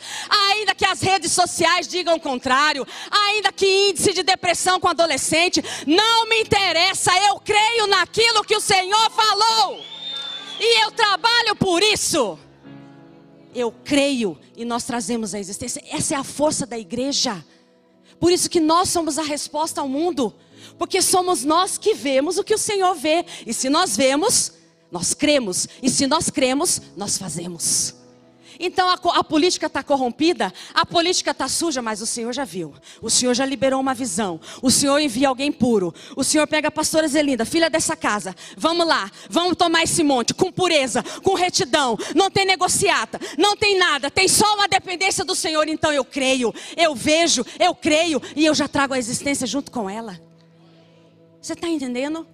Ainda 0.50 0.74
que 0.74 0.84
as 0.84 1.00
redes 1.00 1.32
sociais 1.32 1.88
digam 1.88 2.14
o 2.14 2.20
contrário, 2.20 2.86
ainda 3.10 3.52
que 3.52 3.66
índice 3.66 4.12
de 4.12 4.22
depressão 4.22 4.78
com 4.78 4.88
adolescente, 4.88 5.62
não 5.86 6.28
me 6.28 6.40
interessa. 6.42 7.10
Eu 7.26 7.40
creio 7.40 7.88
naquilo 7.88 8.44
que 8.44 8.56
o 8.56 8.60
Senhor 8.60 9.10
falou. 9.10 9.94
E 10.58 10.84
eu 10.84 10.90
trabalho 10.92 11.56
por 11.56 11.82
isso. 11.82 12.38
Eu 13.54 13.72
creio 13.84 14.38
e 14.56 14.64
nós 14.64 14.84
trazemos 14.84 15.34
a 15.34 15.38
existência. 15.38 15.82
Essa 15.90 16.14
é 16.14 16.16
a 16.16 16.24
força 16.24 16.66
da 16.66 16.78
igreja. 16.78 17.44
Por 18.18 18.32
isso 18.32 18.50
que 18.50 18.60
nós 18.60 18.88
somos 18.88 19.18
a 19.18 19.22
resposta 19.22 19.80
ao 19.80 19.88
mundo. 19.88 20.34
Porque 20.78 21.00
somos 21.02 21.44
nós 21.44 21.78
que 21.78 21.94
vemos 21.94 22.38
o 22.38 22.44
que 22.44 22.54
o 22.54 22.58
Senhor 22.58 22.94
vê. 22.94 23.24
E 23.46 23.52
se 23.52 23.68
nós 23.68 23.96
vemos, 23.96 24.52
nós 24.90 25.14
cremos. 25.14 25.68
E 25.82 25.90
se 25.90 26.06
nós 26.06 26.30
cremos, 26.30 26.80
nós 26.96 27.18
fazemos. 27.18 27.94
Então 28.58 28.88
a, 28.88 28.94
a 29.18 29.24
política 29.24 29.66
está 29.66 29.82
corrompida, 29.82 30.52
a 30.72 30.86
política 30.86 31.32
está 31.32 31.48
suja, 31.48 31.82
mas 31.82 32.00
o 32.00 32.06
Senhor 32.06 32.32
já 32.32 32.44
viu. 32.44 32.72
O 33.02 33.10
Senhor 33.10 33.34
já 33.34 33.44
liberou 33.44 33.80
uma 33.80 33.94
visão. 33.94 34.40
O 34.62 34.70
Senhor 34.70 34.98
envia 35.00 35.28
alguém 35.28 35.50
puro. 35.50 35.92
O 36.16 36.22
Senhor 36.22 36.46
pega 36.46 36.68
a 36.68 36.70
pastora 36.70 37.08
Zelinda, 37.08 37.44
filha 37.44 37.68
dessa 37.68 37.96
casa. 37.96 38.34
Vamos 38.56 38.86
lá, 38.86 39.10
vamos 39.28 39.56
tomar 39.56 39.82
esse 39.82 40.02
monte 40.02 40.34
com 40.34 40.52
pureza, 40.52 41.02
com 41.22 41.34
retidão. 41.34 41.96
Não 42.14 42.30
tem 42.30 42.44
negociata, 42.44 43.20
não 43.38 43.56
tem 43.56 43.78
nada, 43.78 44.10
tem 44.10 44.28
só 44.28 44.54
uma 44.54 44.68
dependência 44.68 45.24
do 45.24 45.34
Senhor. 45.34 45.68
Então 45.68 45.92
eu 45.92 46.04
creio, 46.04 46.54
eu 46.76 46.94
vejo, 46.94 47.44
eu 47.58 47.74
creio 47.74 48.20
e 48.36 48.44
eu 48.44 48.54
já 48.54 48.68
trago 48.68 48.94
a 48.94 48.98
existência 48.98 49.46
junto 49.46 49.70
com 49.70 49.88
ela. 49.88 50.20
Você 51.40 51.52
está 51.52 51.68
entendendo? 51.68 52.26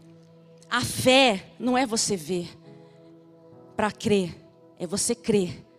A 0.71 0.83
fé 0.83 1.47
não 1.59 1.77
é 1.77 1.85
você 1.85 2.17
ver 2.17 2.49
para 3.77 3.91
crer, 3.91 4.37
é 4.79 4.87
você 4.87 5.15
crer 5.15 5.70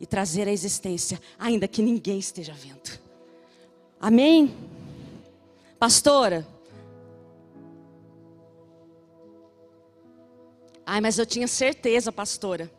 e 0.00 0.06
trazer 0.06 0.46
a 0.48 0.52
existência, 0.52 1.20
ainda 1.38 1.66
que 1.66 1.82
ninguém 1.82 2.18
esteja 2.18 2.52
vendo. 2.52 2.98
Amém? 4.00 4.54
Pastora. 5.78 6.46
Ai, 10.84 11.00
mas 11.00 11.18
eu 11.18 11.26
tinha 11.26 11.48
certeza, 11.48 12.12
pastora, 12.12 12.70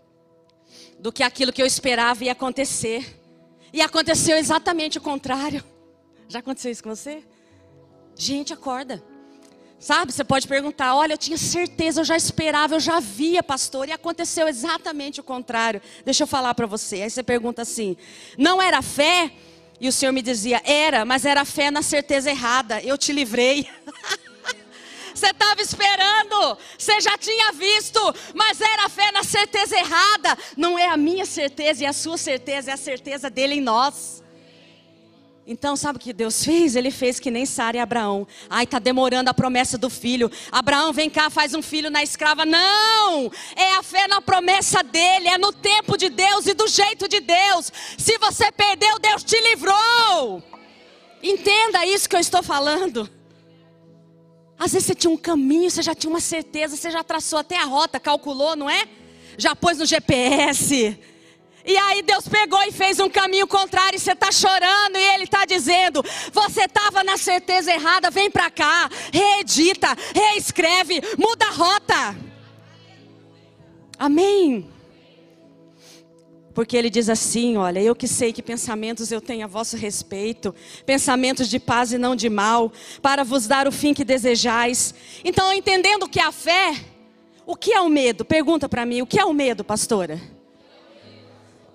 do 0.99 1.11
que 1.11 1.23
aquilo 1.23 1.51
que 1.51 1.61
eu 1.61 1.65
esperava 1.65 2.23
ia 2.23 2.31
acontecer. 2.31 3.19
E 3.73 3.81
aconteceu 3.81 4.37
exatamente 4.37 4.97
o 4.97 5.01
contrário. 5.01 5.63
Já 6.29 6.39
aconteceu 6.39 6.71
isso 6.71 6.83
com 6.83 6.95
você? 6.95 7.23
Gente, 8.15 8.53
acorda. 8.53 9.03
Sabe, 9.79 10.11
você 10.11 10.23
pode 10.23 10.47
perguntar: 10.47 10.95
olha, 10.95 11.13
eu 11.13 11.17
tinha 11.17 11.37
certeza, 11.37 12.01
eu 12.01 12.05
já 12.05 12.17
esperava, 12.17 12.75
eu 12.75 12.79
já 12.79 12.99
via, 12.99 13.43
pastor, 13.43 13.87
e 13.87 13.91
aconteceu 13.91 14.47
exatamente 14.47 15.19
o 15.19 15.23
contrário. 15.23 15.81
Deixa 16.03 16.23
eu 16.23 16.27
falar 16.27 16.53
para 16.55 16.65
você. 16.65 17.03
Aí 17.03 17.09
você 17.09 17.21
pergunta 17.21 17.61
assim: 17.61 17.95
não 18.37 18.61
era 18.61 18.81
fé? 18.81 19.31
E 19.79 19.87
o 19.87 19.91
Senhor 19.91 20.11
me 20.11 20.21
dizia: 20.21 20.61
era, 20.65 21.05
mas 21.05 21.25
era 21.25 21.45
fé 21.45 21.69
na 21.69 21.81
certeza 21.81 22.29
errada. 22.29 22.81
Eu 22.81 22.97
te 22.97 23.11
livrei. 23.11 23.67
Você 25.13 25.31
estava 25.31 25.59
esperando, 25.59 26.59
você 26.77 27.01
já 27.01 27.17
tinha 27.17 27.51
visto, 27.51 27.99
mas 28.35 28.61
era 28.61 28.87
fé 28.87 29.11
na 29.11 29.23
certeza 29.23 29.75
errada. 29.75 30.37
Não 30.55 30.77
é 30.77 30.89
a 30.89 30.95
minha 30.95 31.25
certeza 31.25 31.83
e 31.83 31.87
a 31.87 31.91
sua 31.91 32.19
certeza, 32.19 32.69
é 32.69 32.75
a 32.75 32.77
certeza 32.77 33.27
dele 33.27 33.55
em 33.55 33.61
nós. 33.61 34.21
Então, 35.49 35.77
sabe 35.77 35.95
o 35.95 35.99
que 36.01 36.11
Deus 36.11 36.43
fez? 36.43 36.75
Ele 36.75 36.91
fez 36.91 37.21
que 37.21 37.31
nem 37.31 37.45
Sara 37.45 37.77
e 37.77 37.79
Abraão. 37.79 38.27
Ai, 38.49 38.65
está 38.65 38.79
demorando 38.79 39.29
a 39.29 39.33
promessa 39.33 39.77
do 39.77 39.89
filho. 39.89 40.29
Abraão, 40.51 40.91
vem 40.91 41.09
cá, 41.09 41.29
faz 41.29 41.53
um 41.53 41.61
filho 41.61 41.89
na 41.89 42.03
escrava. 42.03 42.45
Não! 42.45 43.31
É 43.55 43.75
a 43.75 43.81
fé 43.81 44.09
na 44.09 44.19
promessa 44.19 44.83
dele, 44.83 45.29
é 45.29 45.37
no 45.37 45.53
tempo 45.53 45.95
de 45.95 46.09
Deus 46.09 46.47
e 46.47 46.53
do 46.53 46.67
jeito 46.67 47.07
de 47.07 47.21
Deus. 47.21 47.71
Se 47.97 48.17
você 48.17 48.51
perdeu, 48.51 48.99
Deus 48.99 49.23
te 49.23 49.39
livrou. 49.39 50.43
Entenda 51.23 51.85
isso 51.85 52.09
que 52.09 52.17
eu 52.17 52.19
estou 52.19 52.43
falando. 52.43 53.09
Às 54.59 54.73
vezes 54.73 54.87
você 54.87 54.95
tinha 54.95 55.11
um 55.11 55.15
caminho, 55.15 55.71
você 55.71 55.81
já 55.81 55.95
tinha 55.95 56.09
uma 56.09 56.19
certeza, 56.19 56.75
você 56.75 56.91
já 56.91 57.05
traçou 57.05 57.39
até 57.39 57.57
a 57.57 57.63
rota, 57.63 58.01
calculou, 58.01 58.53
não 58.57 58.69
é? 58.69 58.85
Já 59.37 59.55
pôs 59.55 59.77
no 59.77 59.85
GPS 59.85 60.99
e 61.67 61.77
aí 61.77 62.01
Deus 62.01 62.27
pegou 62.29 62.63
e 62.63 62.71
fez 62.71 62.97
um 62.99 63.09
caminho 63.09 63.45
contrário 63.45 63.97
e 63.97 63.99
você 63.99 64.13
está 64.13 64.31
chorando 64.31 64.95
e 64.95 65.13
Ele 65.13 65.25
está 65.25 65.43
dizendo: 65.43 66.01
você 66.31 66.61
estava 66.61 67.03
na 67.03 67.17
certeza 67.17 67.73
errada, 67.73 68.09
vem 68.09 68.31
para 68.31 68.49
cá, 68.49 68.89
reedita, 69.11 69.89
reescreve, 70.15 71.01
muda 71.17 71.45
a 71.45 71.51
rota. 71.51 72.15
Amém. 73.99 74.69
Porque 76.53 76.77
ele 76.77 76.89
diz 76.89 77.09
assim: 77.09 77.57
Olha, 77.57 77.81
eu 77.81 77.93
que 77.93 78.07
sei 78.07 78.31
que 78.31 78.41
pensamentos 78.41 79.11
eu 79.11 79.19
tenho 79.19 79.43
a 79.43 79.47
vosso 79.47 79.75
respeito, 79.75 80.55
pensamentos 80.85 81.49
de 81.49 81.59
paz 81.59 81.91
e 81.91 81.97
não 81.97 82.15
de 82.15 82.29
mal, 82.29 82.71
para 83.01 83.23
vos 83.25 83.45
dar 83.45 83.67
o 83.67 83.71
fim 83.71 83.93
que 83.93 84.05
desejais. 84.05 84.95
Então, 85.23 85.51
entendendo 85.51 86.07
que 86.07 86.19
a 86.19 86.31
fé, 86.31 86.73
o 87.45 87.55
que 87.55 87.73
é 87.73 87.81
o 87.81 87.89
medo? 87.89 88.23
Pergunta 88.23 88.69
para 88.69 88.85
mim: 88.85 89.01
o 89.01 89.05
que 89.05 89.19
é 89.19 89.25
o 89.25 89.33
medo, 89.33 89.65
pastora? 89.65 90.36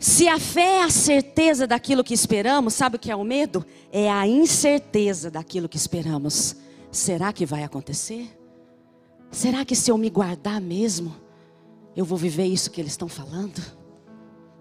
Se 0.02 0.26
a 0.26 0.36
fé 0.36 0.78
é 0.78 0.82
a 0.82 0.90
certeza 0.90 1.64
daquilo 1.64 2.02
que 2.02 2.12
esperamos, 2.12 2.74
sabe 2.74 2.96
o 2.96 2.98
que 2.98 3.08
é 3.08 3.14
o 3.14 3.22
medo? 3.22 3.64
É 3.92 4.10
a 4.10 4.26
incerteza 4.26 5.30
daquilo 5.30 5.68
que 5.68 5.76
esperamos. 5.76 6.56
Será 6.90 7.32
que 7.32 7.46
vai 7.46 7.62
acontecer? 7.62 8.36
Será 9.30 9.64
que 9.64 9.76
se 9.76 9.92
eu 9.92 9.96
me 9.96 10.10
guardar 10.10 10.60
mesmo, 10.60 11.14
eu 11.94 12.04
vou 12.04 12.18
viver 12.18 12.46
isso 12.46 12.68
que 12.72 12.80
eles 12.80 12.94
estão 12.94 13.06
falando? 13.06 13.62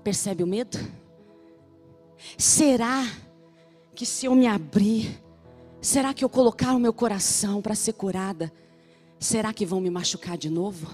Percebe 0.03 0.43
o 0.43 0.47
medo? 0.47 0.77
Será 2.37 3.03
que 3.95 4.05
se 4.05 4.27
eu 4.27 4.35
me 4.35 4.45
abrir, 4.45 5.23
será 5.81 6.13
que 6.13 6.23
eu 6.23 6.29
colocar 6.29 6.75
o 6.75 6.79
meu 6.79 6.93
coração 6.93 7.63
para 7.63 7.73
ser 7.73 7.93
curada, 7.93 8.53
será 9.19 9.51
que 9.51 9.65
vão 9.65 9.81
me 9.81 9.89
machucar 9.89 10.37
de 10.37 10.51
novo? 10.51 10.87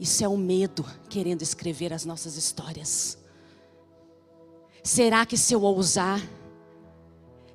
Isso 0.00 0.24
é 0.24 0.28
o 0.28 0.38
medo 0.38 0.82
querendo 1.10 1.42
escrever 1.42 1.92
as 1.92 2.06
nossas 2.06 2.38
histórias. 2.38 3.25
Será 4.86 5.26
que 5.26 5.36
se 5.36 5.52
eu 5.52 5.62
ousar, 5.62 6.22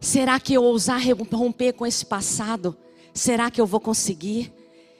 será 0.01 0.37
que 0.37 0.53
eu 0.53 0.65
ousar 0.65 1.01
romper 1.31 1.71
com 1.71 1.87
esse 1.87 2.05
passado, 2.05 2.75
será 3.13 3.49
que 3.49 3.61
eu 3.61 3.65
vou 3.65 3.79
conseguir? 3.79 4.53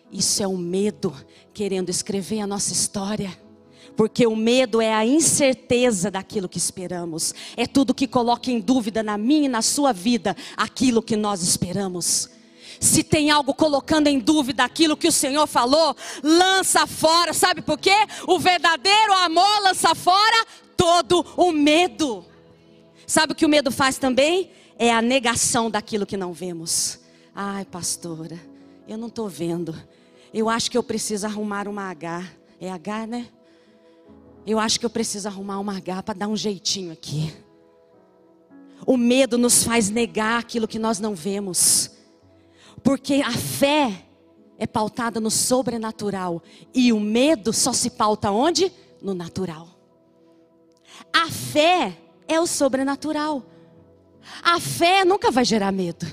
Isso 0.09 0.41
é 0.41 0.47
o 0.47 0.57
medo 0.57 1.13
querendo 1.53 1.89
escrever 1.89 2.39
a 2.39 2.47
nossa 2.47 2.71
história. 2.71 3.37
Porque 3.97 4.25
o 4.25 4.33
medo 4.33 4.79
é 4.79 4.93
a 4.93 5.05
incerteza 5.05 6.09
daquilo 6.09 6.47
que 6.47 6.57
esperamos, 6.57 7.35
é 7.57 7.67
tudo 7.67 7.93
que 7.93 8.07
coloca 8.07 8.49
em 8.49 8.61
dúvida 8.61 9.03
na 9.03 9.17
minha 9.17 9.47
e 9.47 9.49
na 9.49 9.61
sua 9.61 9.91
vida 9.91 10.33
aquilo 10.55 11.03
que 11.03 11.17
nós 11.17 11.43
esperamos. 11.43 12.29
Se 12.79 13.03
tem 13.03 13.29
algo 13.29 13.53
colocando 13.53 14.07
em 14.07 14.17
dúvida 14.17 14.63
aquilo 14.63 14.95
que 14.95 15.09
o 15.09 15.11
Senhor 15.11 15.45
falou, 15.47 15.93
lança 16.23 16.87
fora, 16.87 17.33
sabe 17.33 17.61
por 17.61 17.77
quê? 17.77 17.93
O 18.25 18.39
verdadeiro 18.39 19.13
amor 19.15 19.63
lança 19.63 19.93
fora 19.93 20.47
todo 20.81 21.23
o 21.37 21.51
medo. 21.51 22.25
Sabe 23.05 23.33
o 23.33 23.35
que 23.35 23.45
o 23.45 23.49
medo 23.49 23.71
faz 23.71 23.99
também? 23.99 24.49
É 24.79 24.91
a 24.91 24.99
negação 24.99 25.69
daquilo 25.69 26.07
que 26.07 26.17
não 26.17 26.33
vemos. 26.33 27.01
Ai, 27.35 27.65
pastora, 27.65 28.39
eu 28.87 28.97
não 28.97 29.07
estou 29.07 29.29
vendo. 29.29 29.75
Eu 30.33 30.49
acho 30.49 30.71
que 30.71 30.77
eu 30.77 30.81
preciso 30.81 31.27
arrumar 31.27 31.67
uma 31.67 31.83
H. 31.83 32.25
É 32.59 32.71
H, 32.71 33.05
né? 33.05 33.27
Eu 34.43 34.57
acho 34.57 34.79
que 34.79 34.85
eu 34.85 34.89
preciso 34.89 35.27
arrumar 35.27 35.59
uma 35.59 35.77
H 35.77 36.01
para 36.01 36.17
dar 36.17 36.27
um 36.27 36.35
jeitinho 36.35 36.91
aqui. 36.91 37.31
O 38.83 38.97
medo 38.97 39.37
nos 39.37 39.63
faz 39.63 39.87
negar 39.87 40.39
aquilo 40.39 40.67
que 40.67 40.79
nós 40.79 40.99
não 40.99 41.13
vemos. 41.13 41.91
Porque 42.81 43.21
a 43.23 43.33
fé 43.33 44.03
é 44.57 44.65
pautada 44.65 45.19
no 45.19 45.29
sobrenatural. 45.29 46.41
E 46.73 46.91
o 46.91 46.99
medo 46.99 47.53
só 47.53 47.71
se 47.71 47.91
pauta 47.91 48.31
onde? 48.31 48.71
No 48.99 49.13
natural. 49.13 49.80
A 51.13 51.29
fé 51.29 51.97
é 52.27 52.39
o 52.39 52.47
sobrenatural. 52.47 53.43
A 54.41 54.59
fé 54.59 55.03
nunca 55.03 55.31
vai 55.31 55.43
gerar 55.45 55.71
medo. 55.71 56.05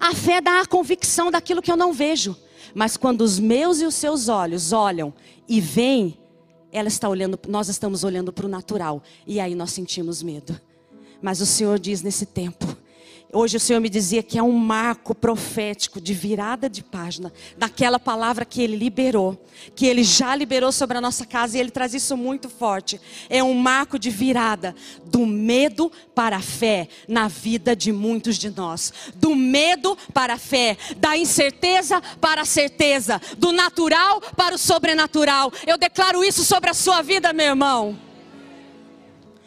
A 0.00 0.14
fé 0.14 0.40
dá 0.40 0.60
a 0.60 0.66
convicção 0.66 1.30
daquilo 1.30 1.62
que 1.62 1.70
eu 1.70 1.76
não 1.76 1.92
vejo. 1.92 2.36
Mas 2.74 2.96
quando 2.96 3.22
os 3.22 3.38
meus 3.38 3.80
e 3.80 3.86
os 3.86 3.94
seus 3.94 4.28
olhos 4.28 4.72
olham 4.72 5.14
e 5.48 5.60
veem, 5.60 6.18
ela 6.72 6.88
está 6.88 7.08
olhando, 7.08 7.38
nós 7.48 7.68
estamos 7.68 8.04
olhando 8.04 8.32
para 8.32 8.46
o 8.46 8.48
natural. 8.48 9.02
E 9.26 9.40
aí 9.40 9.54
nós 9.54 9.72
sentimos 9.72 10.22
medo. 10.22 10.60
Mas 11.22 11.40
o 11.40 11.46
Senhor 11.46 11.78
diz 11.78 12.02
nesse 12.02 12.26
tempo: 12.26 12.76
Hoje 13.32 13.56
o 13.56 13.60
Senhor 13.60 13.80
me 13.80 13.88
dizia 13.88 14.22
que 14.22 14.38
é 14.38 14.42
um 14.42 14.52
marco 14.52 15.12
profético 15.12 16.00
de 16.00 16.14
virada 16.14 16.70
de 16.70 16.82
página 16.82 17.32
daquela 17.58 17.98
palavra 17.98 18.44
que 18.44 18.62
Ele 18.62 18.76
liberou, 18.76 19.36
que 19.74 19.84
Ele 19.84 20.04
já 20.04 20.34
liberou 20.36 20.70
sobre 20.70 20.96
a 20.96 21.00
nossa 21.00 21.26
casa 21.26 21.56
e 21.56 21.60
Ele 21.60 21.72
traz 21.72 21.92
isso 21.92 22.16
muito 22.16 22.48
forte. 22.48 23.00
É 23.28 23.42
um 23.42 23.52
marco 23.52 23.98
de 23.98 24.10
virada 24.10 24.76
do 25.04 25.26
medo 25.26 25.90
para 26.14 26.36
a 26.36 26.42
fé 26.42 26.88
na 27.08 27.26
vida 27.26 27.74
de 27.74 27.90
muitos 27.90 28.38
de 28.38 28.48
nós, 28.48 28.92
do 29.16 29.34
medo 29.34 29.98
para 30.14 30.34
a 30.34 30.38
fé, 30.38 30.76
da 30.96 31.16
incerteza 31.16 32.00
para 32.20 32.42
a 32.42 32.46
certeza, 32.46 33.20
do 33.36 33.50
natural 33.50 34.20
para 34.36 34.54
o 34.54 34.58
sobrenatural. 34.58 35.52
Eu 35.66 35.76
declaro 35.76 36.22
isso 36.22 36.44
sobre 36.44 36.70
a 36.70 36.74
sua 36.74 37.02
vida, 37.02 37.32
meu 37.32 37.46
irmão. 37.46 38.05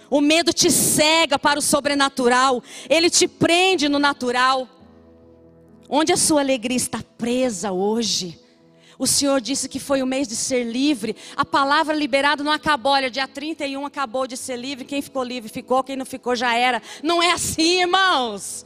O 0.09 0.21
medo 0.21 0.51
te 0.51 0.71
cega 0.71 1.37
para 1.37 1.59
o 1.59 1.61
sobrenatural, 1.61 2.63
ele 2.89 3.09
te 3.09 3.27
prende 3.27 3.87
no 3.87 3.99
natural. 3.99 4.67
Onde 5.87 6.11
a 6.11 6.17
sua 6.17 6.41
alegria 6.41 6.77
está 6.77 7.01
presa 7.17 7.71
hoje? 7.71 8.39
O 8.97 9.07
Senhor 9.07 9.39
disse 9.39 9.69
que 9.69 9.79
foi 9.79 10.03
o 10.03 10.05
mês 10.05 10.27
de 10.27 10.35
ser 10.35 10.63
livre. 10.63 11.15
A 11.35 11.45
palavra 11.45 11.95
liberada 11.95 12.43
não 12.43 12.51
acabou. 12.51 12.91
Olha, 12.91 13.09
dia 13.09 13.27
31 13.27 13.85
acabou 13.85 14.27
de 14.27 14.35
ser 14.35 14.57
livre. 14.57 14.83
Quem 14.83 15.01
ficou 15.01 15.23
livre 15.23 15.49
ficou, 15.49 15.83
quem 15.83 15.95
não 15.95 16.05
ficou 16.05 16.35
já 16.35 16.53
era. 16.53 16.81
Não 17.01 17.23
é 17.23 17.31
assim, 17.31 17.79
irmãos. 17.79 18.65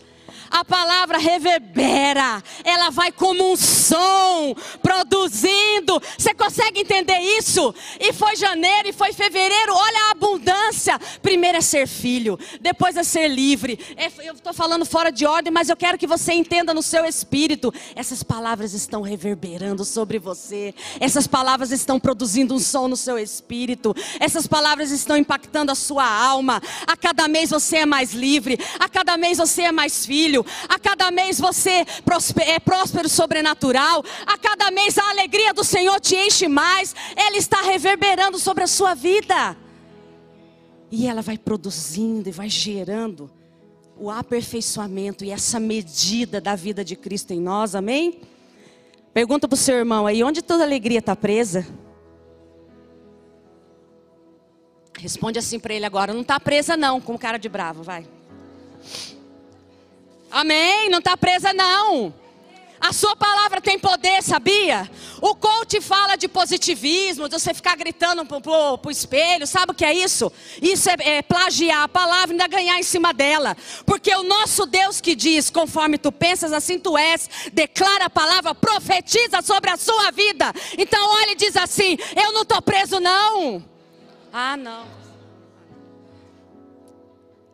A 0.54 0.64
palavra 0.64 1.18
reverbera, 1.18 2.44
ela 2.64 2.92
vai 2.92 3.12
como 3.12 3.52
um 3.52 3.56
som, 3.56 4.56
produzindo. 4.84 6.00
Você 6.16 6.32
consegue 6.36 6.82
entender 6.82 7.18
isso? 7.40 7.74
E 8.00 8.14
foi 8.14 8.36
janeiro, 8.36 8.88
e 8.88 8.94
foi 8.94 9.14
fevereiro. 9.14 9.74
Olha 9.74 10.00
a 10.00 10.12
abundância. 10.12 11.00
Primeiro 11.24 11.58
é 11.58 11.62
ser 11.62 11.88
filho, 11.88 12.38
depois 12.62 12.96
é 12.98 13.04
ser 13.04 13.30
livre. 13.30 13.80
É, 13.98 14.12
eu 14.28 14.36
estou 14.36 14.54
falando 14.54 14.86
fora 14.86 15.12
de 15.12 15.26
ordem, 15.26 15.52
mas 15.52 15.70
eu 15.70 15.76
quero 15.76 15.98
que 15.98 16.06
você 16.06 16.34
entenda 16.34 16.72
no 16.72 16.84
seu 16.84 17.04
espírito. 17.04 17.74
Essas 17.96 18.22
palavras 18.22 18.76
estão 18.76 19.02
reverberando 19.02 19.84
sobre 19.84 20.20
você. 20.20 20.76
Essas 21.00 21.26
palavras 21.26 21.72
estão 21.72 22.00
produzindo 22.00 22.54
um 22.54 22.60
som 22.60 22.88
no 22.88 22.96
seu 22.96 23.18
espírito. 23.18 23.96
Essas 24.20 24.46
palavras 24.46 24.92
estão 24.92 25.18
impactando 25.18 25.72
a 25.72 25.76
sua 25.76 26.08
alma. 26.08 26.62
A 26.86 26.96
cada 26.96 27.28
mês 27.28 27.50
você 27.50 27.78
é 27.78 27.86
mais 27.88 28.14
livre. 28.14 28.60
A 28.80 28.88
cada 28.88 29.18
mês 29.18 29.40
você 29.40 29.64
é 29.64 29.72
mais 29.72 30.06
filho 30.06 30.43
a 30.68 30.80
cada 30.80 31.12
mês 31.12 31.40
você 31.40 31.86
é 32.46 32.60
próspero 32.60 33.10
sobrenatural, 33.10 34.04
a 34.26 34.38
cada 34.38 34.72
mês 34.72 34.98
a 34.98 35.10
alegria 35.10 35.54
do 35.54 35.64
Senhor 35.64 36.00
te 36.00 36.16
enche 36.16 36.48
mais, 36.48 36.96
Ele 37.16 37.38
está 37.38 37.62
reverberando 37.62 38.40
sobre 38.40 38.64
a 38.64 38.68
sua 38.68 38.94
vida. 38.94 39.58
E 40.92 41.08
ela 41.08 41.22
vai 41.22 41.38
produzindo 41.38 42.30
e 42.30 42.32
vai 42.32 42.50
gerando 42.50 43.32
o 43.98 44.10
aperfeiçoamento 44.10 45.24
e 45.24 45.32
essa 45.32 45.60
medida 45.60 46.42
da 46.42 46.56
vida 46.56 46.84
de 46.84 46.96
Cristo 46.96 47.32
em 47.32 47.40
nós, 47.40 47.76
amém? 47.76 48.22
Pergunta 49.14 49.48
para 49.48 49.54
o 49.54 49.58
seu 49.58 49.76
irmão 49.76 50.08
aí, 50.08 50.24
onde 50.24 50.42
toda 50.42 50.64
alegria 50.64 51.00
está 51.00 51.16
presa? 51.16 51.68
Responde 54.98 55.38
assim 55.38 55.60
para 55.60 55.74
ele 55.74 55.86
agora, 55.86 56.14
não 56.14 56.22
está 56.22 56.40
presa 56.40 56.76
não, 56.76 57.00
com 57.00 57.18
cara 57.18 57.38
de 57.38 57.50
bravo, 57.50 57.84
vai. 57.84 58.08
Amém? 60.34 60.90
Não 60.90 60.98
está 60.98 61.16
presa, 61.16 61.54
não. 61.54 62.12
A 62.82 62.92
sua 62.92 63.16
palavra 63.16 63.62
tem 63.62 63.78
poder, 63.80 64.22
sabia? 64.22 64.90
O 65.22 65.36
coach 65.36 65.80
fala 65.80 66.18
de 66.18 66.28
positivismo, 66.28 67.30
de 67.30 67.40
você 67.40 67.54
ficar 67.54 67.78
gritando 67.78 68.26
pro, 68.26 68.78
pro 68.78 68.92
espelho, 68.92 69.48
sabe 69.48 69.72
o 69.72 69.76
que 69.76 69.86
é 69.86 69.94
isso? 69.94 70.30
Isso 70.62 70.90
é, 70.90 70.96
é, 71.00 71.22
plagiar 71.22 71.84
a 71.84 71.88
palavra 71.88 72.32
e 72.32 72.34
ainda 72.34 72.48
ganhar 72.48 72.78
em 72.78 72.84
cima 72.84 73.14
dela. 73.14 73.56
Porque 73.86 74.14
o 74.14 74.24
nosso 74.24 74.66
Deus 74.66 75.00
que 75.00 75.16
diz, 75.16 75.50
conforme 75.50 75.98
tu 75.98 76.12
pensas, 76.12 76.52
assim 76.52 76.78
tu 76.78 76.98
és, 76.98 77.30
declara 77.54 78.06
a 78.06 78.10
palavra, 78.10 78.56
profetiza 78.56 79.42
sobre 79.44 79.70
a 79.70 79.78
sua 79.78 80.12
vida. 80.12 80.52
Então 80.78 81.10
olha 81.10 81.32
e 81.32 81.36
diz 81.36 81.56
assim: 81.56 81.96
Eu 82.16 82.34
não 82.34 82.42
estou 82.42 82.62
preso, 82.62 83.00
não. 83.00 83.64
Ah, 84.34 84.58
não. 84.58 84.86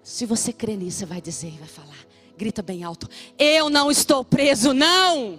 Se 0.01 0.25
você 0.25 0.51
crê 0.51 0.75
nisso, 0.75 0.99
você 0.99 1.05
vai 1.05 1.21
dizer 1.21 1.49
e 1.49 1.57
vai 1.59 1.67
falar. 1.67 1.88
Grita 2.39 2.61
bem 2.61 2.85
alto. 2.85 3.05
Eu 3.37 3.69
não 3.69 3.91
estou 3.91 4.23
preso, 4.23 4.73
não. 4.73 5.37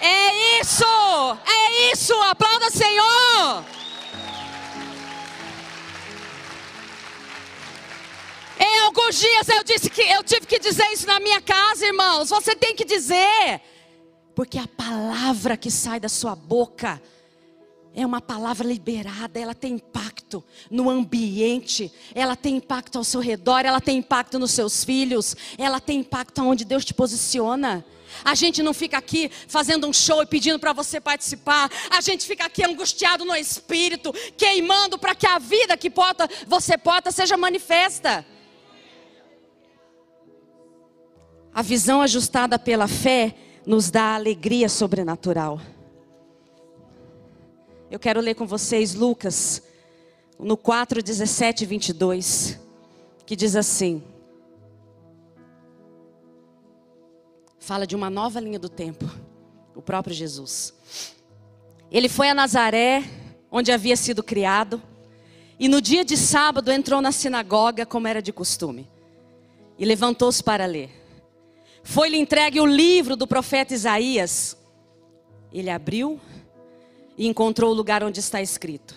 É 0.00 0.60
isso! 0.60 0.84
É 0.84 1.90
isso! 1.90 2.14
Aplauda, 2.22 2.70
Senhor! 2.70 3.64
Em 8.60 8.78
alguns 8.84 9.18
dias 9.18 9.48
eu 9.48 9.64
disse 9.64 9.90
que 9.90 10.02
eu 10.02 10.22
tive 10.22 10.46
que 10.46 10.60
dizer 10.60 10.86
isso 10.92 11.04
na 11.04 11.18
minha 11.18 11.40
casa, 11.40 11.84
irmãos. 11.84 12.28
Você 12.28 12.54
tem 12.54 12.76
que 12.76 12.84
dizer, 12.84 13.60
porque 14.36 14.58
a 14.58 14.68
palavra 14.68 15.56
que 15.56 15.68
sai 15.68 15.98
da 15.98 16.08
sua 16.08 16.36
boca 16.36 17.02
é 17.96 18.04
uma 18.04 18.20
palavra 18.20 18.68
liberada, 18.68 19.40
ela 19.40 19.54
tem 19.54 19.72
impacto 19.72 20.44
no 20.70 20.90
ambiente, 20.90 21.90
ela 22.14 22.36
tem 22.36 22.56
impacto 22.56 22.98
ao 22.98 23.04
seu 23.04 23.20
redor, 23.20 23.64
ela 23.64 23.80
tem 23.80 23.96
impacto 23.96 24.38
nos 24.38 24.50
seus 24.50 24.84
filhos, 24.84 25.34
ela 25.56 25.80
tem 25.80 26.00
impacto 26.00 26.38
aonde 26.40 26.66
Deus 26.66 26.84
te 26.84 26.92
posiciona. 26.92 27.82
A 28.22 28.34
gente 28.34 28.62
não 28.62 28.74
fica 28.74 28.98
aqui 28.98 29.30
fazendo 29.48 29.86
um 29.86 29.94
show 29.94 30.22
e 30.22 30.26
pedindo 30.26 30.58
para 30.58 30.74
você 30.74 31.00
participar. 31.00 31.70
A 31.90 32.02
gente 32.02 32.26
fica 32.26 32.44
aqui 32.44 32.62
angustiado 32.62 33.24
no 33.24 33.34
espírito, 33.34 34.12
queimando 34.36 34.98
para 34.98 35.14
que 35.14 35.26
a 35.26 35.38
vida 35.38 35.74
que 35.74 35.88
porta, 35.88 36.28
você 36.46 36.76
porta 36.76 37.10
seja 37.10 37.36
manifesta. 37.36 38.26
A 41.52 41.62
visão 41.62 42.02
ajustada 42.02 42.58
pela 42.58 42.86
fé 42.86 43.34
nos 43.66 43.90
dá 43.90 44.14
alegria 44.14 44.68
sobrenatural. 44.68 45.58
Eu 47.88 48.00
quero 48.00 48.20
ler 48.20 48.34
com 48.34 48.46
vocês 48.46 48.94
Lucas, 48.94 49.62
no 50.40 50.56
4, 50.56 51.00
17 51.00 51.62
e 51.62 51.66
22, 51.66 52.58
que 53.24 53.36
diz 53.36 53.54
assim: 53.54 54.02
fala 57.60 57.86
de 57.86 57.94
uma 57.94 58.10
nova 58.10 58.40
linha 58.40 58.58
do 58.58 58.68
tempo, 58.68 59.08
o 59.72 59.80
próprio 59.80 60.12
Jesus. 60.12 60.74
Ele 61.88 62.08
foi 62.08 62.28
a 62.28 62.34
Nazaré, 62.34 63.04
onde 63.52 63.70
havia 63.70 63.96
sido 63.96 64.20
criado, 64.20 64.82
e 65.56 65.68
no 65.68 65.80
dia 65.80 66.04
de 66.04 66.16
sábado 66.16 66.72
entrou 66.72 67.00
na 67.00 67.12
sinagoga, 67.12 67.86
como 67.86 68.08
era 68.08 68.20
de 68.20 68.32
costume, 68.32 68.90
e 69.78 69.84
levantou-se 69.84 70.42
para 70.42 70.66
ler. 70.66 70.90
Foi-lhe 71.84 72.18
entregue 72.18 72.60
o 72.60 72.66
livro 72.66 73.14
do 73.14 73.28
profeta 73.28 73.72
Isaías. 73.72 74.56
Ele 75.52 75.70
abriu 75.70 76.20
e 77.16 77.26
encontrou 77.26 77.70
o 77.70 77.74
lugar 77.74 78.02
onde 78.02 78.20
está 78.20 78.42
escrito: 78.42 78.94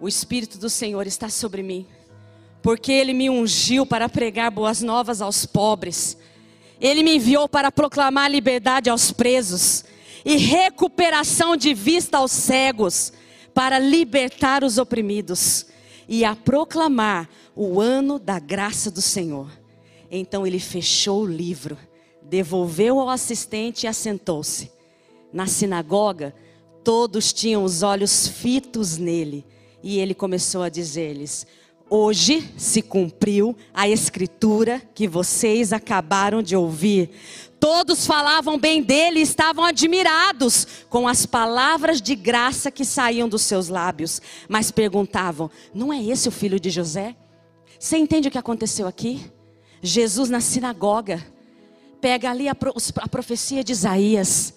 O 0.00 0.08
Espírito 0.08 0.58
do 0.58 0.68
Senhor 0.68 1.06
está 1.06 1.28
sobre 1.28 1.62
mim, 1.62 1.86
porque 2.62 2.92
ele 2.92 3.12
me 3.12 3.30
ungiu 3.30 3.86
para 3.86 4.08
pregar 4.08 4.50
boas 4.50 4.82
novas 4.82 5.22
aos 5.22 5.46
pobres. 5.46 6.16
Ele 6.80 7.02
me 7.02 7.16
enviou 7.16 7.48
para 7.48 7.70
proclamar 7.70 8.30
liberdade 8.30 8.88
aos 8.88 9.12
presos 9.12 9.84
e 10.24 10.36
recuperação 10.36 11.56
de 11.56 11.74
vista 11.74 12.18
aos 12.18 12.32
cegos, 12.32 13.12
para 13.54 13.78
libertar 13.78 14.62
os 14.62 14.78
oprimidos 14.78 15.66
e 16.08 16.24
a 16.24 16.34
proclamar 16.34 17.28
o 17.54 17.80
ano 17.80 18.18
da 18.18 18.38
graça 18.38 18.90
do 18.90 19.02
Senhor. 19.02 19.50
Então 20.10 20.46
ele 20.46 20.58
fechou 20.58 21.22
o 21.22 21.26
livro, 21.26 21.76
devolveu 22.22 22.98
ao 22.98 23.08
assistente 23.08 23.84
e 23.84 23.86
assentou-se. 23.86 24.70
Na 25.32 25.46
sinagoga, 25.46 26.34
Todos 26.82 27.32
tinham 27.32 27.64
os 27.64 27.82
olhos 27.82 28.26
fitos 28.26 28.96
nele. 28.96 29.44
E 29.82 29.98
ele 29.98 30.14
começou 30.14 30.62
a 30.62 30.68
dizer-lhes: 30.68 31.46
Hoje 31.88 32.48
se 32.56 32.82
cumpriu 32.82 33.56
a 33.74 33.88
escritura 33.88 34.80
que 34.94 35.08
vocês 35.08 35.72
acabaram 35.72 36.42
de 36.42 36.54
ouvir. 36.54 37.10
Todos 37.58 38.06
falavam 38.06 38.58
bem 38.58 38.82
dele 38.82 39.18
e 39.18 39.22
estavam 39.22 39.64
admirados 39.64 40.66
com 40.88 41.06
as 41.06 41.26
palavras 41.26 42.00
de 42.00 42.14
graça 42.14 42.70
que 42.70 42.84
saíam 42.84 43.28
dos 43.28 43.42
seus 43.42 43.68
lábios. 43.68 44.22
Mas 44.48 44.70
perguntavam: 44.70 45.50
Não 45.74 45.92
é 45.92 46.02
esse 46.02 46.28
o 46.28 46.32
filho 46.32 46.60
de 46.60 46.70
José? 46.70 47.16
Você 47.78 47.96
entende 47.96 48.28
o 48.28 48.30
que 48.30 48.38
aconteceu 48.38 48.86
aqui? 48.86 49.30
Jesus 49.82 50.30
na 50.30 50.40
sinagoga 50.40 51.26
pega 52.00 52.30
ali 52.30 52.48
a, 52.48 52.54
profecia 52.54 53.64
de 53.64 53.72
Isaías 53.72 54.54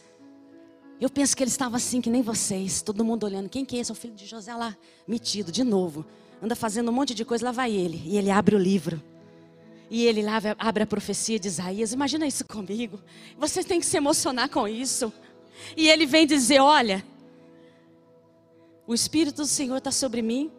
eu 1.03 1.09
penso 1.09 1.35
que 1.35 1.43
ele 1.43 1.51
estava 1.51 1.75
assim, 1.75 1.99
que 1.99 2.09
nem 2.09 2.21
vocês, 2.21 2.81
todo 2.81 3.03
mundo 3.03 3.25
olhando. 3.25 3.49
Quem 3.49 3.65
que 3.65 3.75
é 3.75 3.81
esse? 3.81 3.91
É 3.91 3.93
o 3.93 3.95
filho 3.95 4.15
de 4.15 4.25
José 4.25 4.55
lá, 4.55 4.73
metido, 5.05 5.51
de 5.51 5.61
novo. 5.61 6.05
Anda 6.41 6.55
fazendo 6.55 6.89
um 6.89 6.93
monte 6.93 7.13
de 7.13 7.25
coisa, 7.25 7.43
lá 7.43 7.51
vai 7.51 7.73
ele. 7.73 8.01
E 8.05 8.17
ele 8.17 8.31
abre 8.31 8.55
o 8.55 8.57
livro. 8.57 9.03
E 9.89 10.05
ele 10.05 10.21
lá 10.21 10.39
abre 10.57 10.83
a 10.83 10.87
profecia 10.87 11.37
de 11.37 11.49
Isaías. 11.49 11.91
Imagina 11.91 12.25
isso 12.25 12.45
comigo. 12.45 13.01
Você 13.37 13.65
tem 13.65 13.81
que 13.81 13.85
se 13.85 13.97
emocionar 13.97 14.47
com 14.47 14.65
isso. 14.65 15.11
E 15.75 15.89
ele 15.89 16.05
vem 16.05 16.25
dizer: 16.25 16.61
Olha, 16.61 17.03
o 18.87 18.93
Espírito 18.93 19.41
do 19.41 19.45
Senhor 19.45 19.79
está 19.79 19.91
sobre 19.91 20.21
mim. 20.21 20.49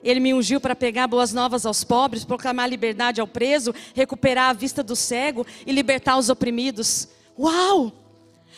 Ele 0.00 0.20
me 0.20 0.32
ungiu 0.32 0.60
para 0.60 0.76
pegar 0.76 1.08
boas 1.08 1.32
novas 1.32 1.66
aos 1.66 1.82
pobres, 1.82 2.24
proclamar 2.24 2.70
liberdade 2.70 3.20
ao 3.20 3.26
preso, 3.26 3.74
recuperar 3.96 4.50
a 4.50 4.52
vista 4.52 4.80
do 4.80 4.94
cego 4.94 5.44
e 5.66 5.72
libertar 5.72 6.16
os 6.16 6.28
oprimidos. 6.28 7.08
Uau! 7.36 8.05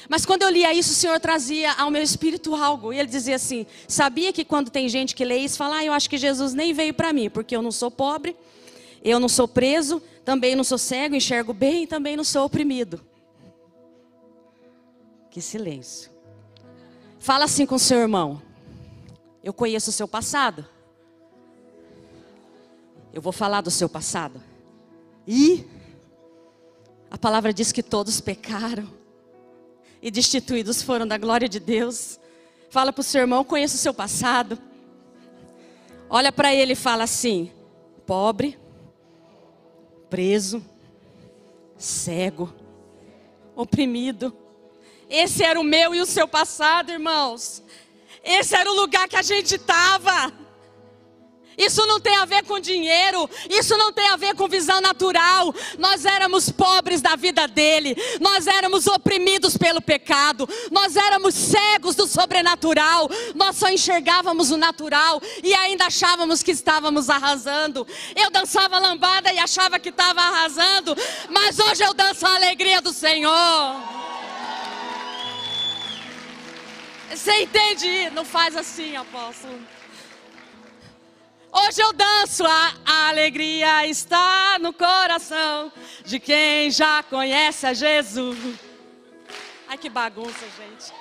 Mas 0.06 0.24
quando 0.24 0.42
eu 0.42 0.50
lia 0.50 0.72
isso, 0.74 0.92
o 0.92 0.94
Senhor 0.94 1.18
trazia 1.18 1.72
ao 1.72 1.90
meu 1.90 2.02
espírito 2.02 2.54
algo. 2.54 2.92
E 2.92 2.98
ele 2.98 3.08
dizia 3.08 3.36
assim: 3.36 3.66
Sabia 3.88 4.32
que 4.32 4.44
quando 4.44 4.70
tem 4.70 4.88
gente 4.88 5.14
que 5.14 5.24
lê 5.24 5.38
isso, 5.38 5.56
fala, 5.56 5.78
ah, 5.78 5.84
eu 5.84 5.92
acho 5.92 6.08
que 6.08 6.18
Jesus 6.18 6.52
nem 6.52 6.72
veio 6.72 6.92
para 6.92 7.12
mim, 7.12 7.28
porque 7.30 7.56
eu 7.56 7.62
não 7.62 7.72
sou 7.72 7.90
pobre, 7.90 8.36
eu 9.02 9.18
não 9.18 9.28
sou 9.28 9.48
preso, 9.48 10.00
também 10.24 10.54
não 10.54 10.62
sou 10.62 10.78
cego, 10.78 11.14
enxergo 11.14 11.52
bem 11.52 11.86
também 11.86 12.16
não 12.16 12.24
sou 12.24 12.44
oprimido. 12.44 13.00
Que 15.30 15.40
silêncio. 15.40 16.10
Fala 17.18 17.44
assim 17.44 17.66
com 17.66 17.74
o 17.74 17.78
seu 17.78 17.98
irmão: 17.98 18.40
Eu 19.42 19.52
conheço 19.52 19.90
o 19.90 19.92
seu 19.92 20.06
passado. 20.06 20.66
Eu 23.12 23.20
vou 23.20 23.32
falar 23.32 23.62
do 23.62 23.70
seu 23.70 23.88
passado. 23.88 24.40
E 25.26 25.66
a 27.10 27.18
palavra 27.18 27.52
diz 27.52 27.72
que 27.72 27.82
todos 27.82 28.20
pecaram 28.20 28.97
e 30.02 30.10
destituídos 30.10 30.82
foram 30.82 31.06
da 31.06 31.18
glória 31.18 31.48
de 31.48 31.60
Deus. 31.60 32.18
Fala 32.70 32.92
para 32.92 33.00
o 33.00 33.04
seu 33.04 33.20
irmão, 33.20 33.44
conheça 33.44 33.76
o 33.76 33.78
seu 33.78 33.94
passado. 33.94 34.58
Olha 36.10 36.32
para 36.32 36.54
ele 36.54 36.72
e 36.72 36.76
fala 36.76 37.04
assim: 37.04 37.50
pobre, 38.06 38.58
preso, 40.08 40.64
cego, 41.76 42.52
oprimido. 43.54 44.34
Esse 45.08 45.42
era 45.42 45.58
o 45.58 45.64
meu 45.64 45.94
e 45.94 46.00
o 46.00 46.06
seu 46.06 46.28
passado, 46.28 46.90
irmãos. 46.90 47.62
Esse 48.22 48.54
era 48.54 48.70
o 48.70 48.74
lugar 48.74 49.08
que 49.08 49.16
a 49.16 49.22
gente 49.22 49.54
estava. 49.54 50.32
Isso 51.58 51.84
não 51.86 51.98
tem 51.98 52.16
a 52.16 52.24
ver 52.24 52.44
com 52.44 52.60
dinheiro, 52.60 53.28
isso 53.50 53.76
não 53.76 53.92
tem 53.92 54.08
a 54.08 54.16
ver 54.16 54.34
com 54.36 54.46
visão 54.46 54.80
natural. 54.80 55.52
Nós 55.76 56.04
éramos 56.04 56.48
pobres 56.50 57.02
da 57.02 57.16
vida 57.16 57.48
dele, 57.48 57.96
nós 58.20 58.46
éramos 58.46 58.86
oprimidos 58.86 59.56
pelo 59.56 59.82
pecado, 59.82 60.48
nós 60.70 60.94
éramos 60.94 61.34
cegos 61.34 61.96
do 61.96 62.06
sobrenatural, 62.06 63.10
nós 63.34 63.56
só 63.56 63.68
enxergávamos 63.68 64.52
o 64.52 64.56
natural 64.56 65.20
e 65.42 65.52
ainda 65.52 65.86
achávamos 65.86 66.42
que 66.42 66.52
estávamos 66.52 67.10
arrasando. 67.10 67.86
Eu 68.14 68.30
dançava 68.30 68.78
lambada 68.78 69.32
e 69.32 69.38
achava 69.38 69.80
que 69.80 69.88
estava 69.88 70.20
arrasando, 70.20 70.96
mas 71.28 71.58
hoje 71.58 71.82
eu 71.82 71.92
danço 71.92 72.24
a 72.24 72.36
alegria 72.36 72.80
do 72.80 72.92
Senhor. 72.92 73.98
Você 77.10 77.42
entende? 77.42 78.10
Não 78.10 78.24
faz 78.24 78.54
assim, 78.54 78.94
apóstolo. 78.94 79.58
Hoje 81.50 81.80
eu 81.82 81.92
danço, 81.92 82.44
a, 82.44 83.08
alegria 83.08 83.86
está 83.86 84.58
no 84.60 84.72
coração 84.72 85.72
de 86.04 86.20
quem 86.20 86.70
já 86.70 87.02
conhece 87.02 87.66
a 87.66 87.72
Jesus. 87.72 88.38
Ai 89.66 89.78
que 89.78 89.88
bagunça, 89.88 90.44
gente. 90.58 90.92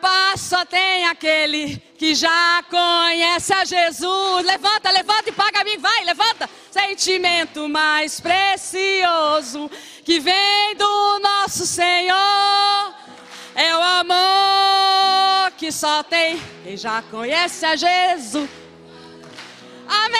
Paz 0.00 0.40
só 0.40 0.64
tem 0.64 1.06
aquele 1.06 1.76
que 1.98 2.14
já 2.14 2.62
conhece 2.70 3.52
a 3.52 3.64
Jesus. 3.64 4.44
Levanta, 4.44 4.90
levanta 4.90 5.28
e 5.28 5.32
paga 5.32 5.60
a 5.60 5.64
mim, 5.64 5.78
vai, 5.78 6.04
levanta. 6.04 6.48
Sentimento 6.70 7.68
mais 7.68 8.20
precioso 8.20 9.70
que 10.04 10.20
vem 10.20 10.74
do 10.76 11.18
nosso 11.20 11.66
Senhor 11.66 12.94
é 13.54 13.76
o 13.76 13.82
amor 13.82 15.52
que 15.56 15.70
só 15.70 16.02
tem 16.02 16.42
quem 16.62 16.76
já 16.76 17.02
conhece 17.02 17.64
a 17.64 17.76
Jesus. 17.76 18.63
Amém! 19.88 20.14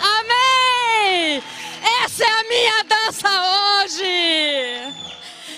Amém! 0.00 1.42
Essa 2.04 2.24
é 2.24 2.28
a 2.28 2.44
minha 2.44 2.82
dança 2.84 3.28
hoje. 3.82 4.94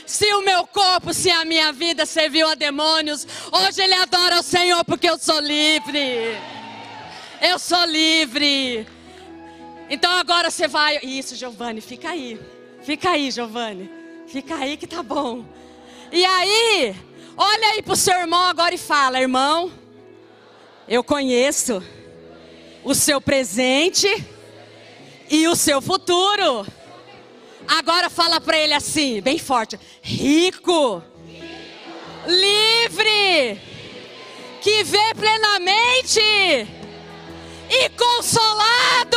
Se 0.07 0.33
o 0.35 0.43
meu 0.43 0.67
corpo, 0.67 1.13
se 1.15 1.31
a 1.31 1.45
minha 1.45 1.73
vida 1.73 2.07
serviu 2.07 2.49
a 2.49 2.55
demônios, 2.55 3.27
hoje 3.51 3.83
ele 3.83 3.95
adora 3.95 4.41
o 4.41 4.43
Senhor 4.43 4.85
porque 4.85 5.09
eu 5.09 5.19
sou 5.19 5.41
livre. 5.41 6.37
Eu 7.41 7.59
sou 7.59 7.85
livre. 7.85 8.87
Então 9.89 10.11
agora 10.13 10.51
você 10.51 10.69
vai. 10.69 10.99
Isso, 11.03 11.35
Giovanni, 11.35 11.81
fica 11.81 12.11
aí. 12.11 12.41
Fica 12.83 13.11
aí, 13.11 13.31
Giovanni. 13.31 13.91
Fica 14.27 14.57
aí 14.57 14.77
que 14.77 14.87
tá 14.87 15.03
bom. 15.03 15.45
E 16.11 16.25
aí, 16.25 16.95
olha 17.37 17.69
aí 17.69 17.83
pro 17.83 17.97
seu 17.97 18.15
irmão 18.15 18.43
agora 18.43 18.75
e 18.75 18.79
fala, 18.79 19.21
irmão. 19.21 19.82
Eu 20.89 21.05
conheço 21.05 21.83
o 22.83 22.95
seu 22.95 23.21
presente 23.21 24.09
e 25.31 25.47
o 25.47 25.55
seu 25.55 25.81
futuro. 25.81 26.67
Agora 27.69 28.11
fala 28.11 28.41
para 28.41 28.59
ele 28.59 28.75
assim, 28.75 29.21
bem 29.21 29.39
forte: 29.39 29.79
rico, 30.03 31.03
livre, 32.27 33.61
que 34.61 34.83
vê 34.83 35.15
plenamente 35.15 36.21
e 37.71 37.89
consolado. 37.91 39.17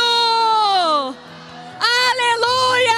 Aleluia! 2.10 2.96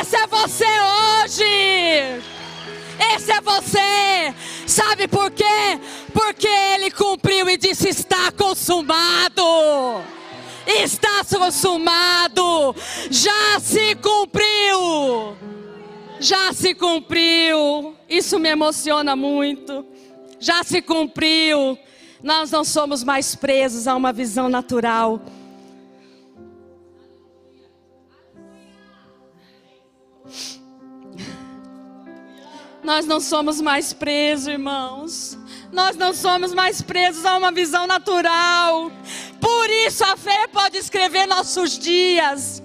Esse 0.00 0.16
é 0.16 0.26
você 0.26 0.64
hoje. 0.64 2.22
Esse 3.14 3.32
é 3.32 3.40
você. 3.40 4.34
Sabe 4.66 5.06
por 5.06 5.30
quê? 5.30 5.78
Porque 6.14 6.46
ele 6.46 6.92
cumpriu 6.92 7.50
e 7.50 7.56
disse: 7.56 7.88
está 7.88 8.30
consumado. 8.30 9.42
Está 10.64 11.22
consumado. 11.24 12.74
Já 13.10 13.58
se 13.60 13.96
cumpriu. 13.96 15.36
Já 16.20 16.52
se 16.52 16.74
cumpriu. 16.74 17.96
Isso 18.08 18.38
me 18.38 18.48
emociona 18.48 19.16
muito. 19.16 19.84
Já 20.38 20.62
se 20.62 20.80
cumpriu. 20.80 21.76
Nós 22.22 22.50
não 22.50 22.64
somos 22.64 23.02
mais 23.02 23.34
presos 23.34 23.88
a 23.88 23.94
uma 23.96 24.12
visão 24.12 24.48
natural. 24.48 25.20
Nós 32.82 33.06
não 33.06 33.18
somos 33.18 33.60
mais 33.60 33.92
presos, 33.92 34.46
irmãos. 34.46 35.38
Nós 35.74 35.96
não 35.96 36.14
somos 36.14 36.54
mais 36.54 36.80
presos 36.80 37.26
a 37.26 37.36
uma 37.36 37.50
visão 37.50 37.84
natural. 37.84 38.92
Por 39.40 39.70
isso 39.70 40.04
a 40.04 40.16
fé 40.16 40.46
pode 40.46 40.78
escrever 40.78 41.26
nossos 41.26 41.76
dias. 41.76 42.62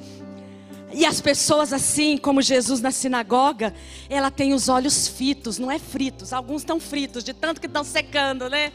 E 0.93 1.03
as 1.07 1.20
pessoas 1.20 1.74
assim, 1.74 2.18
como 2.18 2.39
Jesus 2.39 2.82
na 2.82 2.91
sinagoga, 2.91 3.74
ela 4.10 4.30
tem 4.30 4.53
os 4.53 4.70
olhos 4.70 5.07
fitos, 5.07 5.57
não 5.57 5.72
é 5.72 5.80
fritos. 5.80 6.32
Alguns 6.32 6.62
estão 6.62 6.80
fritos, 6.80 7.24
de 7.24 7.34
tanto 7.34 7.60
que 7.60 7.66
estão 7.66 7.84
secando, 7.84 8.47
né? 8.47 8.72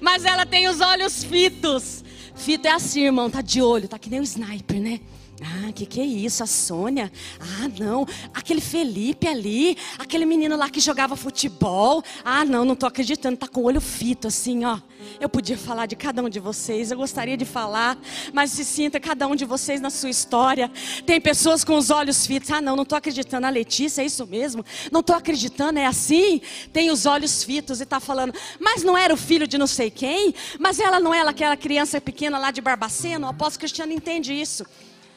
Mas 0.00 0.24
ela 0.24 0.46
tem 0.46 0.66
os 0.66 0.80
olhos 0.80 1.22
fitos. 1.22 2.02
Fito 2.34 2.66
é 2.66 2.72
assim, 2.72 3.02
irmão, 3.02 3.30
tá 3.30 3.42
de 3.42 3.60
olho, 3.60 3.86
tá 3.86 3.98
que 3.98 4.08
nem 4.08 4.18
um 4.18 4.24
sniper, 4.24 4.80
né? 4.80 5.00
Ah, 5.42 5.72
que 5.72 5.84
que 5.84 6.00
é 6.00 6.04
isso? 6.04 6.42
A 6.42 6.46
Sônia? 6.46 7.10
Ah, 7.40 7.68
não. 7.78 8.06
Aquele 8.32 8.60
Felipe 8.60 9.26
ali, 9.26 9.76
aquele 9.98 10.24
menino 10.24 10.56
lá 10.56 10.70
que 10.70 10.78
jogava 10.78 11.16
futebol. 11.16 12.02
Ah, 12.24 12.44
não, 12.44 12.64
não 12.64 12.76
tô 12.76 12.86
acreditando. 12.86 13.36
Tá 13.36 13.48
com 13.48 13.60
o 13.60 13.64
olho 13.64 13.80
fito 13.80 14.28
assim, 14.28 14.64
ó. 14.64 14.78
Eu 15.20 15.28
podia 15.28 15.58
falar 15.58 15.86
de 15.86 15.96
cada 15.96 16.22
um 16.22 16.28
de 16.28 16.40
vocês, 16.40 16.90
eu 16.90 16.96
gostaria 16.96 17.36
de 17.36 17.44
falar, 17.44 17.98
mas 18.32 18.52
se 18.52 18.64
sinta 18.64 18.98
cada 18.98 19.26
um 19.26 19.34
de 19.34 19.44
vocês 19.44 19.80
na 19.80 19.90
sua 19.90 20.08
história. 20.08 20.70
Tem 21.04 21.20
pessoas 21.20 21.64
com 21.64 21.76
os 21.76 21.90
olhos 21.90 22.26
fitos. 22.26 22.50
Ah, 22.50 22.60
não, 22.60 22.76
não 22.76 22.84
tô 22.84 22.94
acreditando. 22.94 23.46
A 23.46 23.50
Letícia, 23.50 24.02
é 24.02 24.06
isso 24.06 24.26
mesmo? 24.26 24.64
Não 24.90 25.02
tô 25.02 25.12
acreditando, 25.12 25.78
é 25.78 25.86
assim? 25.86 26.40
Tem 26.72 26.90
os 26.90 27.06
olhos 27.06 27.42
fitos 27.42 27.80
e 27.80 27.86
tá 27.86 27.98
falando, 28.00 28.32
mas 28.58 28.82
não 28.82 28.96
era 28.96 29.12
o 29.12 29.16
filho 29.16 29.46
de 29.46 29.58
não 29.58 29.66
sei 29.66 29.90
quem? 29.90 30.34
Mas 30.58 30.78
ela 30.78 31.00
não 31.00 31.12
era 31.12 31.30
aquela 31.30 31.56
criança 31.56 32.00
pequena 32.00 32.38
lá 32.38 32.50
de 32.50 32.60
Barbacena? 32.60 33.26
O 33.26 33.30
apóstolo 33.30 33.60
Cristiano 33.60 33.92
entende 33.92 34.32
isso. 34.32 34.64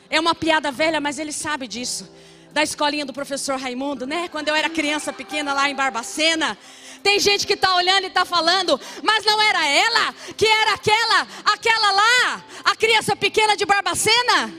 É 0.09 0.19
uma 0.19 0.33
piada 0.33 0.71
velha, 0.71 1.01
mas 1.01 1.19
ele 1.19 1.31
sabe 1.31 1.67
disso. 1.67 2.09
Da 2.51 2.63
escolinha 2.63 3.05
do 3.05 3.13
professor 3.13 3.59
Raimundo, 3.59 4.07
né? 4.07 4.29
Quando 4.29 4.47
eu 4.47 4.55
era 4.55 4.69
criança 4.69 5.11
pequena 5.11 5.53
lá 5.53 5.69
em 5.69 5.75
Barbacena. 5.75 6.57
Tem 7.03 7.19
gente 7.19 7.45
que 7.45 7.53
está 7.53 7.75
olhando 7.75 8.05
e 8.05 8.07
está 8.07 8.25
falando, 8.25 8.79
mas 9.03 9.23
não 9.23 9.41
era 9.41 9.65
ela, 9.65 10.13
que 10.35 10.45
era 10.45 10.73
aquela, 10.73 11.27
aquela 11.45 11.91
lá, 11.91 12.43
a 12.65 12.75
criança 12.75 13.15
pequena 13.15 13.55
de 13.55 13.65
Barbacena. 13.65 14.51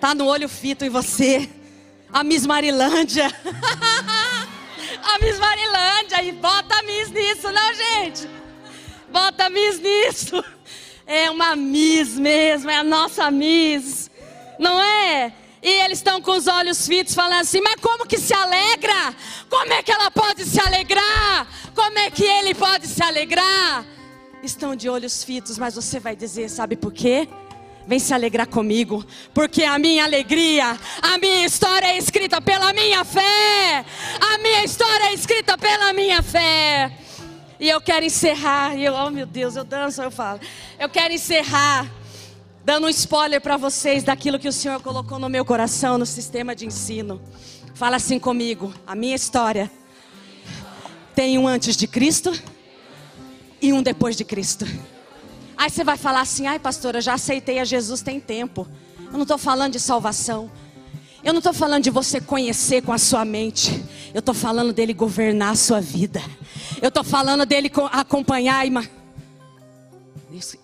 Tá 0.00 0.14
no 0.14 0.26
olho 0.26 0.48
fito 0.48 0.84
em 0.84 0.90
você, 0.90 1.48
a 2.12 2.24
Miss 2.24 2.44
Marilândia. 2.44 3.28
a 5.04 5.18
Miss 5.20 5.38
Marilândia, 5.38 6.22
e 6.22 6.32
bota 6.32 6.74
a 6.74 6.82
Miss 6.82 7.10
nisso, 7.10 7.50
não, 7.52 7.74
gente? 7.74 8.28
Bota 9.10 9.46
a 9.46 9.50
Miss 9.50 9.78
nisso. 9.78 10.44
É 11.06 11.30
uma 11.30 11.54
Miss 11.54 12.18
mesmo, 12.18 12.68
é 12.68 12.76
a 12.76 12.84
nossa 12.84 13.30
Miss 13.30 14.10
não 14.58 14.80
é? 14.80 15.32
E 15.62 15.68
eles 15.84 15.98
estão 15.98 16.20
com 16.20 16.32
os 16.32 16.48
olhos 16.48 16.86
fitos, 16.88 17.14
falando 17.14 17.40
assim: 17.40 17.60
mas 17.60 17.76
como 17.76 18.04
que 18.04 18.18
se 18.18 18.34
alegra? 18.34 19.14
Como 19.48 19.72
é 19.72 19.82
que 19.82 19.92
ela 19.92 20.10
pode 20.10 20.44
se 20.44 20.60
alegrar? 20.60 21.46
Como 21.74 21.98
é 21.98 22.10
que 22.10 22.24
ele 22.24 22.52
pode 22.52 22.88
se 22.88 23.02
alegrar? 23.02 23.84
Estão 24.42 24.74
de 24.74 24.88
olhos 24.88 25.22
fitos, 25.22 25.56
mas 25.58 25.76
você 25.76 26.00
vai 26.00 26.16
dizer: 26.16 26.48
sabe 26.50 26.74
por 26.74 26.92
quê? 26.92 27.28
Vem 27.86 27.98
se 27.98 28.12
alegrar 28.12 28.46
comigo, 28.46 29.04
porque 29.32 29.62
a 29.62 29.78
minha 29.78 30.04
alegria, 30.04 30.76
a 31.00 31.18
minha 31.18 31.44
história 31.44 31.86
é 31.86 31.98
escrita 31.98 32.40
pela 32.40 32.72
minha 32.72 33.04
fé. 33.04 33.84
A 34.20 34.38
minha 34.38 34.64
história 34.64 35.06
é 35.06 35.14
escrita 35.14 35.56
pela 35.56 35.92
minha 35.92 36.22
fé. 36.22 36.92
E 37.58 37.68
eu 37.68 37.80
quero 37.80 38.04
encerrar, 38.04 38.76
e 38.76 38.84
eu, 38.84 38.94
oh 38.94 39.10
meu 39.10 39.26
Deus, 39.26 39.54
eu 39.54 39.62
danço, 39.62 40.02
eu 40.02 40.10
falo. 40.10 40.40
Eu 40.78 40.88
quero 40.88 41.14
encerrar 41.14 41.88
dando 42.64 42.86
um 42.86 42.90
spoiler 42.90 43.40
para 43.40 43.56
vocês 43.56 44.02
daquilo 44.02 44.38
que 44.38 44.48
o 44.48 44.52
Senhor 44.52 44.80
colocou 44.80 45.18
no 45.18 45.28
meu 45.28 45.44
coração 45.44 45.98
no 45.98 46.06
sistema 46.06 46.54
de 46.54 46.66
ensino. 46.66 47.20
Fala 47.74 47.96
assim 47.96 48.18
comigo: 48.18 48.72
a 48.86 48.94
minha 48.94 49.16
história 49.16 49.70
tem 51.14 51.38
um 51.38 51.46
antes 51.46 51.76
de 51.76 51.86
Cristo 51.86 52.32
e 53.60 53.72
um 53.72 53.82
depois 53.82 54.16
de 54.16 54.24
Cristo. 54.24 54.66
Aí 55.56 55.70
você 55.70 55.84
vai 55.84 55.96
falar 55.96 56.20
assim: 56.20 56.46
ai, 56.46 56.58
pastora, 56.58 57.00
já 57.00 57.14
aceitei 57.14 57.58
a 57.58 57.64
Jesus 57.64 58.02
tem 58.02 58.20
tempo. 58.20 58.66
Eu 59.06 59.12
não 59.12 59.22
estou 59.22 59.38
falando 59.38 59.72
de 59.72 59.80
salvação. 59.80 60.50
Eu 61.24 61.32
não 61.32 61.38
estou 61.38 61.52
falando 61.52 61.84
de 61.84 61.90
você 61.90 62.20
conhecer 62.20 62.82
com 62.82 62.92
a 62.92 62.98
sua 62.98 63.24
mente. 63.24 63.84
Eu 64.12 64.18
estou 64.18 64.34
falando 64.34 64.72
dele 64.72 64.92
governar 64.92 65.52
a 65.52 65.56
sua 65.56 65.80
vida. 65.80 66.20
Eu 66.80 66.88
estou 66.88 67.04
falando 67.04 67.46
dele 67.46 67.70
acompanhar. 67.92 68.66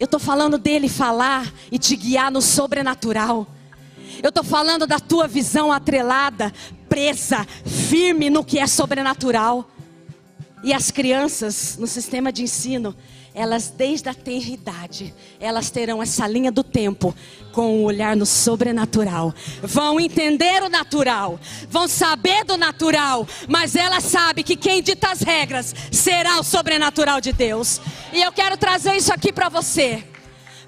Eu 0.00 0.06
estou 0.06 0.18
falando 0.18 0.56
dele 0.56 0.88
falar 0.88 1.52
e 1.70 1.78
te 1.78 1.94
guiar 1.94 2.30
no 2.30 2.40
sobrenatural. 2.40 3.46
Eu 4.22 4.30
estou 4.30 4.42
falando 4.42 4.86
da 4.86 4.98
tua 4.98 5.28
visão 5.28 5.70
atrelada, 5.70 6.52
presa, 6.88 7.46
firme 7.66 8.30
no 8.30 8.42
que 8.42 8.58
é 8.58 8.66
sobrenatural. 8.66 9.70
E 10.64 10.72
as 10.72 10.90
crianças 10.90 11.76
no 11.78 11.86
sistema 11.86 12.32
de 12.32 12.42
ensino, 12.42 12.96
elas 13.38 13.68
desde 13.68 14.08
a 14.08 14.14
tenra 14.14 14.50
idade, 14.50 15.14
elas 15.38 15.70
terão 15.70 16.02
essa 16.02 16.26
linha 16.26 16.50
do 16.50 16.64
tempo 16.64 17.14
com 17.52 17.68
o 17.68 17.80
um 17.82 17.84
olhar 17.84 18.16
no 18.16 18.26
sobrenatural. 18.26 19.32
Vão 19.62 20.00
entender 20.00 20.60
o 20.64 20.68
natural, 20.68 21.38
vão 21.68 21.86
saber 21.86 22.44
do 22.44 22.56
natural, 22.56 23.26
mas 23.48 23.76
elas 23.76 24.02
sabem 24.02 24.42
que 24.42 24.56
quem 24.56 24.82
dita 24.82 25.12
as 25.12 25.20
regras 25.20 25.72
será 25.92 26.40
o 26.40 26.42
sobrenatural 26.42 27.20
de 27.20 27.32
Deus. 27.32 27.80
E 28.12 28.20
eu 28.20 28.32
quero 28.32 28.56
trazer 28.56 28.96
isso 28.96 29.12
aqui 29.12 29.32
para 29.32 29.48
você 29.48 30.04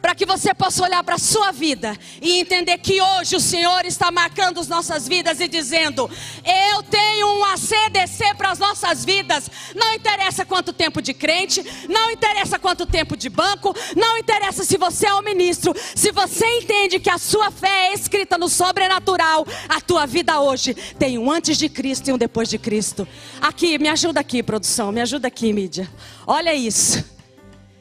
para 0.01 0.15
que 0.15 0.25
você 0.25 0.55
possa 0.55 0.83
olhar 0.83 1.05
para 1.05 1.17
a 1.17 1.19
sua 1.19 1.53
vida 1.53 1.97
e 2.23 2.41
entender 2.41 2.79
que 2.79 3.01
hoje 3.01 3.37
o 3.37 3.41
Senhor 3.41 3.85
está 3.85 4.11
marcando 4.11 4.59
as 4.59 4.69
nossas 4.69 5.07
vidas 5.07 5.41
e 5.41 5.49
dizendo: 5.49 6.11
Eu 6.45 6.83
tenho 6.85 7.00
um 7.41 7.45
ACDC 7.45 8.35
para 8.37 8.51
as 8.51 8.59
nossas 8.59 9.05
vidas. 9.05 9.51
Não 9.75 9.95
interessa 9.95 10.45
quanto 10.45 10.73
tempo 10.73 11.01
de 11.01 11.15
crente, 11.15 11.65
não 11.89 12.11
interessa 12.11 12.59
quanto 12.59 12.85
tempo 12.85 13.17
de 13.17 13.31
banco, 13.31 13.75
não 13.97 14.19
interessa 14.19 14.63
se 14.65 14.77
você 14.77 15.07
é 15.07 15.15
um 15.15 15.23
ministro, 15.23 15.75
se 15.95 16.13
você 16.13 16.47
entende 16.59 17.01
que 17.01 17.11
a 17.11 17.19
sua 17.19 17.51
fé 17.51 17.89
é 17.89 17.95
escrita 17.95 18.37
no 18.37 18.49
sobrenatural, 18.49 19.47
a 19.69 19.81
tua 19.81 20.07
vida 20.07 20.41
hoje 20.41 20.75
tem 20.99 21.19
um 21.19 21.31
antes 21.31 21.57
de 21.57 21.69
Cristo 21.69 22.09
e 22.09 22.13
um 22.13 22.19
depois 22.19 22.49
de 22.49 22.59
Cristo. 22.59 23.09
Aqui, 23.41 23.79
me 23.79 23.89
ajuda 23.89 24.21
aqui, 24.21 24.43
produção, 24.43 24.93
me 24.93 25.01
ajuda 25.01 25.29
aqui, 25.29 25.53
mídia. 25.53 25.91
Olha 26.27 26.55
isso. 26.55 27.05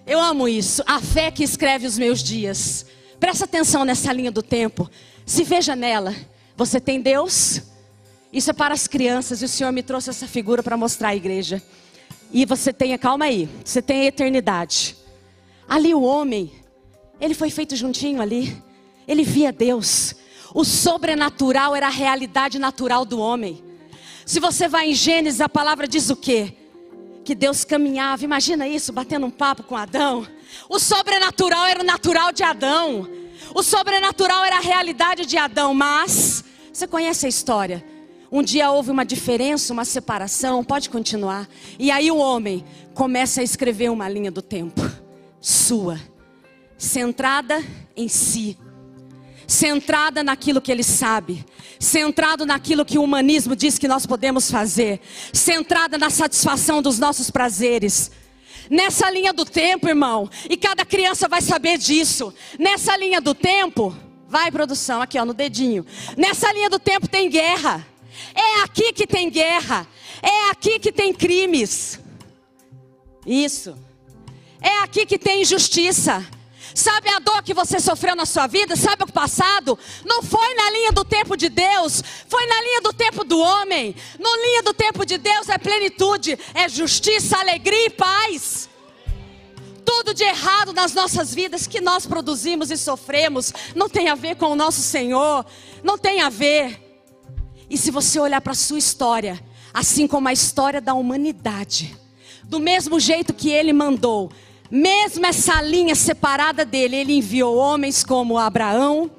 Eu 0.07 0.19
amo 0.19 0.47
isso. 0.47 0.81
A 0.87 0.99
fé 0.99 1.29
que 1.29 1.43
escreve 1.43 1.85
os 1.85 1.97
meus 1.97 2.23
dias. 2.23 2.85
Presta 3.19 3.45
atenção 3.45 3.83
nessa 3.83 4.11
linha 4.13 4.31
do 4.31 4.41
tempo. 4.41 4.89
Se 5.25 5.43
veja 5.43 5.75
nela. 5.75 6.15
Você 6.55 6.79
tem 6.79 6.99
Deus. 6.99 7.61
Isso 8.31 8.49
é 8.49 8.53
para 8.53 8.73
as 8.73 8.87
crianças. 8.87 9.41
E 9.41 9.45
o 9.45 9.49
Senhor 9.49 9.71
me 9.71 9.83
trouxe 9.83 10.09
essa 10.09 10.27
figura 10.27 10.61
para 10.61 10.77
mostrar 10.77 11.09
à 11.09 11.15
igreja. 11.15 11.61
E 12.31 12.45
você 12.45 12.71
tem, 12.71 12.97
calma 12.97 13.25
aí. 13.25 13.49
Você 13.63 13.81
tem 13.81 14.01
a 14.01 14.05
eternidade. 14.05 14.95
Ali 15.67 15.93
o 15.93 16.01
homem, 16.01 16.51
ele 17.19 17.33
foi 17.33 17.49
feito 17.49 17.75
juntinho 17.75 18.21
ali. 18.21 18.55
Ele 19.07 19.23
via 19.23 19.51
Deus. 19.51 20.15
O 20.53 20.63
sobrenatural 20.63 21.75
era 21.75 21.87
a 21.87 21.91
realidade 21.91 22.59
natural 22.59 23.05
do 23.05 23.19
homem. 23.19 23.63
Se 24.25 24.39
você 24.39 24.67
vai 24.67 24.91
em 24.91 24.93
Gênesis, 24.93 25.41
a 25.41 25.49
palavra 25.49 25.87
diz 25.87 26.09
o 26.09 26.15
quê? 26.15 26.55
que 27.29 27.35
Deus 27.35 27.63
caminhava, 27.63 28.23
imagina 28.23 28.67
isso, 28.67 28.91
batendo 28.91 29.27
um 29.27 29.29
papo 29.29 29.61
com 29.61 29.75
Adão. 29.75 30.27
O 30.67 30.79
sobrenatural 30.79 31.67
era 31.67 31.81
o 31.81 31.85
natural 31.85 32.31
de 32.31 32.41
Adão. 32.41 33.07
O 33.53 33.61
sobrenatural 33.61 34.43
era 34.45 34.57
a 34.57 34.61
realidade 34.61 35.27
de 35.27 35.37
Adão, 35.37 35.71
mas 35.75 36.43
você 36.73 36.87
conhece 36.87 37.27
a 37.27 37.29
história. 37.29 37.85
Um 38.31 38.43
dia 38.43 38.71
houve 38.71 38.91
uma 38.91 39.03
diferença, 39.03 39.73
uma 39.73 39.85
separação, 39.85 40.63
pode 40.63 40.89
continuar. 40.89 41.47
E 41.77 41.89
aí 41.89 42.11
o 42.11 42.17
homem 42.17 42.63
começa 42.93 43.41
a 43.41 43.43
escrever 43.43 43.89
uma 43.89 44.07
linha 44.07 44.31
do 44.31 44.41
tempo, 44.41 44.81
sua, 45.41 45.99
centrada 46.77 47.63
em 47.95 48.07
si 48.07 48.57
centrada 49.49 50.23
naquilo 50.23 50.61
que 50.61 50.71
ele 50.71 50.83
sabe, 50.83 51.43
centrado 51.79 52.45
naquilo 52.45 52.85
que 52.85 52.99
o 52.99 53.03
humanismo 53.03 53.55
diz 53.55 53.79
que 53.79 53.87
nós 53.87 54.05
podemos 54.05 54.51
fazer, 54.51 55.01
centrada 55.33 55.97
na 55.97 56.09
satisfação 56.09 56.81
dos 56.81 56.99
nossos 56.99 57.31
prazeres. 57.31 58.11
Nessa 58.69 59.09
linha 59.09 59.33
do 59.33 59.43
tempo, 59.43 59.87
irmão, 59.87 60.29
e 60.47 60.55
cada 60.55 60.85
criança 60.85 61.27
vai 61.27 61.41
saber 61.41 61.79
disso. 61.79 62.31
Nessa 62.59 62.95
linha 62.95 63.19
do 63.19 63.33
tempo, 63.33 63.95
vai 64.27 64.51
produção, 64.51 65.01
aqui 65.01 65.17
ó, 65.17 65.25
no 65.25 65.33
dedinho. 65.33 65.83
Nessa 66.15 66.53
linha 66.53 66.69
do 66.69 66.77
tempo 66.77 67.07
tem 67.07 67.27
guerra. 67.27 67.85
É 68.39 68.61
aqui 68.61 68.93
que 68.93 69.05
tem 69.05 69.29
guerra. 69.29 69.85
É 70.21 70.49
aqui 70.49 70.79
que 70.79 70.93
tem 70.93 71.13
crimes. 71.13 71.99
Isso. 73.25 73.77
É 74.61 74.79
aqui 74.79 75.05
que 75.05 75.19
tem 75.19 75.41
injustiça. 75.41 76.25
Sabe 76.73 77.09
a 77.09 77.19
dor 77.19 77.43
que 77.43 77.53
você 77.53 77.79
sofreu 77.79 78.15
na 78.15 78.25
sua 78.25 78.47
vida? 78.47 78.75
Sabe 78.77 79.03
o 79.03 79.11
passado? 79.11 79.77
Não 80.05 80.23
foi 80.23 80.53
na 80.53 80.69
linha 80.71 80.91
do 80.93 81.03
tempo 81.03 81.35
de 81.35 81.49
Deus, 81.49 82.01
foi 82.27 82.45
na 82.45 82.61
linha 82.61 82.81
do 82.81 82.93
tempo 82.93 83.23
do 83.25 83.37
homem. 83.39 83.93
Na 84.17 84.37
linha 84.37 84.63
do 84.63 84.73
tempo 84.73 85.05
de 85.05 85.17
Deus 85.17 85.49
é 85.49 85.57
plenitude, 85.57 86.37
é 86.53 86.69
justiça, 86.69 87.37
alegria 87.37 87.87
e 87.87 87.89
paz. 87.89 88.69
Tudo 89.83 90.13
de 90.13 90.23
errado 90.23 90.71
nas 90.71 90.93
nossas 90.93 91.33
vidas 91.33 91.67
que 91.67 91.81
nós 91.81 92.05
produzimos 92.05 92.69
e 92.71 92.77
sofremos 92.77 93.51
não 93.75 93.89
tem 93.89 94.07
a 94.07 94.15
ver 94.15 94.35
com 94.35 94.51
o 94.51 94.55
nosso 94.55 94.81
Senhor, 94.81 95.45
não 95.83 95.97
tem 95.97 96.21
a 96.21 96.29
ver. 96.29 96.88
E 97.69 97.77
se 97.77 97.91
você 97.91 98.19
olhar 98.19 98.41
para 98.41 98.53
a 98.53 98.55
sua 98.55 98.79
história, 98.79 99.39
assim 99.73 100.07
como 100.07 100.27
a 100.27 100.33
história 100.33 100.81
da 100.81 100.93
humanidade, 100.93 101.95
do 102.43 102.59
mesmo 102.59 102.99
jeito 102.99 103.33
que 103.33 103.49
ele 103.49 103.71
mandou 103.71 104.31
mesmo 104.71 105.25
essa 105.25 105.59
linha 105.61 105.95
separada 105.95 106.63
dele, 106.63 106.95
ele 106.95 107.13
enviou 107.13 107.57
homens 107.57 108.03
como 108.03 108.37
Abraão, 108.37 109.09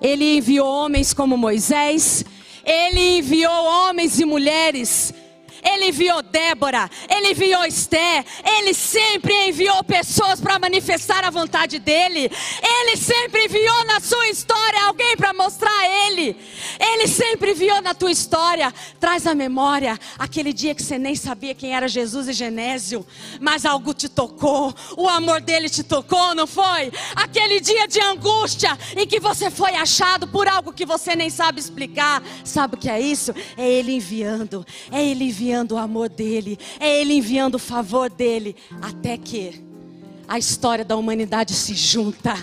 ele 0.00 0.38
enviou 0.38 0.66
homens 0.66 1.12
como 1.12 1.36
Moisés, 1.36 2.24
ele 2.64 3.18
enviou 3.18 3.52
homens 3.52 4.18
e 4.18 4.24
mulheres 4.24 5.12
ele 5.66 5.88
enviou 5.88 6.22
Débora, 6.22 6.88
ele 7.08 7.32
enviou 7.32 7.64
Esté, 7.64 8.24
ele 8.44 8.72
sempre 8.72 9.48
enviou 9.48 9.82
pessoas 9.82 10.40
para 10.40 10.58
manifestar 10.58 11.24
a 11.24 11.30
vontade 11.30 11.80
dele. 11.80 12.30
Ele 12.62 12.96
sempre 12.96 13.46
enviou 13.46 13.84
na 13.84 13.98
sua 13.98 14.28
história 14.28 14.84
alguém 14.84 15.16
para 15.16 15.32
mostrar 15.32 15.70
a 15.70 16.06
ele. 16.06 16.36
Ele 16.78 17.08
sempre 17.08 17.50
enviou 17.50 17.82
na 17.82 17.94
tua 17.94 18.12
história. 18.12 18.72
Traz 19.00 19.26
a 19.26 19.34
memória 19.34 19.98
aquele 20.16 20.52
dia 20.52 20.74
que 20.74 20.82
você 20.82 20.98
nem 20.98 21.16
sabia 21.16 21.54
quem 21.54 21.74
era 21.74 21.88
Jesus 21.88 22.28
e 22.28 22.32
Genésio, 22.32 23.04
mas 23.40 23.66
algo 23.66 23.92
te 23.92 24.08
tocou, 24.08 24.72
o 24.96 25.08
amor 25.08 25.40
dele 25.40 25.68
te 25.68 25.82
tocou, 25.82 26.34
não 26.34 26.46
foi? 26.46 26.92
Aquele 27.14 27.60
dia 27.60 27.88
de 27.88 28.00
angústia 28.00 28.78
em 28.96 29.06
que 29.06 29.18
você 29.18 29.50
foi 29.50 29.74
achado 29.74 30.28
por 30.28 30.46
algo 30.46 30.72
que 30.72 30.86
você 30.86 31.16
nem 31.16 31.28
sabe 31.28 31.58
explicar. 31.58 32.22
Sabe 32.44 32.76
o 32.76 32.78
que 32.78 32.88
é 32.88 33.00
isso? 33.00 33.34
É 33.56 33.68
ele 33.68 33.92
enviando, 33.92 34.64
é 34.92 35.04
ele 35.04 35.24
enviando 35.24 35.55
enviando 35.56 35.72
o 35.72 35.78
amor 35.78 36.10
dele, 36.10 36.58
é 36.78 37.00
Ele 37.00 37.14
enviando 37.14 37.54
o 37.54 37.58
favor 37.58 38.10
dele, 38.10 38.54
até 38.82 39.16
que 39.16 39.64
a 40.28 40.38
história 40.38 40.84
da 40.84 40.96
humanidade 40.96 41.54
se 41.54 41.74
junta. 41.74 42.34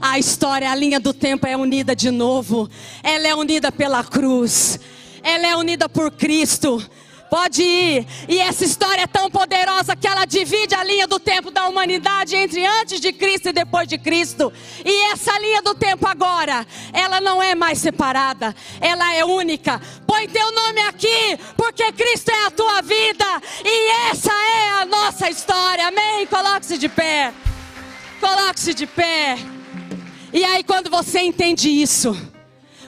A 0.00 0.18
história, 0.18 0.70
a 0.70 0.74
linha 0.74 0.98
do 0.98 1.12
tempo 1.12 1.46
é 1.46 1.56
unida 1.56 1.94
de 1.94 2.10
novo. 2.10 2.68
Ela 3.02 3.28
é 3.28 3.34
unida 3.34 3.70
pela 3.70 4.02
cruz. 4.02 4.80
Ela 5.22 5.46
é 5.46 5.56
unida 5.56 5.88
por 5.88 6.10
Cristo. 6.10 6.82
Pode 7.30 7.62
ir. 7.62 8.06
E 8.28 8.38
essa 8.38 8.64
história 8.64 9.02
é 9.02 9.06
tão 9.06 9.30
poderosa 9.30 9.96
que 9.96 10.06
ela 10.06 10.24
divide 10.24 10.74
a 10.74 10.84
linha 10.84 11.06
do 11.06 11.18
tempo 11.18 11.50
da 11.50 11.66
humanidade 11.66 12.36
entre 12.36 12.64
antes 12.64 13.00
de 13.00 13.12
Cristo 13.12 13.48
e 13.48 13.52
depois 13.52 13.88
de 13.88 13.98
Cristo. 13.98 14.52
E 14.84 15.12
essa 15.12 15.38
linha 15.38 15.62
do 15.62 15.74
tempo 15.74 16.06
agora, 16.06 16.66
ela 16.92 17.20
não 17.20 17.42
é 17.42 17.54
mais 17.54 17.78
separada, 17.78 18.54
ela 18.80 19.14
é 19.14 19.24
única. 19.24 19.80
Põe 20.06 20.28
teu 20.28 20.52
nome 20.52 20.80
aqui, 20.82 21.38
porque 21.56 21.90
Cristo 21.92 22.30
é 22.30 22.46
a 22.46 22.50
tua 22.50 22.80
vida 22.82 23.42
e 23.64 23.90
essa 24.10 24.32
é 24.32 24.82
a 24.82 24.86
nossa 24.86 25.28
história. 25.28 25.88
Amém? 25.88 26.26
Coloque-se 26.26 26.78
de 26.78 26.88
pé. 26.88 27.32
Coloque-se 28.20 28.72
de 28.72 28.86
pé. 28.86 29.36
E 30.32 30.44
aí 30.44 30.62
quando 30.62 30.90
você 30.90 31.20
entende 31.20 31.68
isso, 31.68 32.16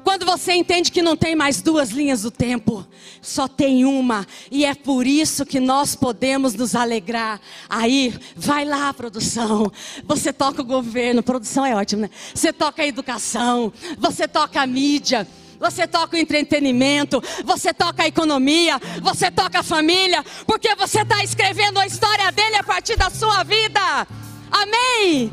quando 0.08 0.24
você 0.24 0.54
entende 0.54 0.90
que 0.90 1.02
não 1.02 1.14
tem 1.14 1.36
mais 1.36 1.60
duas 1.60 1.90
linhas 1.90 2.22
do 2.22 2.30
tempo, 2.30 2.82
só 3.20 3.46
tem 3.46 3.84
uma, 3.84 4.26
e 4.50 4.64
é 4.64 4.74
por 4.74 5.06
isso 5.06 5.44
que 5.44 5.60
nós 5.60 5.94
podemos 5.94 6.54
nos 6.54 6.74
alegrar. 6.74 7.38
Aí, 7.68 8.18
vai 8.34 8.64
lá, 8.64 8.94
produção. 8.94 9.70
Você 10.04 10.32
toca 10.32 10.62
o 10.62 10.64
governo, 10.64 11.22
produção 11.22 11.66
é 11.66 11.74
ótimo, 11.74 12.00
né? 12.00 12.10
Você 12.34 12.54
toca 12.54 12.80
a 12.80 12.86
educação, 12.86 13.70
você 13.98 14.26
toca 14.26 14.62
a 14.62 14.66
mídia. 14.66 15.28
Você 15.60 15.86
toca 15.86 16.16
o 16.16 16.18
entretenimento, 16.18 17.22
você 17.44 17.74
toca 17.74 18.04
a 18.04 18.06
economia, 18.06 18.80
você 19.02 19.28
toca 19.28 19.58
a 19.58 19.62
família, 19.62 20.24
porque 20.46 20.74
você 20.76 21.02
está 21.02 21.22
escrevendo 21.22 21.80
a 21.80 21.86
história 21.86 22.30
dele 22.30 22.56
a 22.56 22.62
partir 22.62 22.96
da 22.96 23.10
sua 23.10 23.42
vida. 23.42 24.06
Amém? 24.50 25.32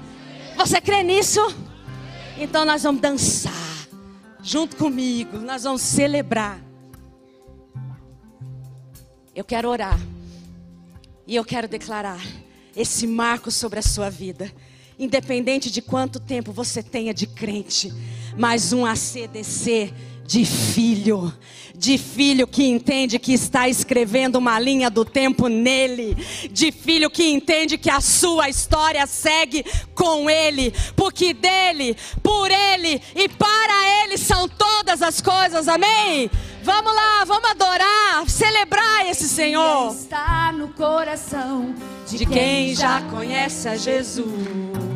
Você 0.57 0.81
crê 0.81 1.01
nisso? 1.03 1.39
Então 2.39 2.65
nós 2.65 2.81
vamos 2.81 2.99
dançar 2.99 3.64
junto 4.45 4.75
comigo, 4.75 5.39
nós 5.39 5.63
vamos 5.63 5.81
celebrar. 5.81 6.63
Eu 9.33 9.43
quero 9.43 9.67
orar. 9.67 9.99
E 11.25 11.35
eu 11.35 11.43
quero 11.43 11.67
declarar 11.67 12.23
esse 12.75 13.07
marco 13.07 13.49
sobre 13.49 13.79
a 13.79 13.81
sua 13.81 14.09
vida. 14.09 14.51
independente 14.97 15.69
de 15.69 15.81
quanto 15.81 16.21
tempo 16.21 16.53
você 16.53 16.81
tenha 16.81 17.13
de 17.13 17.27
crente, 17.27 17.91
mas 18.37 18.71
um 18.71 18.85
ACDC 18.85 19.93
de 20.25 20.43
filho, 20.43 21.31
de 21.75 21.97
filho 21.97 22.47
que 22.47 22.63
entende 22.63 23.19
que 23.19 23.33
está 23.33 23.69
escrevendo 23.69 24.37
uma 24.37 24.59
linha 24.59 24.89
do 24.89 25.05
tempo 25.05 25.47
nele, 25.47 26.15
de 26.51 26.71
filho 26.71 27.09
que 27.09 27.29
entende 27.29 27.77
que 27.77 27.89
a 27.89 28.01
sua 28.01 28.49
história 28.49 29.05
segue 29.05 29.63
com 29.93 30.29
ele, 30.29 30.73
porque 30.95 31.33
dele, 31.33 31.95
por 32.23 32.49
ele 32.49 33.01
e 33.15 33.29
para 33.29 34.03
ele 34.03 34.17
são 34.17 34.47
todas 34.47 35.01
as 35.01 35.21
coisas, 35.21 35.67
amém? 35.67 36.29
Vamos 36.63 36.95
lá, 36.95 37.23
vamos 37.25 37.51
adorar, 37.51 38.27
celebrar 38.27 39.05
esse 39.05 39.29
Senhor. 39.29 39.93
Está 39.93 40.51
no 40.51 40.69
coração 40.69 41.75
de 42.09 42.25
quem 42.25 42.73
já 42.73 43.01
conhece 43.03 43.67
a 43.67 43.75
Jesus. 43.75 44.94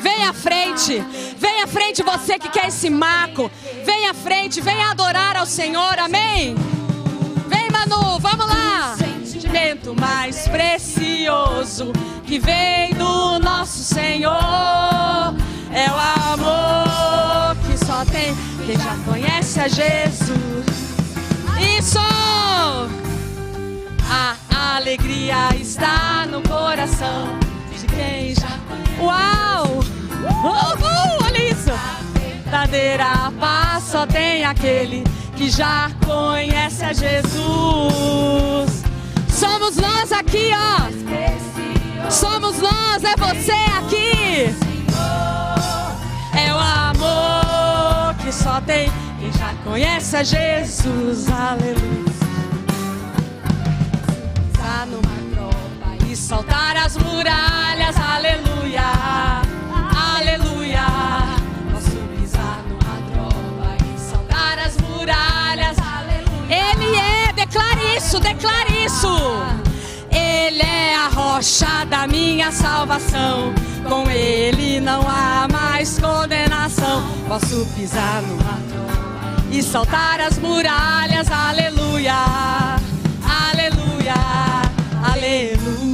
Vem 0.00 0.24
à 0.24 0.32
frente, 0.32 1.02
vem 1.36 1.62
à 1.62 1.66
frente 1.66 2.02
você 2.02 2.38
que 2.38 2.48
quer 2.48 2.68
esse 2.68 2.88
marco. 2.88 3.50
Vem 3.84 4.06
à 4.06 4.14
frente, 4.14 4.60
vem 4.60 4.80
adorar 4.84 5.36
ao 5.36 5.46
Senhor, 5.46 5.98
amém? 5.98 6.54
Vem, 7.48 7.68
Manu, 7.70 8.18
vamos 8.20 8.46
lá. 8.46 8.96
Sentimento 8.96 9.94
mais 9.98 10.46
precioso 10.46 11.92
que 12.24 12.38
vem 12.38 12.94
do 12.94 13.40
nosso 13.40 13.82
Senhor 13.82 15.34
é 15.72 15.90
o 15.90 16.34
amor 16.34 17.56
que 17.66 17.84
só 17.84 18.04
tem 18.04 18.34
quem 18.64 18.78
já 18.78 18.96
conhece 19.04 19.60
a 19.60 19.66
Jesus. 19.66 20.66
Isso! 21.78 21.98
A 24.08 24.76
alegria 24.76 25.56
está 25.56 26.26
no 26.26 26.40
coração 26.42 27.49
de 27.80 27.86
quem 27.86 28.34
já 28.34 28.58
conhece. 28.68 29.00
Uau! 29.00 29.80
Uhul, 30.44 31.24
olha 31.24 31.50
isso! 31.50 31.70
Verdadeira 32.44 33.32
paz 33.40 33.84
só 33.84 34.06
tem 34.06 34.44
aquele 34.44 35.04
que 35.36 35.48
já 35.50 35.90
conhece 36.04 36.84
a 36.84 36.92
Jesus. 36.92 38.82
Somos 39.28 39.76
nós 39.76 40.12
aqui, 40.12 40.50
ó. 40.52 42.10
Somos 42.10 42.58
nós, 42.58 43.02
é 43.04 43.16
você 43.16 43.52
aqui. 43.78 44.54
É 46.36 46.52
o 46.52 46.58
amor 46.58 48.14
que 48.22 48.32
só 48.32 48.60
tem 48.60 48.90
quem 49.20 49.32
já 49.32 49.54
conhece 49.64 50.16
a 50.16 50.22
Jesus. 50.22 51.28
Aleluia. 51.30 52.04
Pisar 54.52 54.86
numa 54.86 55.34
tropa 55.34 55.59
e 56.10 56.16
saltar 56.16 56.76
as 56.76 56.96
muralhas. 56.96 57.96
Aleluia. 57.96 58.82
Aleluia. 60.16 60.84
Posso 61.70 61.96
pisar 62.16 62.64
numa 62.68 62.96
tropa 63.12 63.76
e 63.84 63.98
saltar 63.98 64.58
as 64.58 64.76
muralhas. 64.78 65.76
Aleluia. 65.78 66.72
Ele 66.72 66.96
é, 66.96 67.32
declare 67.32 67.96
isso, 67.96 68.18
declare 68.18 68.84
isso. 68.84 69.08
Ele 70.10 70.62
é 70.62 70.96
a 70.96 71.08
rocha 71.08 71.84
da 71.88 72.08
minha 72.08 72.50
salvação. 72.50 73.54
Com 73.88 74.10
ele 74.10 74.80
não 74.80 75.02
há 75.02 75.46
mais 75.50 75.96
condenação. 75.98 77.04
Posso 77.28 77.64
pisar 77.76 78.20
numa 78.22 78.58
tropa 78.68 79.44
e 79.52 79.62
saltar 79.62 80.20
as 80.20 80.38
muralhas. 80.38 81.30
Aleluia. 81.30 82.16
Aleluia. 83.22 84.14
Aleluia. 85.04 85.89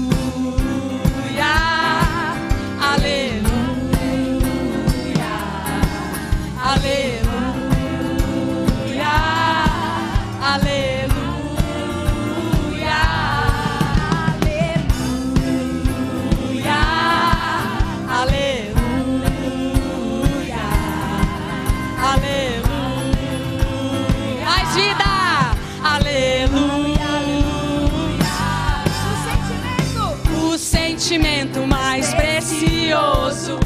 Precioso 32.86 33.65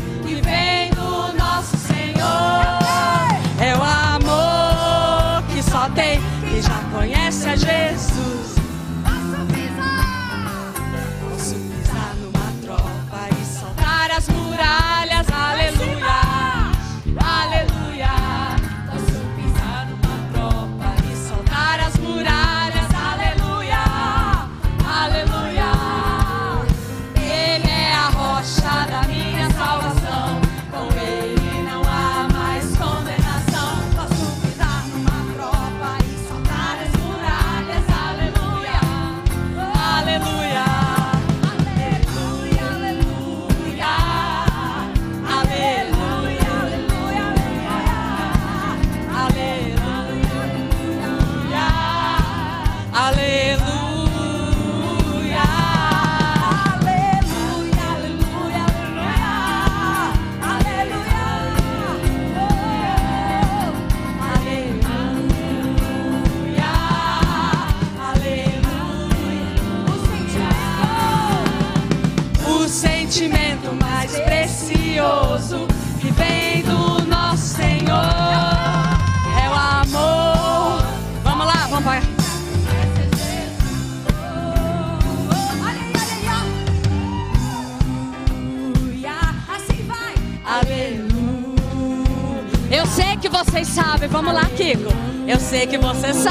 você. 96.01 96.30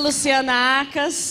Luciana 0.00 0.80
Acas. 0.80 1.29